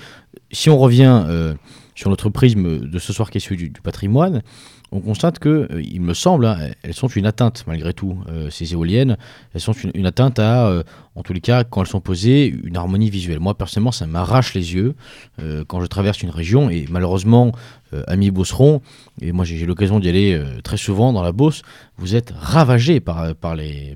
[0.51, 1.55] si on revient euh,
[1.95, 4.43] sur notre prisme de ce soir qui est celui du, patrimoine,
[4.91, 8.19] on constate que, euh, il me semble, hein, elles sont une atteinte malgré tout.
[8.29, 9.17] euh, ces éoliennes,
[9.55, 10.83] elles sont une, atteinte à,
[11.15, 13.39] en tous les cas, quand elles sont posées, une harmonie visuelle.
[13.39, 14.95] Moi, personnellement, ça m'arrache les yeux
[15.39, 16.71] euh, quand je traverse une région.
[16.71, 17.51] Et malheureusement,
[17.93, 18.81] euh, amis Beauceron,
[19.21, 21.61] et moi j'ai l'occasion d'y aller euh, très souvent dans la Beauce,
[21.97, 23.95] vous êtes ravagés par, les,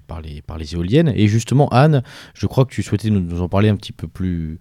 [0.74, 1.12] éoliennes.
[1.16, 2.04] Et justement, Anne,
[2.36, 4.60] je crois que tu souhaitais nous, en parler un petit peu plus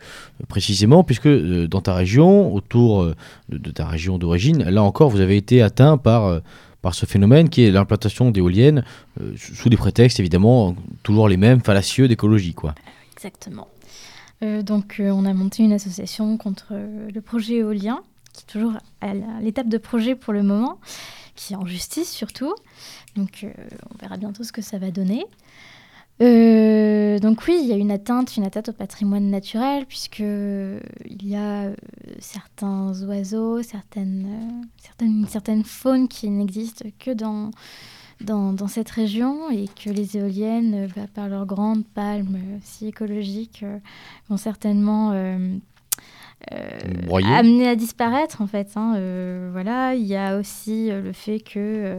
[0.48, 3.12] précisément, puisque dans ta région, autour
[3.50, 6.40] de, ta région d'origine, là encore, vous avez été atteint par,
[6.86, 8.84] par ce phénomène qui est l'implantation d'éoliennes,
[9.20, 12.54] euh, sous des prétextes évidemment toujours les mêmes, fallacieux d'écologie.
[12.54, 12.76] quoi.
[13.12, 13.66] Exactement.
[14.44, 16.74] Euh, donc, euh, on a monté une association contre
[17.12, 18.02] le projet éolien,
[18.32, 20.78] qui est toujours à l'étape de projet pour le moment,
[21.34, 22.54] qui est en justice surtout.
[23.16, 23.44] Donc,
[23.90, 25.26] on verra bientôt ce que ça va donner.
[26.22, 31.28] Euh, donc oui, il y a une atteinte, une atteinte au patrimoine naturel, puisque il
[31.28, 31.76] y a euh,
[32.18, 37.50] certains oiseaux, certaines, euh, certaines, une certaine qui n'existe que dans,
[38.20, 42.86] dans, cette région et que les éoliennes, euh, bah, par leurs grandes palmes euh, si
[42.86, 43.78] écologiques, euh,
[44.28, 45.56] vont certainement euh,
[46.52, 46.68] euh,
[47.38, 48.68] amener à disparaître en fait.
[48.76, 48.94] hein.
[48.96, 51.96] Euh, voilà, il y a aussi euh, le fait que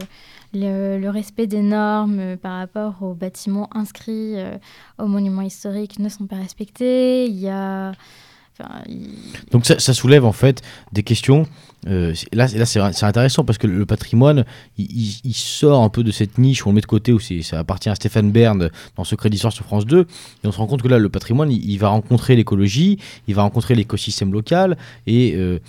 [0.53, 4.35] le, le respect des normes par rapport aux bâtiments inscrits
[4.97, 7.25] aux monuments historiques ne sont pas respectés.
[7.27, 7.91] Il y a
[8.59, 9.09] enfin, il-
[9.51, 10.61] Donc ça, ça soulève en fait
[10.93, 11.45] des questions.
[11.87, 14.45] Euh, là, là c'est intéressant parce que le patrimoine,
[14.77, 17.59] il, sort un peu de cette niche où on le met de côté, où ça
[17.59, 20.01] appartient à Stéphane Bern dans Secret d'Histoire sur France 2.
[20.01, 20.05] Et
[20.47, 23.75] on se rend compte que là, le patrimoine, il, va rencontrer l'écologie, il va rencontrer
[23.75, 24.77] l'écosystème local.
[25.05, 25.59] Et euh,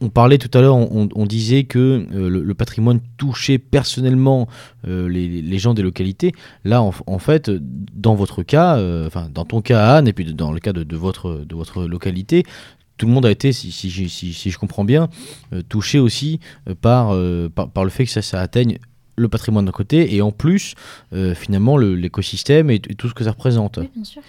[0.00, 4.48] on, parlait tout à l'heure, on, disait que euh, le, patrimoine touchait personnellement
[4.86, 6.32] les, gens des localités.
[6.64, 8.76] Là, en, fait, dans votre cas,
[9.06, 12.44] enfin dans ton cas, Anne, et puis dans le cas de votre, de votre localité,
[12.98, 15.08] tout le monde a été, si, si, si- je comprends bien,
[15.52, 18.78] euh, touché aussi euh, par, euh, par, par le fait que ça, atteigne
[19.16, 20.74] le patrimoine d'un côté et en plus,
[21.34, 23.78] finalement, le- l'écosystème et, et tout ce que ça représente.
[23.78, 24.22] oui, bien sûr.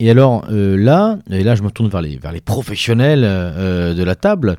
[0.00, 3.94] Et alors euh, là, et là je me tourne vers les, vers les professionnels euh,
[3.94, 4.56] de la table,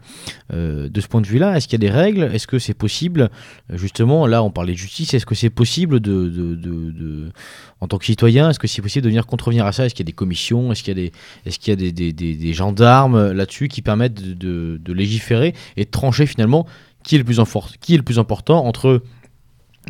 [0.52, 2.24] euh, de ce point de vue-là, est-ce qu'il y a des règles?
[2.34, 3.30] Est-ce que c'est possible?
[3.72, 7.32] Euh, Justement, là on parlait de justice, est-ce que c'est possible de,
[7.80, 9.86] en tant que citoyen, est-ce que c'est possible de venir contrevenir à ça?
[9.86, 10.74] Est-ce qu'il y a des commissions?
[10.74, 11.12] Est-ce qu'il y a des,
[11.46, 16.66] est-ce qu'il y a des, gendarmes là-dessus qui permettent de, légiférer et de trancher finalement
[17.04, 17.40] qui est le plus,
[17.80, 19.02] qui est le plus important entre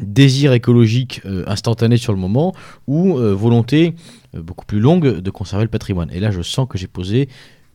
[0.02, 2.54] désir écologique euh, instantané sur le moment
[2.88, 6.10] ou euh, volonté euh, beaucoup plus longue de conserver le patrimoine.
[6.12, 7.30] Et là, je sens que j'ai posé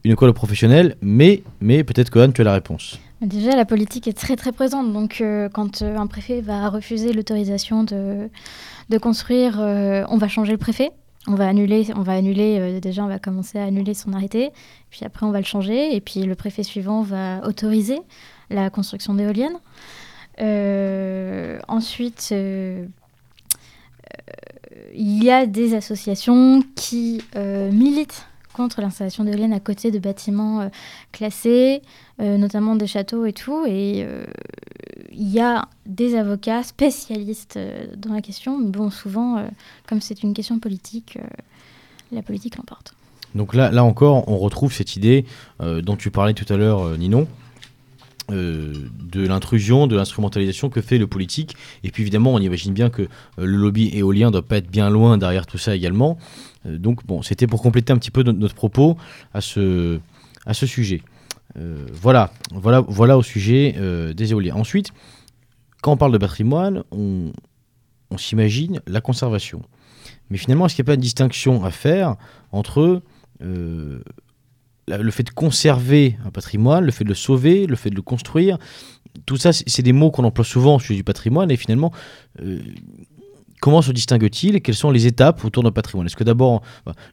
[0.04, 2.98] une colle professionnelle, mais, mais peut-être que Anne, tu as la réponse.
[3.22, 4.92] Déjà, la politique est très très présente.
[4.92, 8.28] Donc, euh, quand euh, un préfet va refuser l'autorisation de,
[8.90, 10.90] de construire, euh, on va changer le préfet.
[11.26, 12.58] On va annuler, on va annuler.
[12.60, 14.50] euh, déjà, on va commencer à annuler son arrêté.
[14.90, 15.96] Puis après, on va le changer.
[15.96, 17.98] Et puis le préfet suivant va autoriser
[18.50, 19.56] la construction d'éoliennes.
[20.40, 22.84] Euh, ensuite, euh,
[24.04, 24.32] euh,
[24.92, 30.60] il y a des associations qui euh, militent contre l'installation d'éoliennes à côté de bâtiments
[30.60, 30.68] euh,
[31.10, 31.82] classés,
[32.20, 33.64] euh, notamment des châteaux et tout.
[33.66, 34.06] Et
[35.12, 37.58] il y a des avocats spécialistes
[37.96, 39.44] dans la question, mais bon, souvent,
[39.86, 41.18] comme c'est une question politique,
[42.12, 42.94] la politique l'emporte.
[43.34, 45.24] Donc là, là encore, on retrouve cette idée
[45.60, 47.26] dont tu parlais tout à l'heure, euh, Ninon,
[48.30, 48.72] euh,
[49.02, 51.56] de l'intrusion, de l'instrumentalisation que fait le politique.
[51.82, 54.88] Et puis évidemment, on imagine bien que euh, le lobby éolien doit pas être bien
[54.88, 56.16] loin derrière tout ça également.
[56.64, 58.96] Euh, donc bon, c'était pour compléter un petit peu notre, propos
[59.34, 60.00] à ce,
[60.46, 61.02] à ce sujet.
[61.92, 63.76] Voilà, voilà, voilà au sujet
[64.12, 64.56] des éoliens.
[64.56, 64.90] Ensuite,
[65.82, 67.30] quand on parle de patrimoine, on,
[68.10, 69.62] on s'imagine la conservation.
[70.30, 72.16] Mais finalement, est-ce qu'il n'y a pas une distinction à faire
[72.50, 73.02] entre
[74.88, 78.02] le fait de conserver un patrimoine, le fait de le sauver, le fait de le
[78.02, 78.58] construire,
[79.26, 81.50] tout ça, c'est des mots qu'on emploie souvent au sujet du patrimoine.
[81.50, 81.92] Et finalement,
[82.42, 82.58] euh,
[83.60, 86.06] comment se distingue-t-il Quelles sont les étapes autour d'un patrimoine?
[86.06, 86.62] Est-ce que d'abord,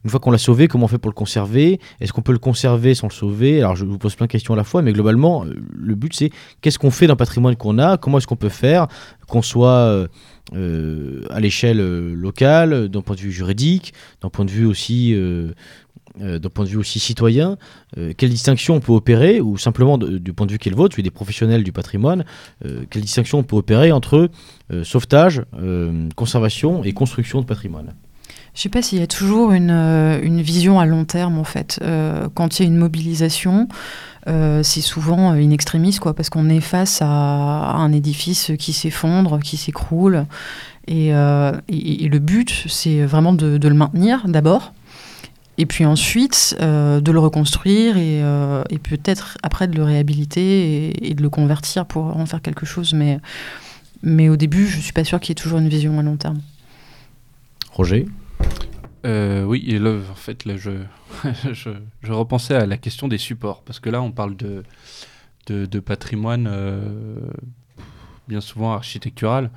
[0.04, 1.80] une fois qu'on l'a sauvé, comment on fait pour le conserver?
[2.00, 3.60] Est-ce qu'on peut le conserver sans le sauver?
[3.60, 6.14] Alors, je vous pose plein de questions à la fois, mais globalement, euh, le but,
[6.14, 6.32] c'est
[6.62, 7.98] qu'est-ce qu'on fait d'un patrimoine qu'on a?
[7.98, 8.88] Comment est-ce qu'on peut faire?
[9.28, 10.08] Qu'on soit
[10.54, 11.78] euh, à l'échelle
[12.14, 15.16] locale, d'un point de vue juridique, d'un point de vue aussi
[16.20, 17.58] euh, d'un point de vue aussi citoyen,
[17.98, 20.76] euh, quelle distinction on peut opérer, ou simplement du point de vue qui est le
[20.76, 22.26] vôtre, celui des professionnels du patrimoine,
[22.66, 24.30] euh, quelle distinction on peut opérer entre
[24.84, 25.44] sauvetage,
[26.16, 27.94] conservation et construction de patrimoine?
[28.54, 31.80] Je sais pas s'il y a toujours une, une vision à long terme en fait.
[32.36, 33.68] Quand il y a une mobilisation,
[34.26, 39.58] c'est souvent in extremis quoi, parce qu'on est face à, un édifice qui s'effondre, qui
[39.58, 40.26] s'écroule,
[40.88, 44.74] et, le but c'est vraiment de le maintenir d'abord,
[45.58, 50.88] et puis ensuite euh, de le reconstruire et, euh, et peut-être après de le réhabiliter
[50.88, 53.20] et, et de le convertir pour en faire quelque chose, mais
[54.04, 56.18] mais au début je suis pas sûre qu'il y ait toujours une vision à long
[56.18, 56.42] terme.
[57.72, 58.06] Roger?
[59.06, 60.72] Euh, oui, et là, en fait, là, je,
[61.54, 61.72] je,
[62.04, 64.64] je repensais à la question des supports, parce que là, on parle de,
[65.48, 67.16] de, de patrimoine euh,
[68.28, 69.50] bien souvent architectural.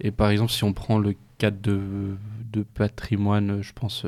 [0.00, 1.80] Et par exemple, si on prend le cadre de,
[2.52, 4.04] de patrimoine, je pense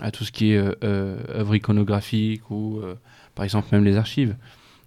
[0.00, 2.96] à tout ce qui est euh, euh, œuvre iconographique ou, euh,
[3.34, 4.36] par exemple, même les archives.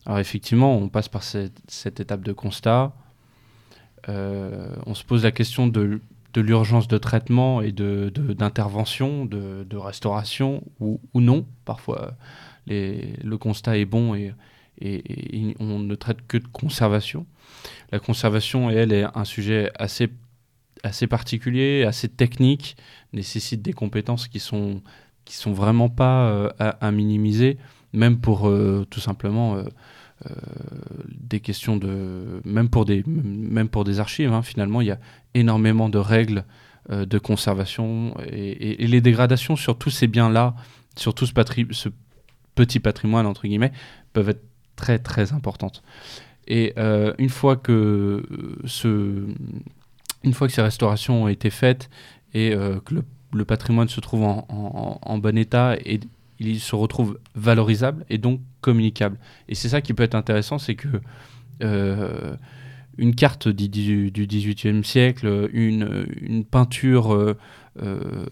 [0.05, 2.93] Alors effectivement, on passe par cette, étape de constat.
[4.09, 5.99] Euh, on se pose la question de
[6.35, 11.45] l'urgence de traitement et de, de- d'intervention, de, de restauration ou, non.
[11.63, 12.13] Parfois,
[12.67, 14.33] le constat est bon et,
[14.79, 17.25] et- et on ne traite que de conservation.
[17.91, 20.09] La conservation, elle, est un sujet assez,
[20.85, 22.77] assez particulier, assez technique,
[23.11, 24.81] nécessite des compétences qui sont
[25.25, 27.57] qui sont vraiment pas euh, à, minimiser,
[27.93, 29.63] même pour euh, tout simplement euh,
[31.09, 34.31] des questions de même pour des même pour des archives.
[34.31, 34.99] hein, finalement, il y a
[35.33, 36.45] énormément de règles
[36.91, 40.53] de conservation et, les dégradations sur tous ces biens-là,
[40.95, 41.33] sur tout ce,
[41.71, 41.89] ce
[42.53, 43.71] petit patrimoine entre guillemets,
[44.13, 44.43] peuvent être
[44.75, 45.81] très très importantes.
[46.47, 46.75] Et
[47.17, 48.23] une fois que
[48.65, 49.25] ce,
[50.25, 51.89] une fois que ces restaurations ont été faites
[52.33, 52.95] et euh, que
[53.31, 55.99] le, patrimoine se trouve en, bon état et
[56.39, 59.17] il se retrouve valorisable et donc communicable.
[59.47, 60.87] Et c'est ça qui peut être intéressant, c'est que
[61.63, 62.35] euh,
[62.97, 68.25] une carte du, 18e siècle, une, peinture euh,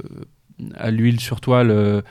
[0.75, 2.03] à l'huile sur toile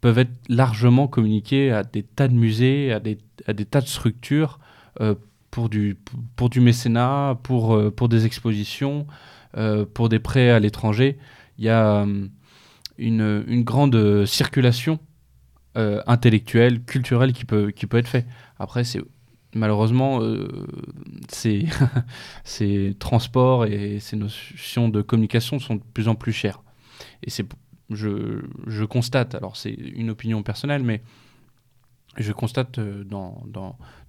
[0.00, 3.16] peuvent être largement communiquées à des tas de musées, à des,
[3.64, 4.60] tas de structures
[5.52, 5.96] pour, du,
[6.34, 9.06] pour du mécénat, pour, euh, pour des expositions,
[9.56, 11.18] euh, pour des prêts à l'étranger.
[11.58, 12.30] Il y a hum,
[12.98, 14.98] une, une grande euh, circulation
[15.76, 18.26] euh, intellectuelle, culturelle qui peut, qui peut être faite.
[18.58, 19.02] Après, c'est
[19.54, 20.48] malheureusement, euh,
[21.28, 21.66] ces,
[22.98, 26.62] transports et ces notions de communication sont de plus en plus chers.
[27.22, 27.46] Et c'est,
[27.90, 31.02] je, je constate, alors c'est une opinion personnelle, mais
[32.16, 33.42] je constate euh, dans,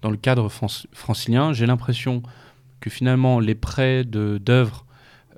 [0.03, 2.21] le cadre fran- francilien, j'ai l'impression
[2.79, 4.85] que finalement les prêts d'œuvres,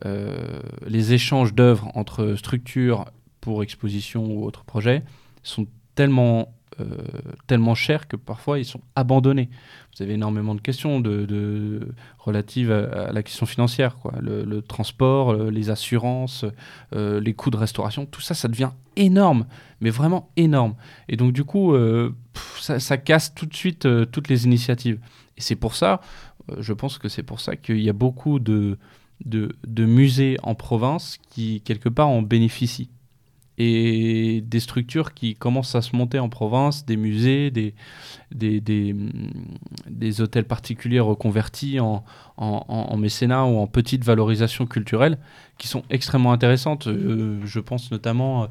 [0.05, 3.05] euh, les échanges d'œuvres entre structures
[3.41, 5.03] pour exposition ou autres projets
[5.43, 6.54] sont tellement,
[7.47, 9.49] tellement chers que parfois ils sont abandonnés.
[9.95, 11.01] Vous avez énormément de questions
[12.19, 14.13] relatives à, la question financière, quoi.
[14.19, 16.45] Le, transport, euh, les assurances,
[16.93, 19.45] euh, les coûts de restauration, tout ça, ça devient énorme,
[19.81, 20.75] mais vraiment énorme.
[21.07, 22.13] Et donc du coup, euh,
[22.59, 24.99] ça, casse tout de suite euh, toutes les initiatives.
[25.37, 26.01] Et c'est pour ça,
[26.51, 28.77] euh, je pense que c'est pour ça qu'il y a beaucoup de
[29.77, 32.89] musées en province qui, quelque part, en bénéficient.
[33.57, 37.73] Et des structures qui commencent à se monter en province, des musées, des,
[38.31, 38.93] des, des,
[39.89, 42.03] des hôtels particuliers reconvertis en,
[42.37, 45.17] en, mécénat ou en petite valorisation culturelle,
[45.57, 46.87] qui sont extrêmement intéressantes.
[46.87, 48.47] Euh, je pense notamment euh,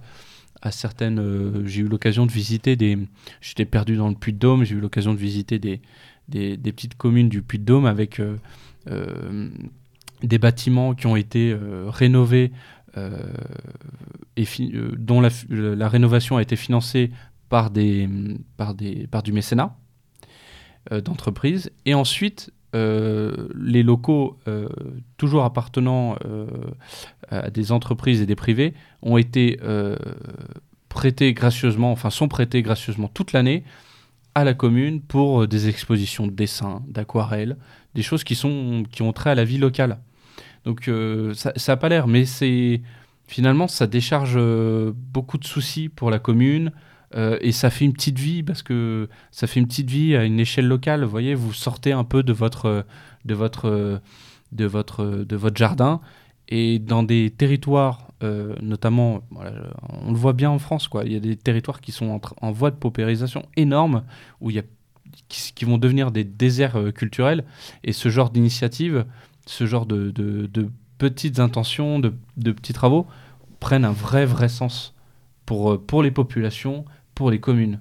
[0.62, 1.18] à certaines...
[1.18, 2.98] euh, j'ai eu l'occasion de visiter des...
[3.40, 5.80] J'étais perdu dans le Puy-de-Dôme, j'ai eu l'occasion de visiter des,
[6.28, 8.20] des, petites communes du Puy-de-Dôme avec
[10.22, 11.54] des bâtiments qui ont été
[11.88, 12.52] rénovés
[14.36, 17.10] et fi- euh, dont la, rénovation a été financée
[17.48, 18.08] par, des,
[18.56, 19.76] par, des, par du mécénat
[20.92, 21.70] euh, d'entreprise.
[21.86, 24.68] Et ensuite, euh, les locaux, euh,
[25.16, 26.46] toujours appartenant euh,
[27.30, 29.96] à des entreprises et des privés, ont été euh,
[30.88, 33.64] prêtés gracieusement, enfin sont prêtés gracieusement toute l'année
[34.34, 37.56] à la commune pour euh, des expositions de dessins, d'aquarelles,
[37.94, 39.98] des choses qui, sont, qui ont trait à la vie locale.
[40.64, 42.80] Donc euh, ça n'a pas l'air, mais c'est
[43.26, 46.72] finalement ça décharge euh, beaucoup de soucis pour la commune
[47.14, 50.24] euh, et ça fait une petite vie parce que ça fait une petite vie à
[50.24, 51.04] une échelle locale.
[51.04, 52.86] Vous voyez, vous sortez un peu de votre
[53.24, 54.00] de votre
[54.52, 56.00] de votre de votre jardin
[56.48, 58.12] et dans des territoires,
[58.60, 61.04] notamment, on le voit bien en France, quoi.
[61.06, 64.04] Il y a des territoires qui sont en, voie de paupérisation énorme
[64.42, 64.62] où il y a
[65.28, 67.44] qui, qui vont devenir des déserts culturels
[67.82, 69.06] et ce genre d'initiative,
[69.46, 73.06] ce genre de, de- de petites intentions, de, de petits travaux
[73.60, 74.94] prennent un vrai vrai sens
[75.46, 76.84] pour euh, pour les populations,
[77.14, 77.80] pour les communes.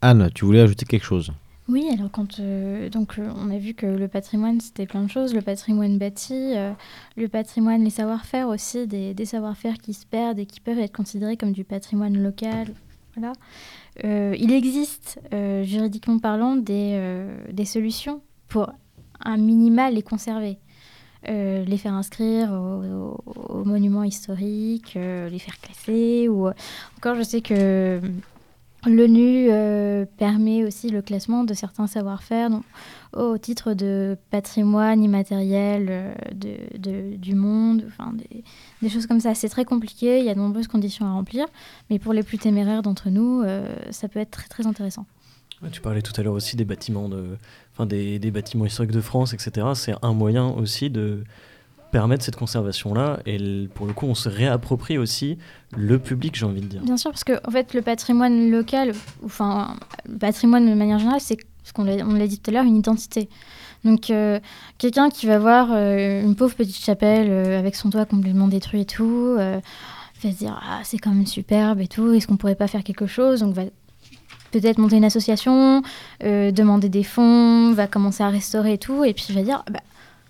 [0.00, 1.32] Anne, tu voulais ajouter quelque chose?
[1.68, 5.10] Oui, alors quand euh, donc euh, on a vu que le patrimoine c'était plein de
[5.10, 6.72] choses, le patrimoine bâti, euh,
[7.16, 10.94] le patrimoine, les savoir-faire aussi, des, des savoir-faire qui se perdent et qui peuvent être
[10.94, 12.68] considérés comme du patrimoine local.
[13.16, 13.32] Voilà.
[14.04, 18.70] Euh, il existe euh, juridiquement parlant des, euh, des solutions pour
[19.24, 20.58] un minima les conserver.
[21.28, 26.28] Euh, les faire inscrire aux au, monuments historiques, euh, les faire classer.
[26.28, 26.48] Ou...
[26.98, 28.00] Encore, je sais que
[28.86, 32.50] L'ONU euh, permet aussi le classement de certains savoir-faire
[33.14, 38.44] au titre de patrimoine immatériel du monde, enfin, des,
[38.82, 39.34] des choses comme ça.
[39.34, 41.46] C'est très compliqué, il y a de nombreuses conditions à remplir,
[41.90, 43.42] mais pour les plus téméraires d'entre nous,
[43.90, 45.06] ça peut être très très intéressant.
[45.62, 47.38] Ouais, Tu parlais tout à l'heure aussi des bâtiments, de,
[47.76, 49.68] enfin des, des bâtiments historiques de France, etc.
[49.74, 51.24] C'est un moyen aussi de
[51.92, 53.20] permettre cette conservation-là.
[53.26, 55.38] Et pour le coup, on se réapproprie aussi
[55.76, 56.82] le public, j'ai envie de dire.
[56.82, 58.92] Bien sûr, parce que en fait, le patrimoine local,
[59.24, 59.76] enfin,
[60.08, 63.28] le patrimoine de manière générale, c'est ce qu'on l'a dit tout à l'heure, une identité.
[63.84, 64.40] Donc, euh,
[64.78, 68.82] quelqu'un qui va voir euh, une pauvre petite chapelle euh, avec son toit complètement détruit
[68.82, 72.12] et tout, va se dire ah c'est quand même superbe et tout.
[72.12, 73.42] Est-ce qu'on pourrait pas faire quelque chose?
[73.42, 73.62] Va
[74.60, 75.82] peut-être monter une association,
[76.24, 79.70] euh, demander des fonds, va commencer à restaurer et tout, et puis va dire ah
[79.70, 79.80] bah,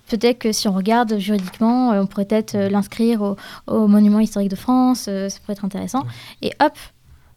[0.09, 3.35] peut-être que si on regarde juridiquement, euh, on pourrait peut-être euh, l'inscrire au,
[3.67, 6.03] au monument historique de France, euh, ça pourrait être intéressant.
[6.41, 6.73] Et hop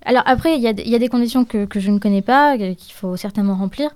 [0.04, 1.98] Alors après, il y, a des- il y a des conditions que, que je ne
[1.98, 3.90] connais pas, qu'il faut certainement remplir.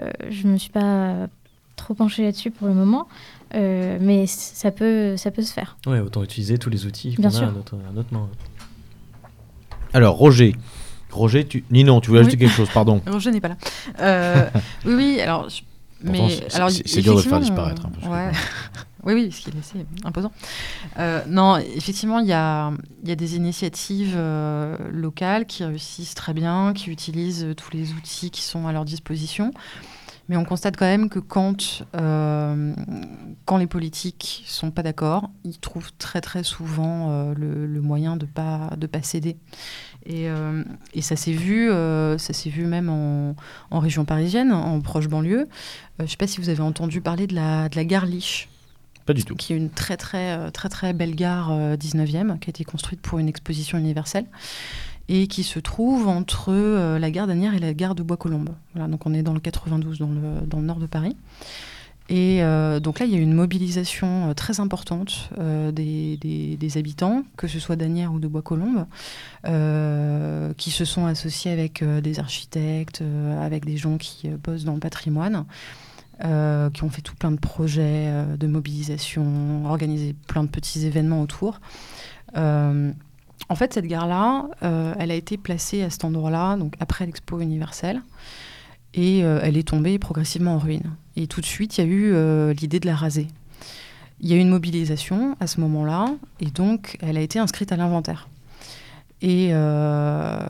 [0.00, 1.26] Euh, je ne me suis pas
[1.76, 3.08] trop penchée là-dessus pour le moment,
[3.54, 5.76] euh, mais ça peut, ça peut se faire.
[5.86, 7.48] Ouais, autant utiliser tous les outils qu'on Bien a sûr.
[7.48, 8.28] à notre, à notre main.
[9.92, 10.54] Alors, Roger.
[11.12, 11.64] Roger, tu...
[11.70, 12.26] Ninon, tu voulais Oui.
[12.26, 13.00] ajouter quelque chose, pardon.
[13.06, 13.56] Roger n'est pas là.
[14.00, 14.48] Euh,
[14.84, 15.48] oui, oui, alors.
[15.48, 15.62] je-
[16.04, 18.30] Pourtant, mais c'est- alors, c'est- c'est dur de le faire disparaître, hein, parce que- ouais.
[19.04, 20.32] oui, oui, ce qui est imposant.
[20.98, 22.72] Euh, non, effectivement, il y a,
[23.04, 27.92] il y a des initiatives euh, locales qui réussissent très bien, qui utilisent tous les
[27.92, 29.52] outils qui sont à leur disposition.
[30.28, 32.72] Mais on constate quand même que quand, euh,
[33.44, 38.16] quand les politiques sont pas d'accord, ils trouvent très très souvent euh, le, le moyen
[38.16, 39.36] de pas de pas céder.
[40.06, 40.64] Et, euh,
[40.94, 43.36] et ça s'est vu, euh, ça s'est vu même en,
[43.70, 45.40] en région parisienne, en proche banlieue.
[45.42, 45.46] Euh,
[45.98, 48.48] je ne sais pas si vous avez entendu parler de la, de la gare Liche,
[49.06, 49.36] Pas du tout.
[49.36, 53.00] qui est une très très très très belle gare euh, 19e, qui a été construite
[53.00, 54.26] pour une exposition universelle
[55.08, 56.52] et qui se trouve entre
[56.98, 58.50] la gare d'Anières et la gare de Bois-Colombes.
[58.74, 61.16] Voilà, donc on est dans le 92, dans le, dans le nord de Paris.
[62.12, 67.24] Et euh, donc là, il y a une mobilisation euh, très importante euh, des, habitants,
[67.38, 68.84] que ce soit d'Anières ou de Bois-Colombes,
[70.58, 73.02] qui se sont associés avec des architectes,
[73.40, 75.44] avec des gens qui bossent dans le patrimoine,
[76.20, 81.60] qui ont fait tout plein de projets de mobilisation, organisé plein de petits événements autour.
[82.34, 84.48] En fait, cette gare-là,
[84.98, 88.00] elle a été placée à cet endroit-là, donc après l'Expo universelle,
[88.94, 90.94] et euh, elle est tombée progressivement en ruine.
[91.16, 93.28] Et tout de suite, il y a eu euh, l'idée de la raser.
[94.20, 96.06] Il y a eu une mobilisation à ce moment-là,
[96.40, 98.28] et donc elle a été inscrite à l'inventaire.
[99.20, 100.46] Et euh,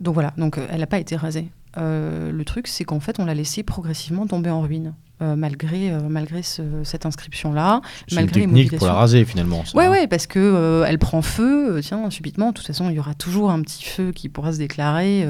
[0.00, 1.48] donc voilà, donc elle n'a pas été rasée.
[1.76, 6.00] Le truc, c'est qu'en fait, on l'a laissée progressivement tomber en ruine, euh, malgré, euh,
[6.08, 7.80] malgré ce- cette inscription-là.
[8.10, 9.64] Une Malgré les technique pour la raser, finalement.
[9.64, 12.48] ça, Ouais, parce que euh, elle prend feu, tiens, subitement.
[12.48, 15.26] De toute façon, il y aura toujours un petit feu qui pourra se déclarer,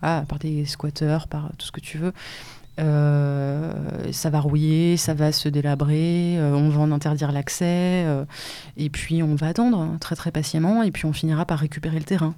[0.00, 2.12] voilà, par des squatteurs, par tout ce que tu veux.
[4.12, 8.04] Ça va rouiller, ça va se délabrer, on va en interdire l'accès,
[8.76, 11.98] et puis on va attendre hein, très très patiemment, et puis on finira par récupérer
[11.98, 12.34] le terrain.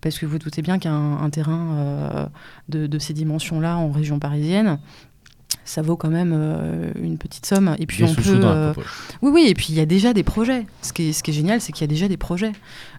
[0.00, 2.26] Parce que vous doutez bien qu'un un terrain euh,
[2.68, 4.78] de, de ces dimensions-là en région parisienne,
[5.64, 7.74] ça vaut quand même euh, une petite somme.
[7.78, 8.72] Et puis Des on peut, euh,
[9.22, 10.66] oui, oui, et puis il y a déjà des projets.
[10.82, 12.52] Ce qui est, ce qui est génial, c'est qu'il y a déjà des projets.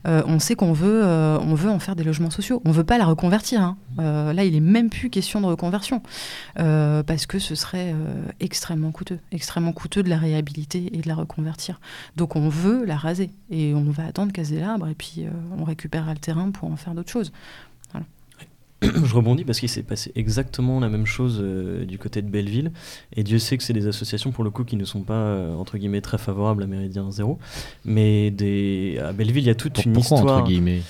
[0.08, 2.62] Euh, on sait qu'on veut, on veut en faire des logements sociaux.
[2.66, 3.62] On veut pas la reconvertir.
[3.62, 3.78] hein.
[3.98, 6.02] Là, il est même plus question de reconversion
[6.56, 7.94] parce que ce serait
[8.40, 11.80] extrêmement coûteux, extrêmement coûteux de la réhabiliter et de la reconvertir.
[12.16, 15.26] Donc on veut la raser et on va attendre qu'elle se délabre et puis
[15.58, 17.32] on récupérera le terrain pour en faire d'autres choses.
[18.82, 22.72] Je rebondis parce qu'il s'est passé exactement la même chose euh, du côté de Belleville.
[23.16, 25.56] Et Dieu sait que c'est des associations, pour le coup, qui ne sont pas, euh,
[25.56, 27.40] entre guillemets, très favorables à Méridien Zéro.
[27.86, 29.00] Mais des...
[29.04, 30.38] à Belleville, il y a toute Pour- une Pourquoi, histoire.
[30.40, 30.82] entre guillemets?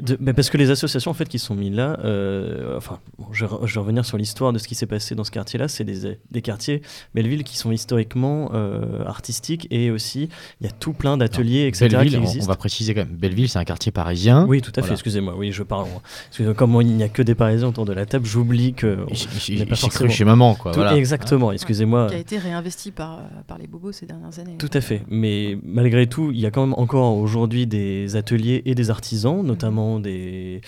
[0.00, 3.26] De- bah, parce que les associations en fait qui sont mises là, euh, enfin, bon,
[3.32, 5.30] je, vais re- je vais revenir sur l'histoire de ce qui s'est passé dans ce
[5.30, 5.68] quartier-là.
[5.68, 6.82] C'est des, des quartiers
[7.14, 10.28] Belleville qui sont historiquement euh, artistiques et aussi
[10.60, 11.86] il y a tout plein d'ateliers etc.
[11.86, 12.44] qui Belleville, on, existent.
[12.44, 13.16] on va préciser quand même.
[13.16, 14.46] Belleville, c'est un quartier parisien.
[14.48, 14.92] Oui, tout à fait.
[14.94, 15.34] Excusez-moi.
[15.36, 15.86] Oui, je parle.
[16.56, 18.98] Comme il n'y a que des Parisiens autour de la table, j'oublie que.
[19.14, 20.72] S'est cru forcément- chez maman, quoi.
[20.72, 20.96] Tout- voilà.
[20.96, 21.52] Exactement.
[21.52, 22.08] Excusez-moi.
[22.08, 24.56] Qui a été réinvesti par, euh, par les bobos ces dernières années.
[24.58, 25.02] Tout à fait.
[25.08, 29.40] Mais malgré tout, il y a quand même encore aujourd'hui des ateliers et des artisans,
[29.44, 30.60] notamment des,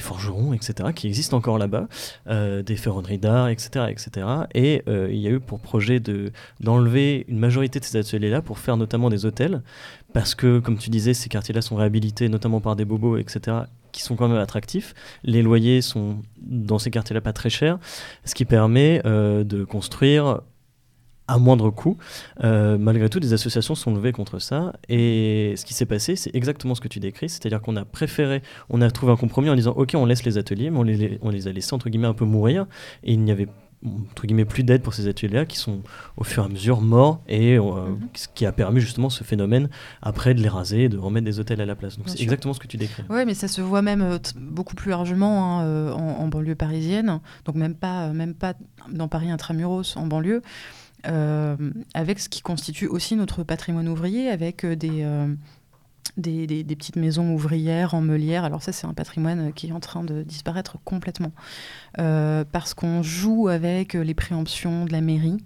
[0.00, 1.88] forgerons, etc., qui existent encore là-bas,
[2.28, 4.26] euh, des ferronneries d'art, etc., etc.
[4.54, 8.42] Et euh, il y a eu pour projet de, d'enlever une majorité de ces ateliers-là
[8.42, 9.62] pour faire notamment des hôtels,
[10.12, 13.58] parce que, comme tu disais, ces quartiers-là sont réhabilités notamment par des bobos, etc.,
[13.92, 14.94] qui sont quand même attractifs.
[15.22, 17.78] Les loyers sont dans ces quartiers-là pas très chers,
[18.24, 20.40] ce qui permet euh, de construire
[21.32, 21.96] à moindre coût.
[22.44, 24.74] Euh, malgré tout, des associations sont levées contre ça.
[24.88, 27.28] Et ce qui s'est passé, c'est exactement ce que tu décris.
[27.28, 30.36] C'est-à-dire qu'on a préféré, on a trouvé un compromis en disant Ok, on laisse les
[30.38, 32.66] ateliers, mais on les, on les a laissés entre guillemets un peu mourir.
[33.02, 33.48] Et il n'y avait
[33.84, 35.80] entre guillemets plus d'aide pour ces ateliers-là qui sont
[36.16, 37.98] au fur et à mesure morts et euh, Mhm.
[38.14, 39.68] ce qui a permis justement ce phénomène
[40.02, 41.96] après de les raser et de remettre des hôtels à la place.
[41.98, 43.02] Donc c'est exactement ce que tu décris.
[43.10, 47.20] Oui, mais ça se voit même euh, beaucoup plus largement hein, en, en banlieue parisienne,
[47.44, 48.54] donc même pas, même pas
[48.88, 50.42] dans Paris intramuros, en banlieue,
[51.04, 55.34] avec ce qui constitue aussi notre patrimoine ouvrier, avec euh, des, euh,
[56.16, 58.44] des, des- petites maisons ouvrières en meulière.
[58.44, 61.32] Alors ça, c'est un patrimoine qui est en train de disparaître complètement.
[61.98, 65.38] Euh, parce qu'on joue avec les préemptions de la mairie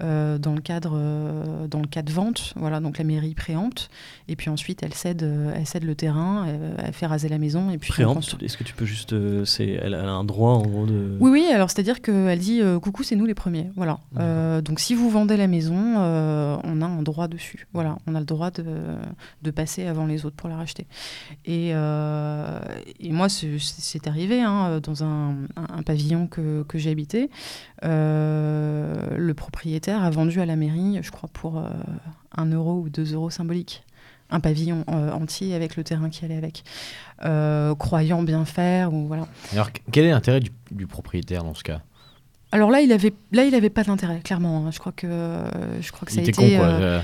[0.00, 2.52] euh, dans, le cadre, euh, dans le cas de vente.
[2.56, 3.90] Voilà, donc la mairie préempte.
[4.28, 7.38] Et puis ensuite, elle cède, euh, elle cède le terrain, euh, elle fait raser la
[7.38, 7.70] maison.
[7.70, 9.14] Et puis Préempte, est-ce que tu peux juste.
[9.44, 11.16] c'est, elle, a un droit en gros de.
[11.20, 13.70] Oui, oui, alors c'est-à-dire qu'elle dit coucou, c'est nous les premiers.
[13.76, 13.98] Voilà.
[14.62, 17.66] Donc si vous vendez la maison, on a un droit dessus.
[17.72, 18.64] Voilà, on a le droit de,
[19.42, 20.86] de passer avant les autres pour la racheter.
[21.44, 26.90] Et, et moi, c'est c'est arrivé hein, dans un, un- un pavillon que, que j'ai
[26.90, 27.30] habité.
[27.84, 31.68] Euh, le propriétaire a vendu à la mairie, je crois, pour euh,
[32.36, 33.84] un euro ou deux euros symboliques.
[34.30, 36.64] Un pavillon euh, entier avec le terrain qui allait avec,
[37.24, 39.26] Euh, croyant bien faire ou voilà.
[39.52, 41.80] Alors, quel est l'intérêt du, du propriétaire dans ce cas?
[42.52, 44.66] Alors là, il avait, là, il avait pas d'intérêt, clairement.
[44.66, 44.70] hein.
[44.72, 45.06] Je crois que,
[45.80, 46.32] je crois que ça Il a été.
[46.32, 47.02] con, quoi.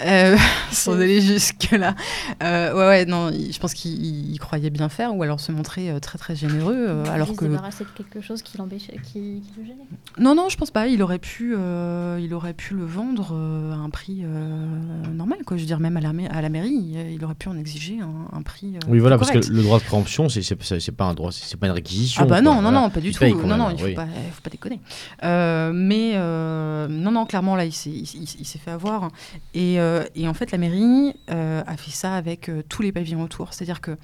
[0.00, 0.36] Euh, euh,
[0.72, 1.94] sans aller jusque là.
[2.40, 3.30] ouais, ouais, non.
[3.30, 6.34] il- Je pense qu'il il croyait bien faire, ou alors se montrer euh, très très
[6.36, 7.44] généreux, euh, alors il que.
[7.44, 9.76] se débarrasser de quelque chose qui l'empêchait, qui, qui le gênait.
[10.18, 10.86] Non, non, je pense pas.
[10.86, 14.66] Il aurait pu, euh, il aurait pu le vendre euh, à un prix euh,
[15.12, 15.56] normal, quoi.
[15.56, 17.56] Je veux dire, même à la, ma- à la mairie, il, il aurait pu en
[17.58, 18.76] exiger un, un prix.
[18.76, 21.58] euh, Oui, voilà, parce que le droit de préemption, c'est- c'est pas un droit, c'est
[21.58, 22.22] pas une réquisition.
[22.22, 22.80] Ah bah quoi, non, non, voilà.
[22.80, 23.24] non, pas du Il tout.
[23.24, 23.94] Non, même, non, il faut, oui.
[23.94, 24.80] pas, faut pas déconner.
[25.24, 29.10] Euh, mais euh, non, non, clairement, là, il s'est il, il- il s'est fait avoir.
[29.54, 32.92] Et, euh, et en fait, la mairie euh, a fait ça avec euh, tous les
[32.92, 33.52] pavillons autour.
[33.52, 33.96] C'est-à-dire que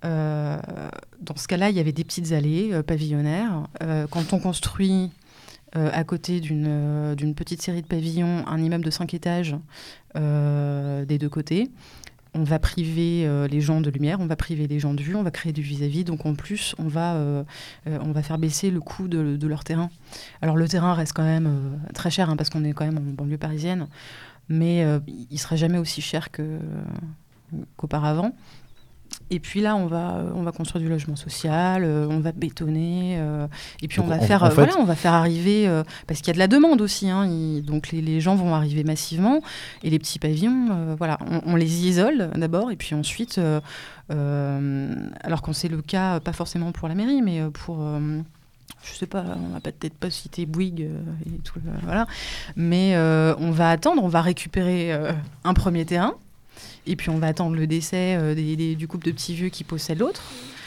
[0.00, 3.66] dans ce cas-là, il y avait des petites allées pavillonnaires.
[4.12, 5.10] Quand on construit
[5.72, 9.56] à côté d'une petite série de pavillons un immeuble de 5 étages
[10.14, 11.68] des deux côtés,
[12.32, 15.24] on va priver les gens de lumière, on va priver les gens de vue, on
[15.24, 16.04] va créer du vis-à-vis.
[16.04, 17.20] Donc en plus, on va,
[17.86, 19.90] on va faire baisser le coût de, de leur terrain.
[20.42, 23.14] Alors le terrain reste quand même très cher hein, parce qu'on est quand même en
[23.14, 23.88] banlieue parisienne,
[24.48, 24.98] mais euh,
[25.30, 26.28] il sera jamais aussi cher
[27.76, 28.32] qu'auparavant.
[29.30, 33.16] Et puis là, on va, on va construire du logement social, euh, on va bétonner,
[33.18, 33.46] euh,
[33.82, 35.66] et puis Donc, on va en- faire, en euh, fait- voilà, on va faire arriver,
[36.06, 38.54] parce qu'il y a de la demande aussi, hein, il- donc les, les gens vont
[38.54, 39.40] arriver massivement,
[39.82, 43.40] et les petits pavillons, voilà, on, on les isole d'abord, et puis ensuite,
[44.08, 47.78] alors quand c'est le cas, pas forcément pour la mairie, mais pour
[48.82, 52.06] je sais pas, on va peut-être pas citer Bouygues euh, et tout, euh, voilà.
[52.56, 54.92] Mais euh, on va attendre, on va récupérer
[55.44, 56.14] un premier terrain.
[56.86, 60.22] Et puis on va attendre le décès du couple de petits vieux qui possède l'autre.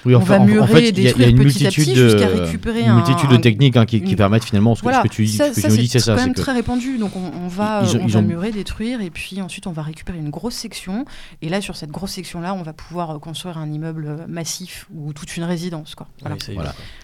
[0.06, 1.28] Oui, on enfin, va en- en murer fait, et il y a- il y a
[1.28, 3.78] détruire une petit à multitude petit de- jusqu'à récupérer une un- multitude de un- techniques
[3.78, 5.88] hein, qui, permettent finalement ce que, Voilà, ce que tu, ça, ce que ça, dis,
[5.88, 6.14] c'est ça.
[6.14, 6.98] quand c'est même que- très répandu.
[6.98, 9.72] Donc on, on va, Ils on ils va ont- murer, détruire, et puis ensuite on
[9.72, 11.06] va récupérer une grosse section.
[11.42, 14.88] Et là, sur cette grosse section-là, on va pouvoir euh, construire un immeuble euh, massif
[14.96, 15.94] ou toute une résidence.
[15.96, 16.08] Quoi.
[16.22, 16.36] Voilà.
[16.50, 16.56] Oui.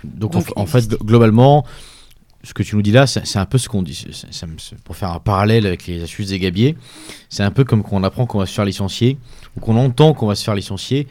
[0.04, 1.00] Donc, Donc, en, en fait, existe.
[1.04, 1.66] globalement,
[2.44, 4.06] ce que tu nous dis là, c'est c'est un peu ce qu'on dit.
[4.86, 6.76] pour faire un parallèle avec les astuces des gabiers,
[7.30, 9.18] c'est un peu comme quand on apprend qu'on va se faire licencier
[9.56, 11.08] ou qu'on entend qu'on va se faire licencier,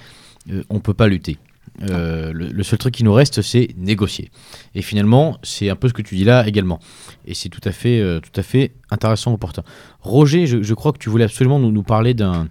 [0.50, 1.38] euh, on peut pas lutter.
[1.82, 4.30] Euh, le, le seul truc qui nous reste, c'est négocier.
[4.74, 6.78] Et finalement, c'est un peu ce que tu dis là également.
[7.26, 9.62] Et c'est tout à fait, euh, tout à fait intéressant, opportun.
[10.00, 12.48] Roger, je, je crois que tu voulais absolument nous, nous parler d'un,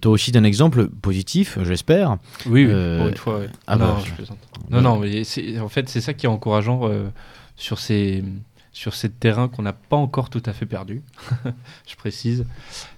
[0.00, 2.16] toi aussi d'un exemple positif, j'espère.
[2.46, 3.38] Oui, oui, Euh, pour une fois.
[3.40, 3.48] ouais.
[3.66, 4.74] ah non, bah, je.
[4.74, 6.88] Non, non, mais en fait, c'est ça qui est encourageant
[7.56, 8.24] sur ces
[8.72, 11.02] sur ces terrains qu'on n'a pas encore tout à fait perdus.
[11.88, 12.44] je précise,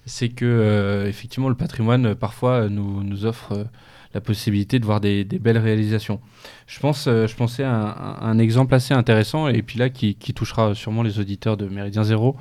[0.06, 3.66] c'est que effectivement le patrimoine parfois nous, nous offre
[4.14, 6.20] la possibilité de voir des, belles réalisations.
[6.66, 10.74] Je pense, euh, je pensais à un, exemple assez intéressant et puis là qui, touchera
[10.74, 12.36] sûrement les auditeurs de Méridien Zéro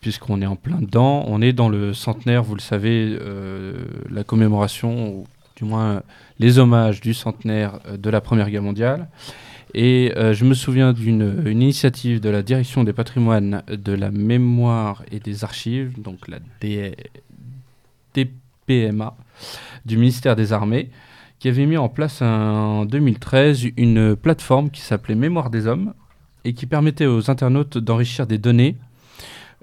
[0.00, 1.24] puisqu'on est en plein dedans.
[1.26, 3.74] On est dans le centenaire, vous le savez, euh,
[4.10, 6.00] la commémoration, ou du moins euh,
[6.38, 9.08] les hommages du centenaire de la Première Guerre mondiale.
[9.72, 15.04] Et je me souviens d'une une initiative de la Direction des patrimoines, de la mémoire
[15.12, 16.40] et des archives, donc la
[18.16, 19.14] DPMA,
[19.84, 20.90] du ministère des Armées,
[21.38, 25.94] qui avait mis en place en 2013 une plateforme qui s'appelait Mémoire des Hommes
[26.44, 28.76] et qui permettait aux internautes d'enrichir des données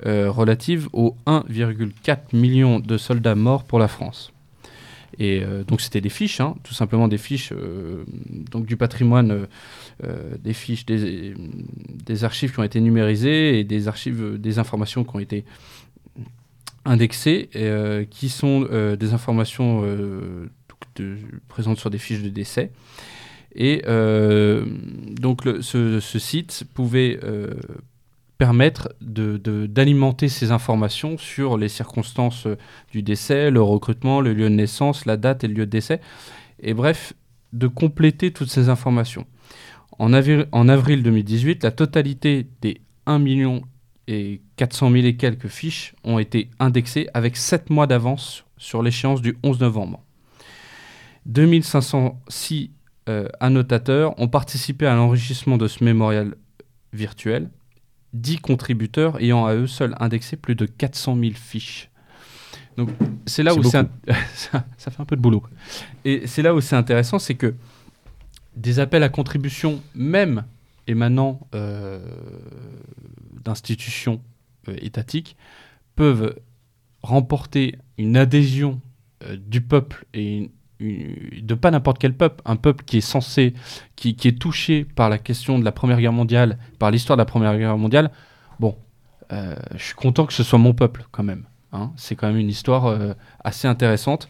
[0.05, 4.31] euh, relatives aux 1,4 million de soldats morts pour la France.
[5.17, 8.03] Et euh, donc c'était des fiches, hein, tout simplement des fiches euh,
[8.51, 9.47] donc du patrimoine,
[10.43, 11.33] des fiches, des,
[12.05, 15.43] des archives qui ont été numérisées et des archives, des informations qui ont été
[16.88, 20.49] indexées, euh, qui sont euh, des informations euh,
[21.47, 22.72] présentes sur des fiches de décès.
[23.55, 23.81] Et
[25.19, 27.19] donc ce, site pouvait
[28.38, 32.47] permettre de- de- d'alimenter ces informations sur les circonstances
[32.91, 36.01] du décès, le recrutement, le lieu de naissance, la date et le lieu de décès.
[36.61, 37.14] Et bref,
[37.53, 39.26] de compléter toutes ces informations.
[39.99, 43.64] En avril 2018, la totalité des 1 million
[44.07, 49.21] et 400 000 et quelques fiches ont été indexées avec 7 mois d'avance sur l'échéance
[49.21, 50.01] du 11 novembre.
[51.25, 52.71] 2506
[53.09, 56.35] euh, annotateurs ont participé à l'enrichissement de ce mémorial
[56.93, 57.49] virtuel.
[58.13, 61.89] 10 contributeurs ayant à eux seuls indexé plus de 400 000 fiches.
[62.77, 62.89] Donc
[63.25, 63.85] c'est là où ça,
[64.34, 65.43] ça fait un peu de boulot.
[66.05, 67.53] Et c'est là où c'est intéressant, c'est que
[68.55, 70.45] des appels à contribution, même
[70.88, 71.99] émanant euh,
[73.43, 74.22] d'institutions
[74.68, 75.38] euh, étatiques,
[75.95, 76.35] peuvent
[77.01, 78.81] remporter une adhésion
[79.23, 83.55] euh, du peuple et de pas n'importe quel peuple, un peuple qui est censé,
[83.95, 87.26] qui, est touché par la question de la Première Guerre mondiale, par l'histoire de la
[87.26, 88.11] Première Guerre mondiale.
[88.59, 88.77] Bon,
[89.31, 91.45] je suis content que ce soit mon peuple quand même.
[91.72, 91.93] hein.
[91.97, 92.95] C'est quand même une histoire
[93.43, 94.30] assez intéressante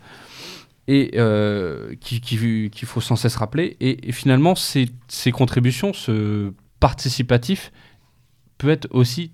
[0.87, 3.75] et euh, qui- qui- qu'il faut sans cesse rappeler.
[3.79, 7.71] Et, finalement, ces, ces contributions, ce participatif,
[8.57, 9.31] peut être aussi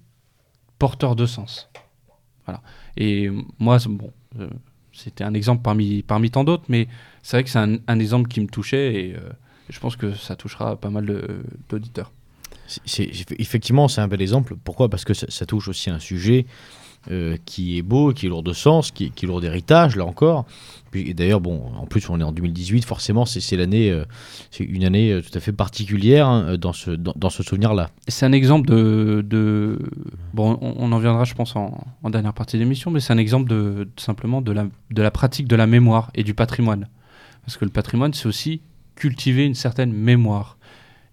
[0.79, 1.69] porteur de sens.
[2.45, 2.61] Voilà.
[2.97, 4.49] Et moi, bon, euh,
[4.91, 6.87] c'était un exemple parmi, parmi tant d'autres, mais
[7.21, 9.19] c'est vrai que c'est un, exemple qui me touchait et euh,
[9.69, 11.05] je pense que ça touchera pas mal
[11.69, 12.11] d'auditeurs.
[13.37, 14.55] Effectivement, c'est un bel exemple.
[14.63, 14.89] Pourquoi?
[14.89, 16.45] Parce que ça touche aussi un sujet
[17.11, 20.45] euh, qui est beau, qui est lourd de sens, qui, est lourd d'héritage, là encore.
[20.93, 24.05] Et d'ailleurs, bon, en plus, on est en 2018, forcément, c'est l'année, euh,
[24.51, 27.89] c'est une année euh, tout à fait particulière hein, dans ce, souvenir-là.
[28.07, 29.79] C'est un exemple de,
[30.33, 33.49] bon, on, en viendra, je pense, en, dernière partie de l'émission, mais c'est un exemple
[33.49, 34.53] de, simplement de
[35.01, 36.87] la pratique de la mémoire et du patrimoine.
[37.45, 38.61] Parce que le patrimoine, c'est aussi
[38.95, 40.57] cultiver une certaine mémoire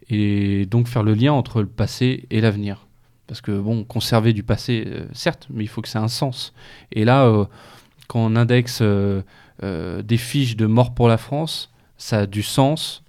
[0.08, 2.86] et donc faire le lien entre le passé et l'avenir.
[3.30, 6.08] Parce que bon, conserver du passé, euh, certes, mais il faut que ça ait un
[6.08, 6.52] sens.
[6.90, 7.44] Et là, euh,
[8.08, 9.22] quand on indexe euh,
[10.02, 13.04] des fiches de mort pour la France, ça a du sens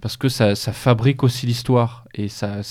[0.00, 2.62] parce que ça, fabrique aussi l'histoire et ça,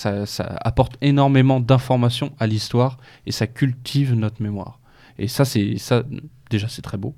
[0.60, 2.96] apporte énormément d'informations à l'histoire
[3.26, 4.80] et ça cultive notre mémoire.
[5.20, 6.02] Et ça, c'est ça
[6.50, 7.14] déjà, c'est très beau.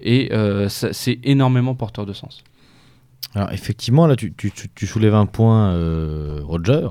[0.00, 0.30] Et
[0.68, 2.44] c'est énormément porteur de sens.
[3.34, 6.88] Alors effectivement, là, tu, tu- soulèves un point, euh, Roger,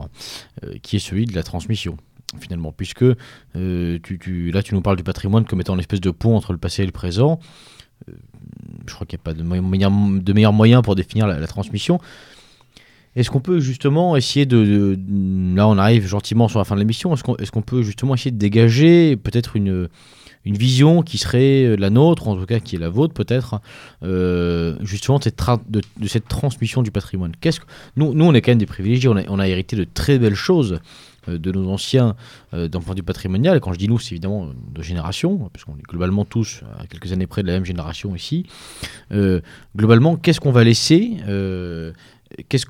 [0.64, 1.97] euh, qui est celui de la transmission,
[2.39, 6.11] finalement, puisque euh, tu, là, tu nous parles du patrimoine comme étant une espèce de
[6.11, 7.39] pont entre le passé et le présent.
[8.88, 12.01] Je crois qu'il n'y a pas de, moyen, de meilleur moyen pour définir la, transmission.
[13.15, 14.99] Est-ce qu'on peut justement essayer de,
[15.55, 17.14] Là, on arrive gentiment sur la fin de l'émission.
[17.14, 19.88] Est-ce qu'on qu'on peut justement essayer de dégager peut-être une,
[20.45, 23.61] une vision qui serait euh, la nôtre, en tout cas qui est la vôtre peut-être,
[24.03, 25.40] euh, justement de cette,
[25.70, 27.65] de, cette transmission du patrimoine Qu'est-ce que,
[27.95, 30.80] nous, nous, on est quand même des privilégiés, on a, hérité de très belles choses
[31.30, 32.15] euh, de nos anciens
[32.53, 33.60] euh, d'un point de patrimonial.
[33.60, 37.11] Quand je dis nous, c'est évidemment de génération, parce qu'on est globalement tous à quelques
[37.11, 38.45] années près de la même génération ici.
[39.76, 41.18] Globalement, qu'est-ce qu'on va laisser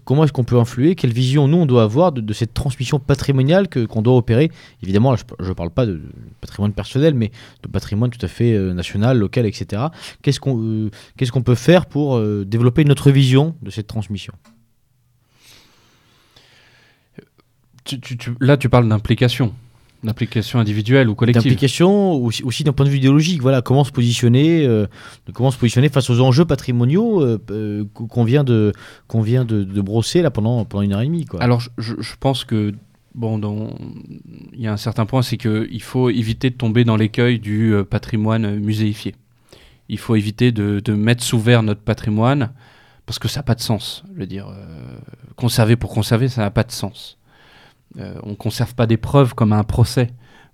[0.04, 0.96] Comment est-ce qu'on peut influer?
[0.96, 4.52] Quelle vision nous on doit avoir de, cette transmission patrimoniale qu'on doit opérer?
[4.82, 6.02] Évidemment, je ne parle pas de,
[6.42, 7.32] patrimoine personnel, mais
[7.64, 9.84] de patrimoine tout à fait euh, national, local, etc.
[10.22, 14.34] Qu'est-ce qu'on euh, qu'est-ce qu'on peut faire pour euh, développer notre vision de cette transmission?
[18.40, 19.54] Là, tu parles d'implication,
[20.04, 21.44] d'implication individuelle ou collective.
[21.44, 24.86] d'implication aussi, aussi d'un point de vue idéologique voilà comment se positionner euh,
[25.34, 28.72] comment se positionner face aux enjeux patrimoniaux euh, euh, qu'on vient de
[29.08, 31.94] qu'on vient de, de brosser là pendant pendant une heure et demie quoi Alors, je,
[32.20, 32.74] pense que
[33.16, 33.74] bon, dans-
[34.54, 37.74] il y a un certain point, c'est qu'il faut éviter de tomber dans l'écueil du
[37.90, 39.16] patrimoine muséifié.
[39.90, 42.52] Il faut éviter de, de mettre sous verre notre patrimoine
[43.06, 44.04] parce que ça n'a pas de sens.
[44.16, 44.98] Je veux dire, euh,
[45.36, 47.18] conserver pour conserver, ça n'a pas de sens.
[48.00, 50.10] Euh, on conserve pas des preuves comme à un procès.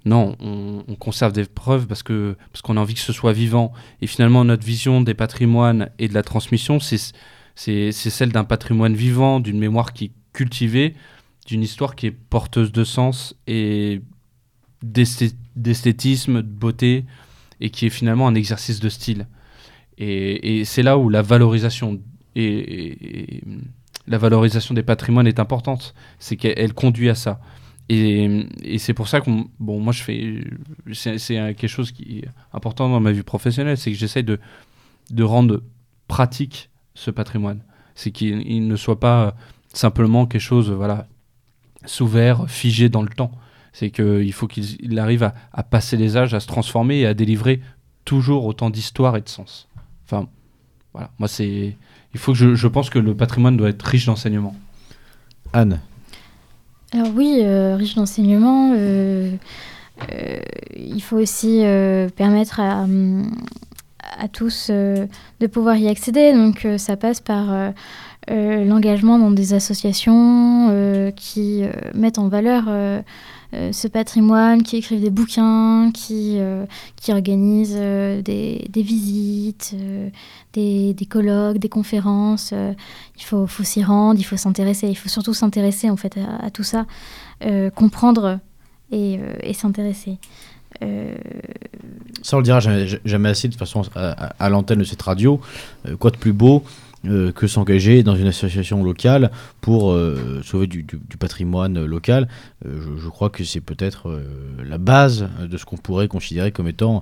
[0.06, 3.34] Non, on, on conserve des preuves parce que parce qu'on a envie que ce soit
[3.34, 3.74] vivant.
[4.02, 7.14] Et finalement, notre vision des patrimoines et de la transmission, c'est
[7.56, 10.96] c'est celle d'un patrimoine vivant, d'une mémoire qui est cultivée,
[11.46, 14.02] d'une histoire qui est porteuse de sens et
[14.82, 17.04] d'esthé- d'esthétisme, de beauté,
[17.60, 19.28] et qui est finalement un exercice de style.
[19.98, 22.00] Et, c'est là où la valorisation
[22.36, 23.42] et
[24.10, 25.94] la valorisation des patrimoines est importante.
[26.20, 27.40] C'est qu'elle elle conduit à ça.
[27.88, 30.44] Et, c'est pour ça que bon, moi je fais,
[30.94, 34.40] c'est quelque chose qui est important dans ma vie professionnelle, c'est que j'essaie de
[35.10, 35.64] de rendre
[36.08, 37.62] pratique ce patrimoine.
[37.96, 39.36] C'est qu'il il ne soit pas
[39.74, 41.08] simplement quelque chose, voilà,
[41.86, 43.32] sous verre, figé dans le temps.
[43.74, 47.06] C'est qu'il faut qu'il il arrive à, à passer les âges, à se transformer et
[47.08, 47.62] à délivrer
[48.06, 49.68] toujours autant d'histoire et de sens.
[50.06, 50.28] Enfin,
[50.94, 51.12] voilà.
[51.20, 51.78] Moi, c'est.
[52.14, 54.56] Il faut que je, je pense que le patrimoine doit être riche d'enseignements.
[55.54, 55.80] Anne
[56.94, 59.32] Alors oui, euh, riche d'enseignements, euh,
[60.12, 60.40] euh,
[60.76, 62.86] il faut aussi euh, permettre à,
[64.18, 65.06] à tous euh,
[65.40, 66.34] de pouvoir y accéder.
[66.34, 67.72] Donc euh, ça passe par euh,
[68.32, 72.66] euh, l'engagement dans des associations euh, qui euh, mettent en valeur
[73.72, 76.66] ce patrimoine, qui écrivent des bouquins, qui, euh,
[76.96, 80.10] qui organisent euh, des, des visites, euh,
[80.54, 82.52] des, des colloques, des conférences.
[82.54, 82.74] euh,
[83.18, 84.88] il faut, faut s'y rendre, il faut s'intéresser.
[84.88, 86.86] Il faut surtout s'intéresser en fait à, tout ça,
[87.44, 88.40] euh, comprendre
[88.92, 90.18] et, euh, et s'intéresser.
[90.84, 91.16] Euh,
[92.22, 95.42] Ça, on le dira jamais, assez de toute façon à, l'antenne de cette radio.
[95.88, 96.64] Euh, quoi de plus beau
[97.06, 99.32] euh, que s'engager dans une association locale
[99.62, 100.86] pour euh, sauver du,
[101.18, 102.28] patrimoine local.
[102.66, 104.20] Euh, je, crois que c'est peut-être
[104.62, 107.02] la base de ce qu'on pourrait considérer comme étant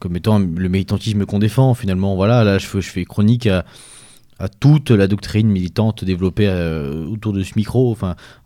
[0.00, 2.14] comme étant le militantisme qu'on défend finalement.
[2.14, 3.64] Voilà là je je fais chronique à,
[4.38, 7.96] à toute la doctrine militante développée euh, autour de ce micro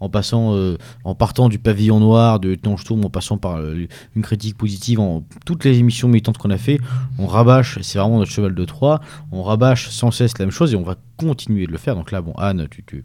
[0.01, 3.87] en passant euh, en partant du pavillon noir de Lieutenant en passant par euh,
[4.17, 6.79] une critique positive en toutes les émissions militantes qu'on a fait
[7.19, 9.01] on rabâche c'est vraiment notre cheval de Troie
[9.33, 11.95] on rabâche sans cesse la même chose et on va continuer de le faire.
[11.95, 13.05] Donc là bon Anne tu, tu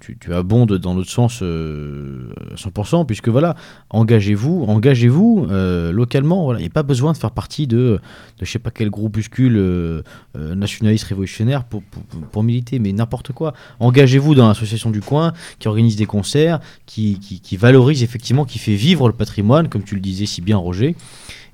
[0.00, 3.54] tu, abondes dans l'autre sens euh, à 100%, puisque voilà,
[3.90, 6.44] engagez-vous, engagez-vous euh, localement.
[6.44, 8.00] Voilà, il n'y a pas besoin de faire partie de,
[8.38, 10.02] de je sais pas quel groupuscule euh,
[10.36, 13.52] euh, nationaliste révolutionnaire pour, militer, mais n'importe quoi.
[13.80, 17.18] Engagez-vous dans l'association du coin qui organise des concerts, qui
[17.58, 20.96] valorise effectivement, qui fait vivre le patrimoine, comme tu le disais si bien, Roger,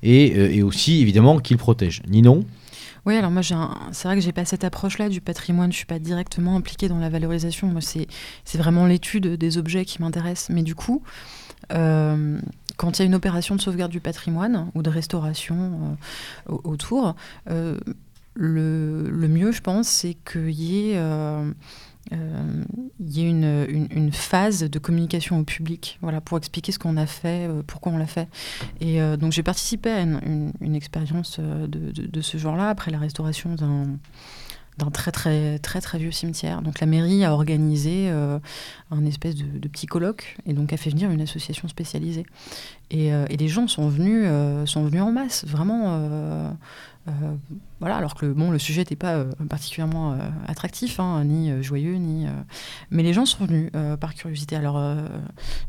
[0.03, 2.01] et, euh, et aussi évidemment qui le protège.
[2.07, 2.43] Ninon
[3.07, 5.71] Oui, alors moi, c'est vrai que j'ai pas cette approche-là du patrimoine.
[5.71, 7.67] Je suis pas directement impliquée dans la valorisation.
[7.67, 8.05] Moi, c'est
[8.57, 10.49] vraiment l'étude des objets qui m'intéresse.
[10.49, 11.01] Mais du coup,
[11.71, 12.37] euh,
[12.75, 15.97] quand il y a une opération de sauvegarde du patrimoine ou de restauration
[16.49, 17.15] euh, au- autour,
[17.49, 17.77] euh,
[18.33, 20.99] le, le mieux, je pense, c'est qu'il y ait
[22.13, 22.63] euh,
[22.99, 27.47] y ait une, phase de communication au public, voilà, pour expliquer ce qu'on a fait,
[27.47, 28.27] euh, pourquoi on l'a fait.
[28.81, 33.55] Et euh, donc j'ai participé à une, expérience euh, de, ce genre-là après la restauration
[33.55, 33.97] d'un
[34.91, 36.61] très très très très vieux cimetière.
[36.61, 41.09] Donc la mairie a organisé un espèce de, petit colloque et donc a fait venir
[41.09, 42.25] une association spécialisée.
[42.91, 44.27] Et, les gens sont venus
[44.65, 46.55] sont venus en masse, vraiment.
[47.07, 47.35] Euh,
[47.79, 50.17] voilà, alors que le, bon, le sujet n'était pas euh, particulièrement euh,
[50.47, 52.25] attractif, hein, ni joyeux, ni.
[52.91, 54.55] mais les gens sont venus par curiosité.
[54.55, 54.81] Alors,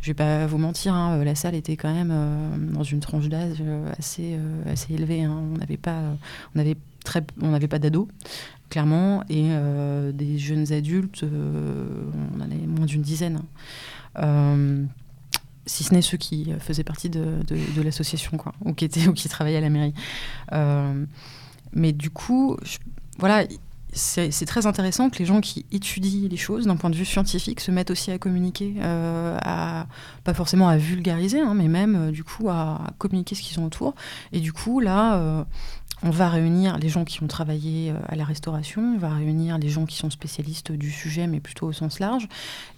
[0.00, 3.62] je vais pas vous mentir, hein, la salle était quand même dans une tranche d'âge
[3.98, 4.38] assez
[4.90, 5.24] élevée.
[5.24, 5.40] hein.
[5.54, 6.02] On n'avait pas,
[6.54, 8.08] on avait d'ados,
[8.70, 9.48] clairement, et
[10.12, 13.42] des jeunes adultes, on en avait moins d'une dizaine.
[15.68, 17.44] Si ce n'est ceux qui euh, faisaient partie de,
[17.82, 18.32] l'association,
[18.64, 19.94] ou qui étaient ou qui travaillaient à la mairie.
[20.52, 21.04] Euh,
[21.72, 22.56] mais du coup,
[23.18, 23.44] voilà,
[23.92, 27.60] c'est très intéressant que les gens qui étudient les choses d'un point de vue scientifique
[27.60, 29.86] se mettent aussi à communiquer, euh, à,
[30.24, 33.94] pas forcément à vulgariser, hein, mais même du coup à, communiquer ce qu'ils ont autour.
[34.32, 35.46] Et du coup, là,
[36.02, 39.58] on va réunir les gens qui ont travaillé euh, à la restauration, on va réunir
[39.58, 42.28] les gens qui sont spécialistes du sujet, mais plutôt au sens large,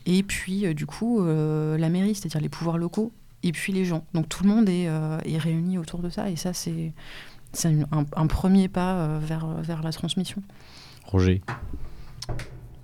[0.07, 3.85] et puis euh, du coup euh, la mairie, c'est-à-dire les pouvoirs locaux, et puis les
[3.85, 4.05] gens.
[4.15, 6.93] Donc tout le monde est, euh, est réuni autour de ça, et ça c'est
[7.91, 10.43] un, un premier pas euh, vers, vers la transmission.
[11.05, 11.43] Roger.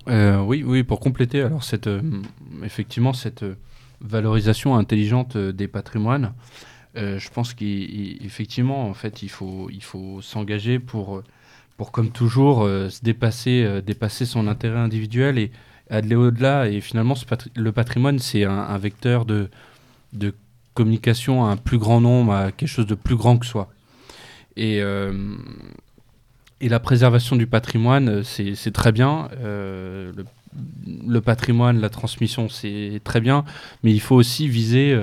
[0.09, 2.01] Euh, oui, oui, pour compléter, alors cette, euh,
[2.63, 3.45] effectivement, cette
[4.01, 6.33] valorisation intelligente des patrimoines,
[6.97, 11.23] euh, je pense qu'effectivement, en fait, il faut, il faut s'engager pour,
[11.77, 15.51] pour, comme toujours, euh, se dépasser, euh, dépasser son intérêt individuel et
[15.91, 16.69] aller au-delà.
[16.69, 17.15] Et finalement,
[17.55, 19.51] le patrimoine, c'est un, vecteur de,
[20.13, 20.35] de
[20.75, 23.71] communication à un plus grand nombre, à quelque chose de plus grand que soi.
[24.57, 24.79] Et,
[26.61, 29.29] et la préservation du patrimoine, c'est très bien.
[29.45, 33.45] Le patrimoine, la transmission, c'est très bien.
[33.83, 34.99] Mais il faut aussi viser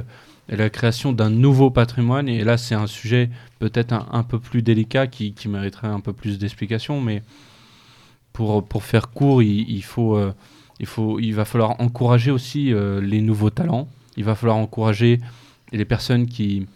[0.51, 2.27] euh, la création d'un nouveau patrimoine.
[2.27, 3.29] Et là, c'est un sujet
[3.59, 7.01] peut-être un, un peu plus délicat qui, qui mériterait un peu plus d'explications.
[7.01, 7.23] Mais
[8.33, 10.33] pour, pour faire court, il, il faut, euh,
[10.79, 13.87] il, faut, il va falloir encourager aussi euh, les nouveaux talents.
[14.17, 15.19] Il va falloir encourager
[15.71, 16.67] les personnes qui,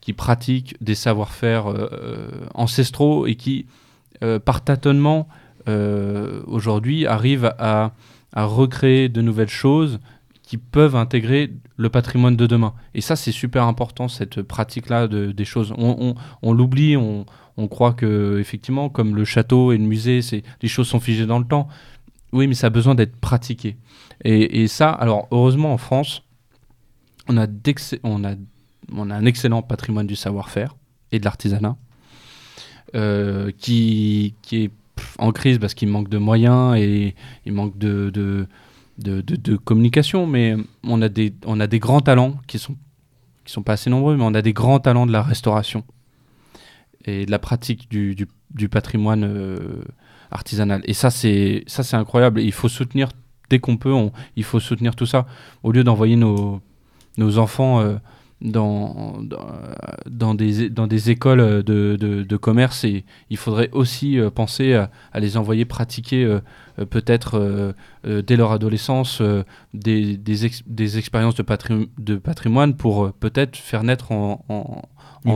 [0.00, 3.66] qui pratiquent des savoir-faire euh, ancestraux et qui,
[4.44, 5.28] par tâtonnement,
[6.46, 7.92] aujourd'hui, arrivent à,
[8.32, 10.00] à recréer de nouvelles choses
[10.44, 12.74] qui peuvent intégrer le patrimoine de demain.
[12.94, 15.72] Et ça, c'est super important, cette pratique-là de, des choses.
[15.76, 17.24] On, l'oublie, on,
[17.68, 20.20] croit que, effectivement, comme le château et le musée,
[20.60, 21.68] les choses sont figées dans le temps.
[22.32, 23.78] Oui, mais ça a besoin d'être pratiqué.
[24.24, 26.22] Et, ça, alors, heureusement, en France,
[27.28, 27.46] on a,
[28.02, 28.34] on a,
[28.92, 30.76] on a un excellent patrimoine du savoir-faire
[31.10, 31.76] et de l'artisanat
[32.94, 34.70] euh, qui, qui est
[35.18, 37.14] en crise parce qu'il manque de moyens et
[37.46, 38.46] il manque de,
[38.98, 40.26] de, communication.
[40.26, 42.76] Mais on a, des, on a des grands talents qui sont,
[43.44, 45.84] qui sont pas assez nombreux, mais on a des grands talents de la restauration
[47.04, 48.16] et de la pratique du,
[48.50, 49.84] du, patrimoine euh,
[50.30, 50.82] artisanal.
[50.84, 52.40] Et ça, c'est incroyable.
[52.40, 53.10] Il faut soutenir
[53.50, 53.94] dès qu'on peut.
[54.36, 55.26] il faut soutenir tout ça
[55.62, 56.62] au lieu d'envoyer nos
[57.16, 57.96] nos enfants euh,
[58.44, 59.18] dans,
[60.06, 64.74] dans, des, dans des écoles de, de, de commerce et il faudrait aussi euh, penser
[64.74, 66.40] à, à les envoyer pratiquer euh,
[66.78, 67.38] euh, peut-être
[68.06, 69.22] euh, dès leur adolescence
[69.72, 74.82] des, des, ex- des expériences de, patri- de patrimoine pour peut-être faire naître en, en,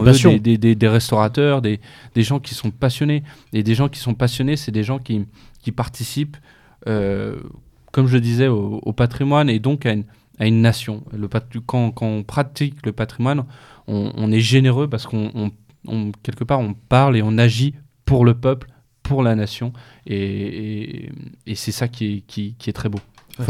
[0.02, 1.80] eux des, des, restaurateurs, des,
[2.14, 3.22] des gens qui sont passionnés.
[3.54, 5.24] Et des gens qui sont passionnés, c'est des gens qui,
[5.62, 6.36] qui participent,
[6.84, 10.04] comme je disais, au, au patrimoine et donc à une,
[10.38, 11.04] à une nation.
[11.12, 11.28] Le
[11.66, 13.44] quand, quand on pratique le patrimoine,
[13.86, 15.50] on, on est généreux parce qu'on, on-
[15.86, 17.74] on- quelque part, on parle et on agit
[18.04, 18.68] pour le peuple,
[19.02, 19.72] pour la nation.
[20.06, 21.12] Et, et,
[21.46, 22.98] et c'est ça qui est, qui, qui est très beau.
[23.38, 23.44] Ouais,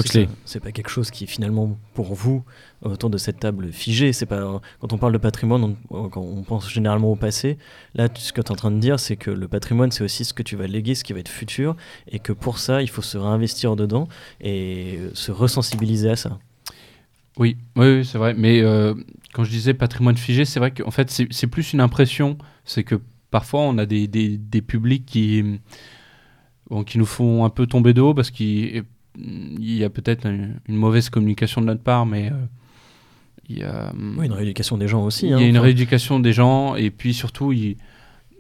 [0.44, 2.44] c'est pas quelque chose qui est finalement pour vous
[2.82, 4.12] autour de cette table figée.
[4.12, 7.56] C'est pas quand on parle de patrimoine, on, on pense généralement au passé.
[7.94, 10.27] Là, ce que tu es en train de dire, c'est que le patrimoine, c'est aussi
[10.27, 11.74] ce que tu vas léguer, ce qui va être futur,
[12.06, 14.09] et que pour ça, il faut se réinvestir dedans
[14.43, 16.39] et se resensibiliser à ça.
[17.39, 18.35] Oui, oui, oui, c'est vrai.
[18.36, 18.94] Mais euh,
[19.32, 22.36] quand je disais patrimoine figé, c'est vrai qu'en fait, c'est plus une impression.
[22.65, 23.01] C'est que
[23.31, 25.60] parfois, on a des, des, des publics qui,
[26.69, 28.82] bon, qui nous font un peu tomber de haut parce qu'il
[29.20, 32.36] il y a peut-être une, une mauvaise communication de notre part, mais euh,
[33.48, 35.27] il y a, Oui, une rééducation des gens aussi.
[35.27, 35.39] il y hein.
[35.39, 37.77] a une Enfin, rééducation des gens et puis surtout, il,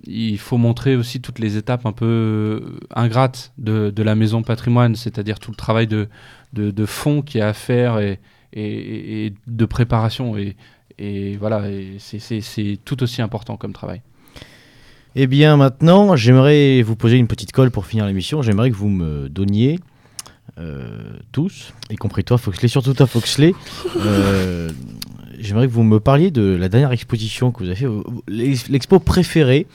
[0.04, 4.94] il faut montrer aussi toutes les étapes un peu ingrates de, de la maison patrimoine,
[4.94, 6.08] c'est-à-dire tout le travail de,
[6.52, 8.20] de, de fond qu'il y a à faire et,
[8.52, 10.36] et, de préparation.
[10.36, 11.62] Et, voilà,
[11.98, 14.02] c'est- tout aussi important comme travail.
[15.14, 18.42] Eh bien, maintenant, j'aimerais vous poser une petite colle pour finir l'émission.
[18.42, 19.78] J'aimerais que vous me donniez,
[20.58, 23.52] euh, tous, y compris toi, Foxley, surtout toi, Foxley,
[23.96, 24.70] euh,
[25.38, 28.68] j'aimerais que vous me parliez de la dernière exposition que vous avez fait, euh, l'ex-
[28.68, 29.66] l'expo préférée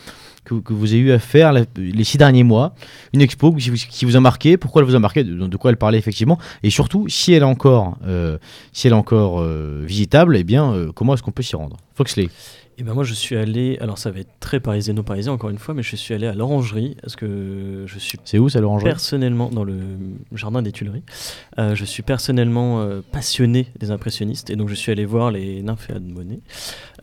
[0.44, 2.76] que, vous avez eu à faire les six derniers mois.
[3.14, 5.78] Une expo qui vous, a marqué, pourquoi elle vous a marqué, de, de quoi elle
[5.78, 8.38] parlait effectivement, et surtout, si elle est encore, euh,
[8.72, 11.78] si elle est encore euh, visitable, eh bien, euh, comment est-ce qu'on peut s'y rendre?
[11.96, 12.30] Foxley.
[12.80, 15.76] Et ben moi je suis allé, alors ça va être très parisiano-parisien encore une fois,
[15.76, 18.90] mais je suis allé à l'Orangerie parce que je suis C'est où ça, l'orangerie?
[18.90, 19.76] personnellement dans le
[20.34, 21.04] jardin des Tuileries.
[21.60, 25.62] Euh, je suis personnellement euh, passionné des impressionnistes et donc je suis allé voir les
[25.62, 26.40] nymphéas de Monet.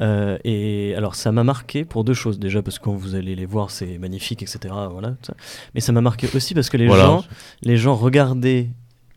[0.00, 3.36] Euh, et alors ça m'a marqué pour deux choses déjà parce que quand vous allez
[3.36, 4.74] les voir c'est magnifique etc.
[4.90, 5.34] Voilà, ça.
[5.74, 7.04] Mais ça m'a marqué aussi parce que les Voilà.
[7.04, 7.24] gens
[7.62, 8.68] les gens regardaient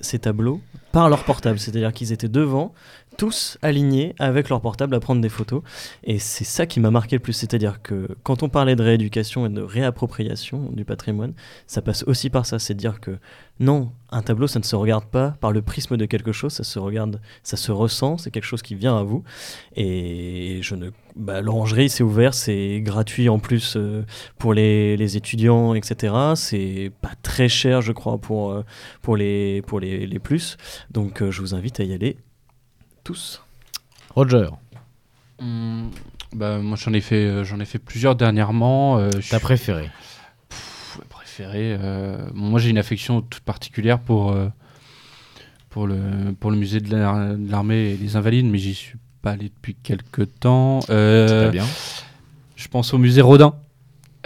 [0.02, 0.62] ces tableaux
[0.92, 2.74] par leur portable, c'est-à-dire qu'ils étaient devant,
[3.18, 5.62] tous alignés avec leur portable à prendre des photos.
[6.04, 9.46] Et c'est ça qui m'a marqué le plus, c'est-à-dire que quand on parlait de rééducation
[9.46, 11.34] et de réappropriation du patrimoine,
[11.68, 13.18] ça passe aussi par ça, c'est de dire que
[13.60, 16.64] non, un tableau, ça ne se regarde pas par le prisme de quelque chose, ça
[16.64, 19.24] se regarde, ça se ressent, c'est quelque chose qui vient à vous.
[19.76, 24.04] Et je ne, bah, l'orangerie, c'est ouvert, c'est gratuit en plus euh,
[24.40, 26.14] pour les, les étudiants, etc.
[26.36, 28.64] C'est pas très cher, je crois, pour, euh,
[29.02, 30.58] pour les, pour les, les plus.
[30.90, 32.18] Donc euh, je vous invite à y aller
[33.04, 33.42] tous.
[34.16, 34.48] Roger,
[35.40, 35.90] Hum,
[36.34, 38.98] bah, moi, j'en ai, fait, euh, j'en ai fait plusieurs dernièrement.
[38.98, 39.90] euh, je ta suis- préférée
[40.50, 41.76] Pff, préféré.
[41.80, 44.48] euh, moi, j'ai une affection toute particulière pour, euh,
[45.70, 45.98] pour, le,
[46.40, 49.46] pour le musée de l'ar- de l'armée et des Invalides, mais j'y suis pas allé
[49.50, 50.80] depuis quelques temps.
[50.90, 51.66] Euh, C'est pas bien.
[52.56, 53.56] je pense au musée Rodin,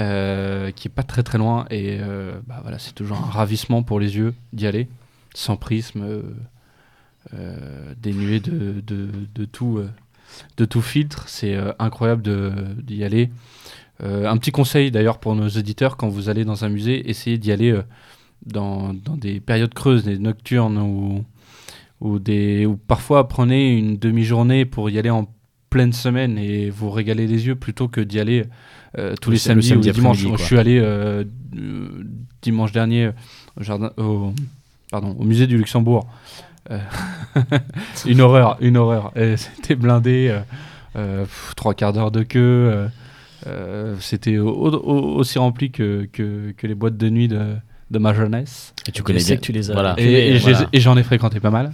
[0.02, 3.82] euh, qui est pas très très loin, et euh, bah, voilà, c'est toujours un ravissement
[3.82, 4.88] pour les yeux d'y aller,
[5.34, 6.04] sans prisme,
[8.02, 9.90] dénué de, de, de tout, euh,
[10.58, 11.28] de tout filtre.
[11.28, 12.24] C'est euh, incroyable
[12.84, 13.30] d'y aller.
[14.04, 17.38] Euh, un petit conseil d'ailleurs pour nos auditeurs, quand vous allez dans un musée, essayez
[17.38, 17.82] d'y aller euh,
[18.46, 21.26] dans, dans des périodes creuses, des nocturnes, ou,
[22.02, 25.28] ou, des, ou parfois prenez une demi-journée pour y aller en
[25.72, 28.46] pleine semaine et vous régaler les yeux plutôt que d'y aller
[28.98, 30.38] euh, tous Le les sam- le samedis samedi ou dimanches.
[30.40, 31.24] Je suis allé euh,
[31.58, 32.04] euh,
[32.42, 33.10] dimanche dernier
[33.60, 34.32] au, jardin, au,
[34.92, 36.08] pardon, au musée du Luxembourg.
[36.72, 36.80] Euh,
[38.06, 39.12] une horreur, une horreur.
[39.36, 40.40] C'était blindé, euh,
[40.96, 42.40] euh, pff, trois quarts d'heure de queue.
[42.40, 42.88] euh,
[43.48, 47.56] euh, C'était au- au- aussi rempli que, que, que les boîtes de nuit de,
[47.92, 48.74] de ma jeunesse.
[48.88, 49.36] Et tu connais sais bien.
[49.38, 49.96] que tu les as Voilà.
[49.98, 50.70] Et, et j'ai- voilà.
[50.74, 51.72] et j'en ai fréquenté pas mal.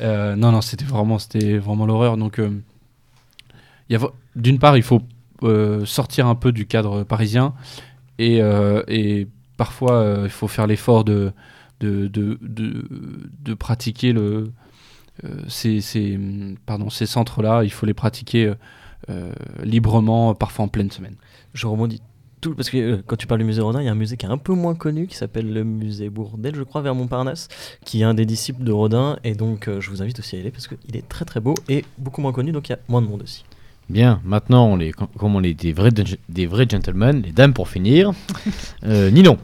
[0.00, 2.16] Euh, non, non, c'était vraiment, c'était vraiment l'horreur.
[2.16, 2.50] Donc, euh,
[3.88, 5.02] il y a vo- d'une part, il faut
[5.42, 7.52] euh, sortir un peu du cadre parisien
[8.18, 11.32] et, euh, et parfois, euh, il faut faire l'effort de,
[11.80, 12.84] de, de, de,
[13.42, 14.50] de pratiquer le,
[15.24, 16.18] euh, ces, ces,
[16.66, 17.64] pardon, ces centres-là.
[17.64, 18.54] Il faut les pratiquer euh,
[19.10, 19.32] euh,
[19.62, 21.16] librement, parfois en pleine semaine.
[21.52, 22.00] Je rebondis
[22.40, 24.16] tout parce que euh, quand tu parles du musée Rodin, il y a un musée
[24.16, 27.48] qui est un peu moins connu qui s'appelle le musée Bourdelle, je crois, vers Montparnasse,
[27.84, 30.38] qui est un des disciples de Rodin et donc euh, je vous invite aussi à
[30.38, 32.74] y aller parce qu'il est très très beau et beaucoup moins connu donc il y
[32.74, 33.44] a moins de monde aussi.
[33.90, 37.52] Bien, maintenant, on est, com- comme on est des vrais, des vrais gentlemen, les dames
[37.52, 38.12] pour finir.
[38.84, 39.38] Euh, Ninon,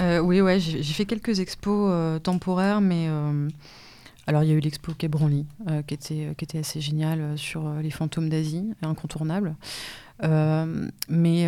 [0.00, 3.48] Euh, oui, ouais, j'ai fait quelques expos euh, temporaires, mais euh,
[4.26, 5.10] alors il y a eu l'expo Quai
[5.86, 9.56] qui, était, qui était assez géniale sur les fantômes d'Asie, incontournable.
[10.22, 11.46] Mais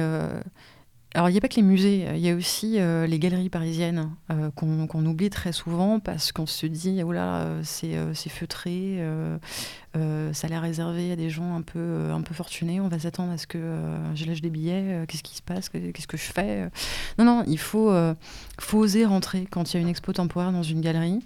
[1.14, 4.10] alors il n'y a pas que les musées, il y a aussi les galeries parisiennes
[4.54, 8.98] qu'on oublie très souvent parce qu'on se dit, oh là, c'est feutré,
[9.96, 12.88] euh, ça a l'air réservé à des gens un peu, euh, un peu fortunés, on
[12.88, 15.68] va s'attendre à ce que euh, je lâche des billets, euh, qu'est-ce qui se passe,
[15.68, 16.70] qu'est-ce que je fais
[17.18, 17.92] Non, non, il faut,
[18.58, 21.20] faut oser rentrer quand il y a une expo temporaire dans une galerie.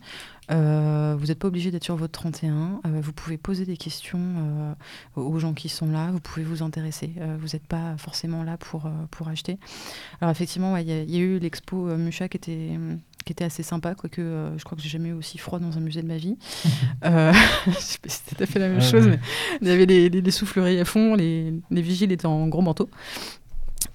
[0.49, 2.81] Vous n'êtes pas obligé d'être sur votre 31.
[2.87, 4.75] euh, vous pouvez poser des questions
[5.17, 6.11] aux gens qui sont là.
[6.11, 7.13] Vous pouvez vous intéresser.
[7.39, 9.59] Vous n'êtes pas forcément là pour, pour acheter.
[10.21, 12.79] Alors effectivement, il y, y a eu l'expo Mucha qui était,
[13.27, 15.77] qui était assez sympa, quoique euh, je crois que j'ai jamais eu aussi froid dans
[15.77, 16.37] un musée de ma vie.
[17.05, 17.33] Euh,
[17.67, 19.19] je sais pas si c'est tout à fait la même Ah chose, ouais.
[19.61, 22.49] mais il y avait les, les- les souffleries à fond, les, les vigiles étaient en
[22.49, 22.89] gros manteau.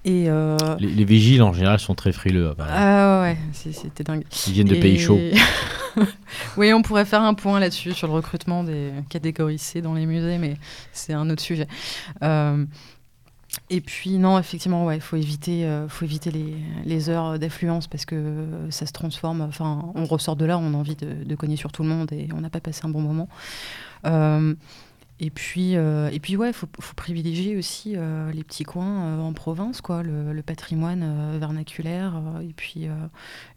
[0.04, 2.50] Et euh, les, les vigiles en général sont très frileux.
[2.50, 2.76] apparemment.
[2.78, 4.24] ah ouais, c'était dingue.
[4.46, 5.18] Ils viennent de Et- pays chauds.
[6.56, 10.06] oui, on pourrait faire un point là-dessus sur le recrutement des catégories C dans les
[10.06, 10.56] musées, mais
[10.92, 11.66] c'est un autre sujet.
[12.22, 12.64] Euh,
[13.68, 16.54] et puis non, effectivement, ouais, faut éviter, euh, faut éviter les,
[16.84, 19.40] les heures d'affluence parce que ça se transforme.
[19.42, 22.12] Enfin, on ressort de là, on a envie de, de cogner sur tout le monde
[22.12, 23.28] et on n'a pas passé un bon moment.
[24.06, 24.54] Euh,
[25.20, 27.94] et puis, euh, et puis ouais, faut, faut privilégier aussi
[28.32, 32.88] les petits coins en province, quoi, le, le patrimoine vernaculaire et puis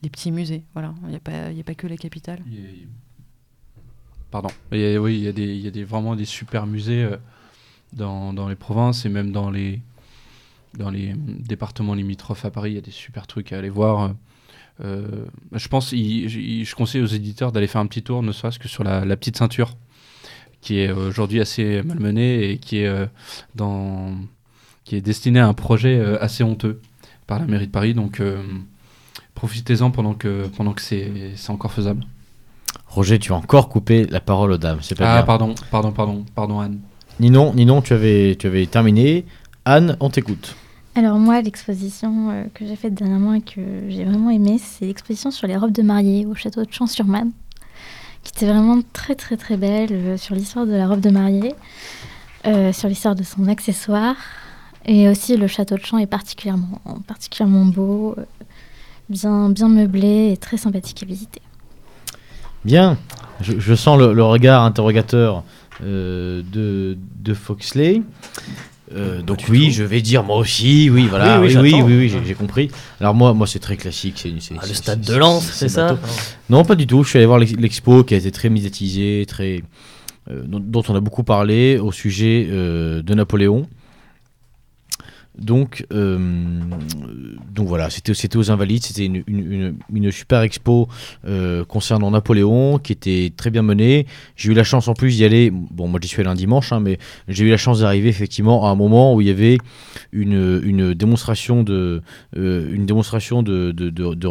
[0.03, 0.63] les petits musées.
[0.73, 2.39] Voilà, il n'y a pas, a pas que la capitale.
[4.29, 4.49] Pardon.
[4.71, 7.07] Il y a- oui, il y a, des, y a des, vraiment des super musées
[7.93, 9.81] dans, dans les provinces et même dans les,
[10.77, 12.71] dans les départements limitrophes à Paris.
[12.71, 14.13] Il y a des super trucs à aller voir.
[14.83, 18.31] Euh, je pense, il- il- je conseille aux éditeurs d'aller faire un petit tour, ne
[18.31, 19.75] serait-ce que sur la, la petite ceinture,
[20.61, 23.05] qui est aujourd'hui assez malmenée et qui est, euh,
[23.55, 24.15] dans,
[24.83, 26.81] qui est destinée à un projet euh, assez honteux
[27.27, 27.93] par la mairie de Paris.
[27.93, 28.43] Donc, euh,
[29.33, 32.03] profitez-en pendant que, pendant que c'est c'est encore faisable.
[32.87, 34.79] Roger, tu as encore coupé la parole aux dames.
[34.81, 35.25] C'est pas Ah, bien.
[35.25, 36.79] pardon, pardon, pardon, pardon, Anne.
[37.19, 39.25] Ninon, Ninon tu, avais, tu avais terminé.
[39.63, 40.55] Anne, on t'écoute.
[40.95, 45.31] Alors moi, l'exposition euh, que j'ai faite dernièrement et que j'ai vraiment aimée, c'est l'exposition
[45.31, 47.31] sur les robes de mariée au château de Champs-sur-Marne,
[48.23, 51.53] qui était vraiment très très très belle euh, sur l'histoire de la robe de mariée,
[52.45, 54.15] euh, sur l'histoire de son accessoire,
[54.85, 58.15] et aussi le château de Champs est particulièrement particulièrement beau,
[59.09, 61.41] bien bien meublé et très sympathique à visiter.
[62.63, 62.97] Bien.
[63.41, 65.43] Je, je sens le, le regard interrogateur
[65.83, 68.01] euh, de, de Foxley.
[68.95, 72.33] Euh, donc du oui, je vais dire moi aussi, oui, voilà, Oui, oui, oui, j'ai
[72.35, 72.69] compris.
[73.01, 75.99] Alors moi, moi c'est très classique, c'est Ah, le stade de Lens, c'est ça bateau.
[76.49, 77.03] Non, pas du tout.
[77.03, 79.63] Je suis allé voir l'ex- l'expo qui a été très médiatisée, très
[80.29, 83.67] euh, dont, dont on a beaucoup parlé au sujet de Napoléon.
[85.39, 86.59] Donc, euh,
[87.53, 90.87] donc voilà, c'était aux Invalides, c'était une, super expo
[91.25, 94.05] euh, concernant Napoléon qui était très bien menée.
[94.35, 95.51] J'ai eu la chance en plus d'y aller.
[95.51, 96.97] Bon, moi j'y suis allé un dimanche, hein, mais
[97.27, 99.57] j'ai eu la chance d'arriver effectivement à un moment où il y avait
[100.11, 102.01] une, démonstration de
[102.37, 104.29] euh, une démonstration de, de, de, de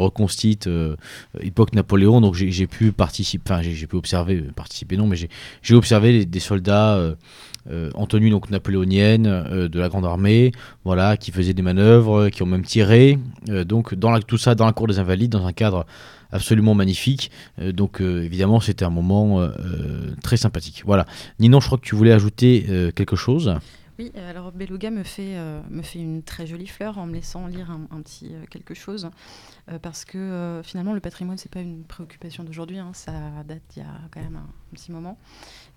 [0.66, 0.96] euh,
[1.40, 2.20] époque Napoléon.
[2.20, 7.14] Donc j'ai pu participer, enfin j'ai pu observer, participer non, mais j'ai observé des soldats.
[7.68, 10.52] Euh, euh, en tenue donc napoléonienne euh, de la grande armée,
[10.84, 13.18] voilà, qui faisaient des manœuvres, qui ont même tiré,
[13.48, 15.86] euh, donc dans la, tout ça dans la cour des Invalides, dans un cadre
[16.30, 17.30] absolument magnifique.
[17.58, 20.82] Euh, donc euh, évidemment c'était un moment euh, euh, très sympathique.
[20.84, 21.06] Voilà.
[21.38, 23.54] Ninon, je crois que tu voulais ajouter euh, quelque chose.
[23.98, 27.14] Oui, euh, alors Beluga me fait, euh, me fait une très jolie fleur en me
[27.14, 29.08] laissant lire un, petit euh, quelque chose.
[29.70, 32.78] euh, parce que euh, finalement, le patrimoine, c'est pas une préoccupation d'aujourd'hui.
[32.78, 33.12] hein, ça
[33.46, 35.16] date il y a quand même un, un petit moment.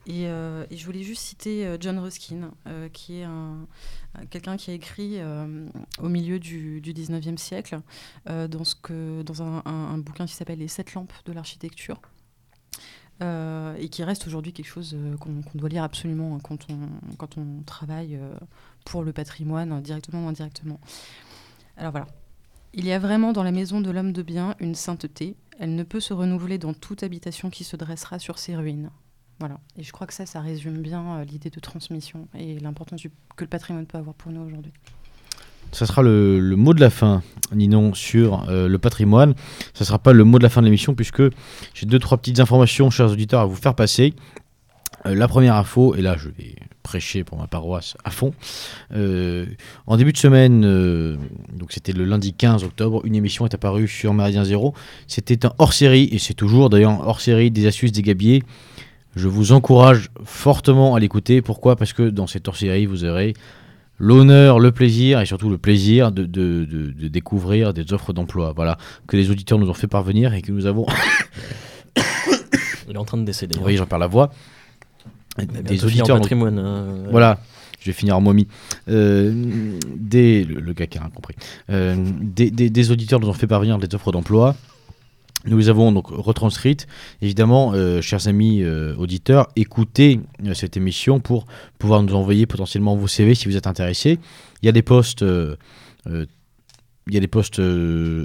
[0.08, 3.68] Et, euh, et je voulais juste citer euh, John Ruskin, euh, qui est un,
[4.16, 5.20] un- quelqu'un qui a écrit
[6.02, 7.82] au milieu du, du 19e siècle
[8.26, 12.00] dans, un, bouquin qui s'appelle Les sept lampes de l'architecture.
[13.22, 16.40] Et qui reste aujourd'hui quelque chose qu'on doit lire absolument hein,
[17.18, 18.20] quand, on, travaille
[18.86, 20.80] pour le patrimoine, euh, directement ou indirectement.
[21.76, 22.08] Alors voilà.
[22.74, 25.36] Il y a vraiment dans la maison de l'homme de bien une sainteté.
[25.60, 28.92] Elle ne peut se renouveler dans toute habitation qui se dressera sur ses ruines.
[29.40, 29.60] Voilà.
[29.78, 33.44] Et je crois que ça, ça résume bien euh, l'idée de transmission et l'importance que
[33.44, 34.72] le patrimoine peut avoir pour nous aujourd'hui.
[35.72, 37.22] Ça sera le, le mot de la fin,
[37.54, 39.36] Ninon, sur euh, le patrimoine.
[39.74, 41.24] Ça sera pas le mot de la fin de l'émission puisque
[41.74, 44.14] j'ai deux trois petites informations, chers auditeurs, à vous faire passer.
[45.06, 48.34] Euh, la première info, et là je vais prêcher pour ma paroisse à fond.
[48.94, 49.46] Euh,
[49.86, 51.18] en début de semaine, euh,
[51.54, 54.74] donc c'était le lundi 15 octobre, une émission est apparue sur Méridien Zéro.
[55.08, 58.44] C'était un hors-série, et c'est toujours d'ailleurs un hors-série des astuces des gabiers.
[59.18, 61.42] Je vous encourage fortement à l'écouter.
[61.42, 61.76] Pourquoi?
[61.76, 63.34] Parce que dans cette hors-série, vous aurez
[64.00, 68.54] l'honneur, le plaisir et surtout le plaisir de, de- de- de découvrir des offres d'emploi.
[68.56, 68.78] Voilà,
[69.08, 70.86] que les auditeurs nous ont fait parvenir et que nous avons.
[72.90, 73.58] Il est en train de décéder.
[73.60, 74.32] Voyez, j'en perds la voix.
[75.38, 76.18] Des auditeurs.
[76.20, 76.58] patrimoine.
[76.60, 76.86] hein.
[77.12, 77.40] Voilà,
[77.80, 78.48] je vais finir en momie.
[78.90, 79.32] Euh,
[79.96, 81.36] des, le, le gars qui a rien compris.
[81.70, 84.56] Euh, des, des- des auditeurs nous ont fait parvenir des offres d'emploi.
[85.46, 86.88] Nous les avons donc retranscrites.
[87.22, 91.46] Évidemment, euh, chers amis euh, auditeurs, écoutez euh, cette émission pour
[91.78, 94.20] pouvoir nous envoyer potentiellement vos CV si vous êtes intéressés.
[94.62, 95.24] Il y a des postes.
[96.06, 97.62] il y a des postes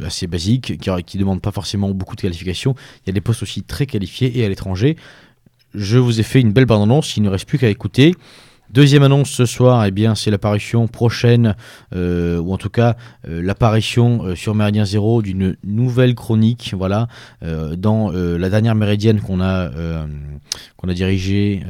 [0.05, 2.75] assez basiques qui ne demandent pas forcément beaucoup de qualifications.
[3.05, 4.97] Il y a des postes aussi très qualifiés et à l'étranger.
[5.75, 8.15] Je vous ai fait une belle bande-annonce, il ne reste plus qu'à écouter.
[8.73, 11.57] Deuxième annonce ce soir, eh bien, c'est l'apparition prochaine,
[11.95, 12.97] euh, ou en tout cas
[13.29, 17.07] euh, l'apparition euh, sur Méridien Zéro d'une nouvelle chronique, voilà,
[17.43, 19.71] dans la dernière Méridienne qu'on a,
[20.77, 21.63] qu'on a dirigée,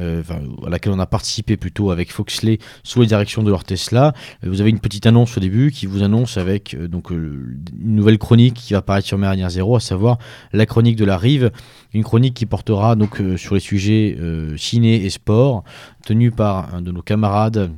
[0.65, 4.13] à laquelle on a participé plutôt avec Foxley sous la direction de leur Tesla.
[4.43, 8.55] Vous avez une petite annonce au début qui vous annonce avec donc une nouvelle chronique
[8.55, 10.17] qui va apparaître sur Méridien Zéro, à savoir
[10.53, 11.51] la chronique de la rive,
[11.93, 15.63] une chronique qui portera donc euh, sur les sujets euh, ciné et sport,
[16.05, 17.71] tenue par un de nos camarades.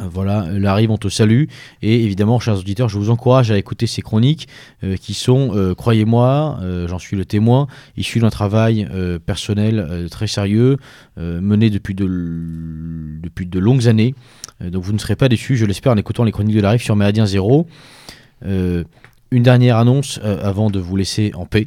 [0.00, 1.44] Voilà, euh, la rive, on te salue.
[1.82, 4.48] Et évidemment, chers auditeurs, je vous encourage à écouter ces chroniques
[4.84, 8.88] euh, qui sont, croyez-moi, j'en suis le témoin, issues d'un travail
[9.26, 10.76] personnel très sérieux,
[11.16, 14.14] mené depuis de, longues années.
[14.60, 16.82] Donc vous ne serez pas déçus, je l'espère, en écoutant les chroniques de la rive
[16.82, 17.66] sur Méridien Zéro.
[18.42, 21.66] Une dernière annonce avant de vous laisser en paix.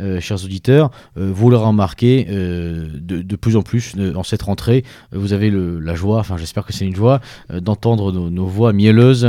[0.00, 4.42] Euh, chers auditeurs, euh, vous l'aurez remarqué, euh, de, de plus en plus en cette
[4.42, 7.20] rentrée, vous avez le- la joie, enfin j'espère que c'est une joie,
[7.52, 9.28] d'entendre nos, nos voix mielleuses,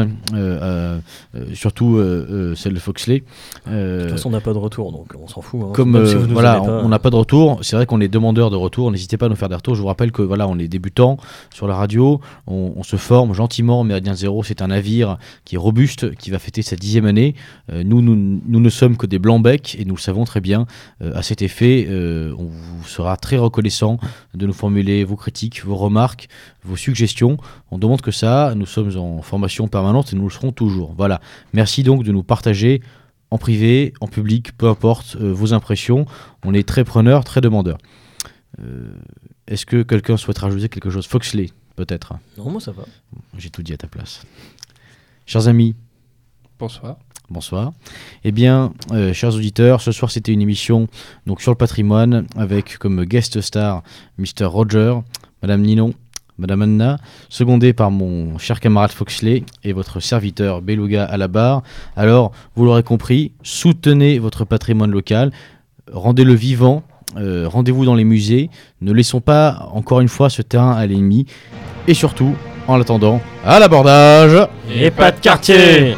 [1.54, 2.00] surtout
[2.56, 3.24] celle de Foxley.
[3.68, 5.60] De toute façon, on n'a pas de retour, donc on s'en fout.
[5.64, 5.72] hein.
[5.74, 6.82] comme si voilà, pas.
[6.84, 7.60] on n'a pas de retour.
[7.62, 8.92] C'est vrai qu'on est demandeur de retour.
[8.92, 9.76] N'hésitez pas à nous faire des retours.
[9.76, 11.18] Je vous rappelle que voilà, on est débutant
[11.54, 12.20] sur la radio.
[12.48, 13.84] On, on se forme gentiment.
[13.84, 17.36] Méridien Zéro, c'est un navire qui est robuste, qui va fêter sa dixième année.
[17.74, 18.16] Nous, nous,
[18.46, 20.59] nous ne sommes que des blancs becs et nous le savons très bien.
[21.02, 24.00] Euh, à cet effet, euh, on vous sera très reconnaissant
[24.34, 26.30] de nous formuler vos critiques, vos remarques,
[26.64, 27.38] vos suggestions.
[27.72, 28.54] On demande que ça.
[28.56, 30.94] Nous sommes en formation permanente et nous le serons toujours.
[30.98, 31.22] Voilà.
[31.54, 32.82] Merci donc de nous partager
[33.32, 36.06] en privé, en public, peu importe euh, vos impressions.
[36.44, 37.78] On est très preneur, très demandeur.
[38.60, 38.92] Euh,
[39.48, 41.06] Est-ce que quelqu'un souhaite rajouter quelque chose?
[41.08, 42.14] Foxley, peut-être.
[42.38, 42.84] Non, moi ça va.
[43.38, 44.24] J'ai tout dit à ta place.
[45.26, 45.76] Chers amis,
[46.60, 46.98] Bonsoir.
[47.30, 47.74] Bonsoir.
[48.24, 50.88] Eh bien, euh, chers auditeurs, ce soir c'était une émission
[51.26, 53.84] donc sur le patrimoine avec comme guest star
[54.18, 54.46] Mr.
[54.46, 54.96] Roger,
[55.42, 55.94] Madame Ninon,
[56.38, 56.98] Madame Anna,
[57.28, 61.64] secondé par mon cher camarade Foxley et votre serviteur Beluga à la barre.
[61.96, 65.32] Alors, vous l'aurez compris, soutenez votre patrimoine local,
[65.92, 66.84] rendez-le vivant,
[67.18, 68.50] euh, rendez-vous dans les musées,
[68.82, 71.26] ne laissons pas encore une fois ce terrain à l'ennemi,
[71.88, 72.36] et surtout,
[72.68, 75.96] en attendant, à l'abordage Et pas de quartier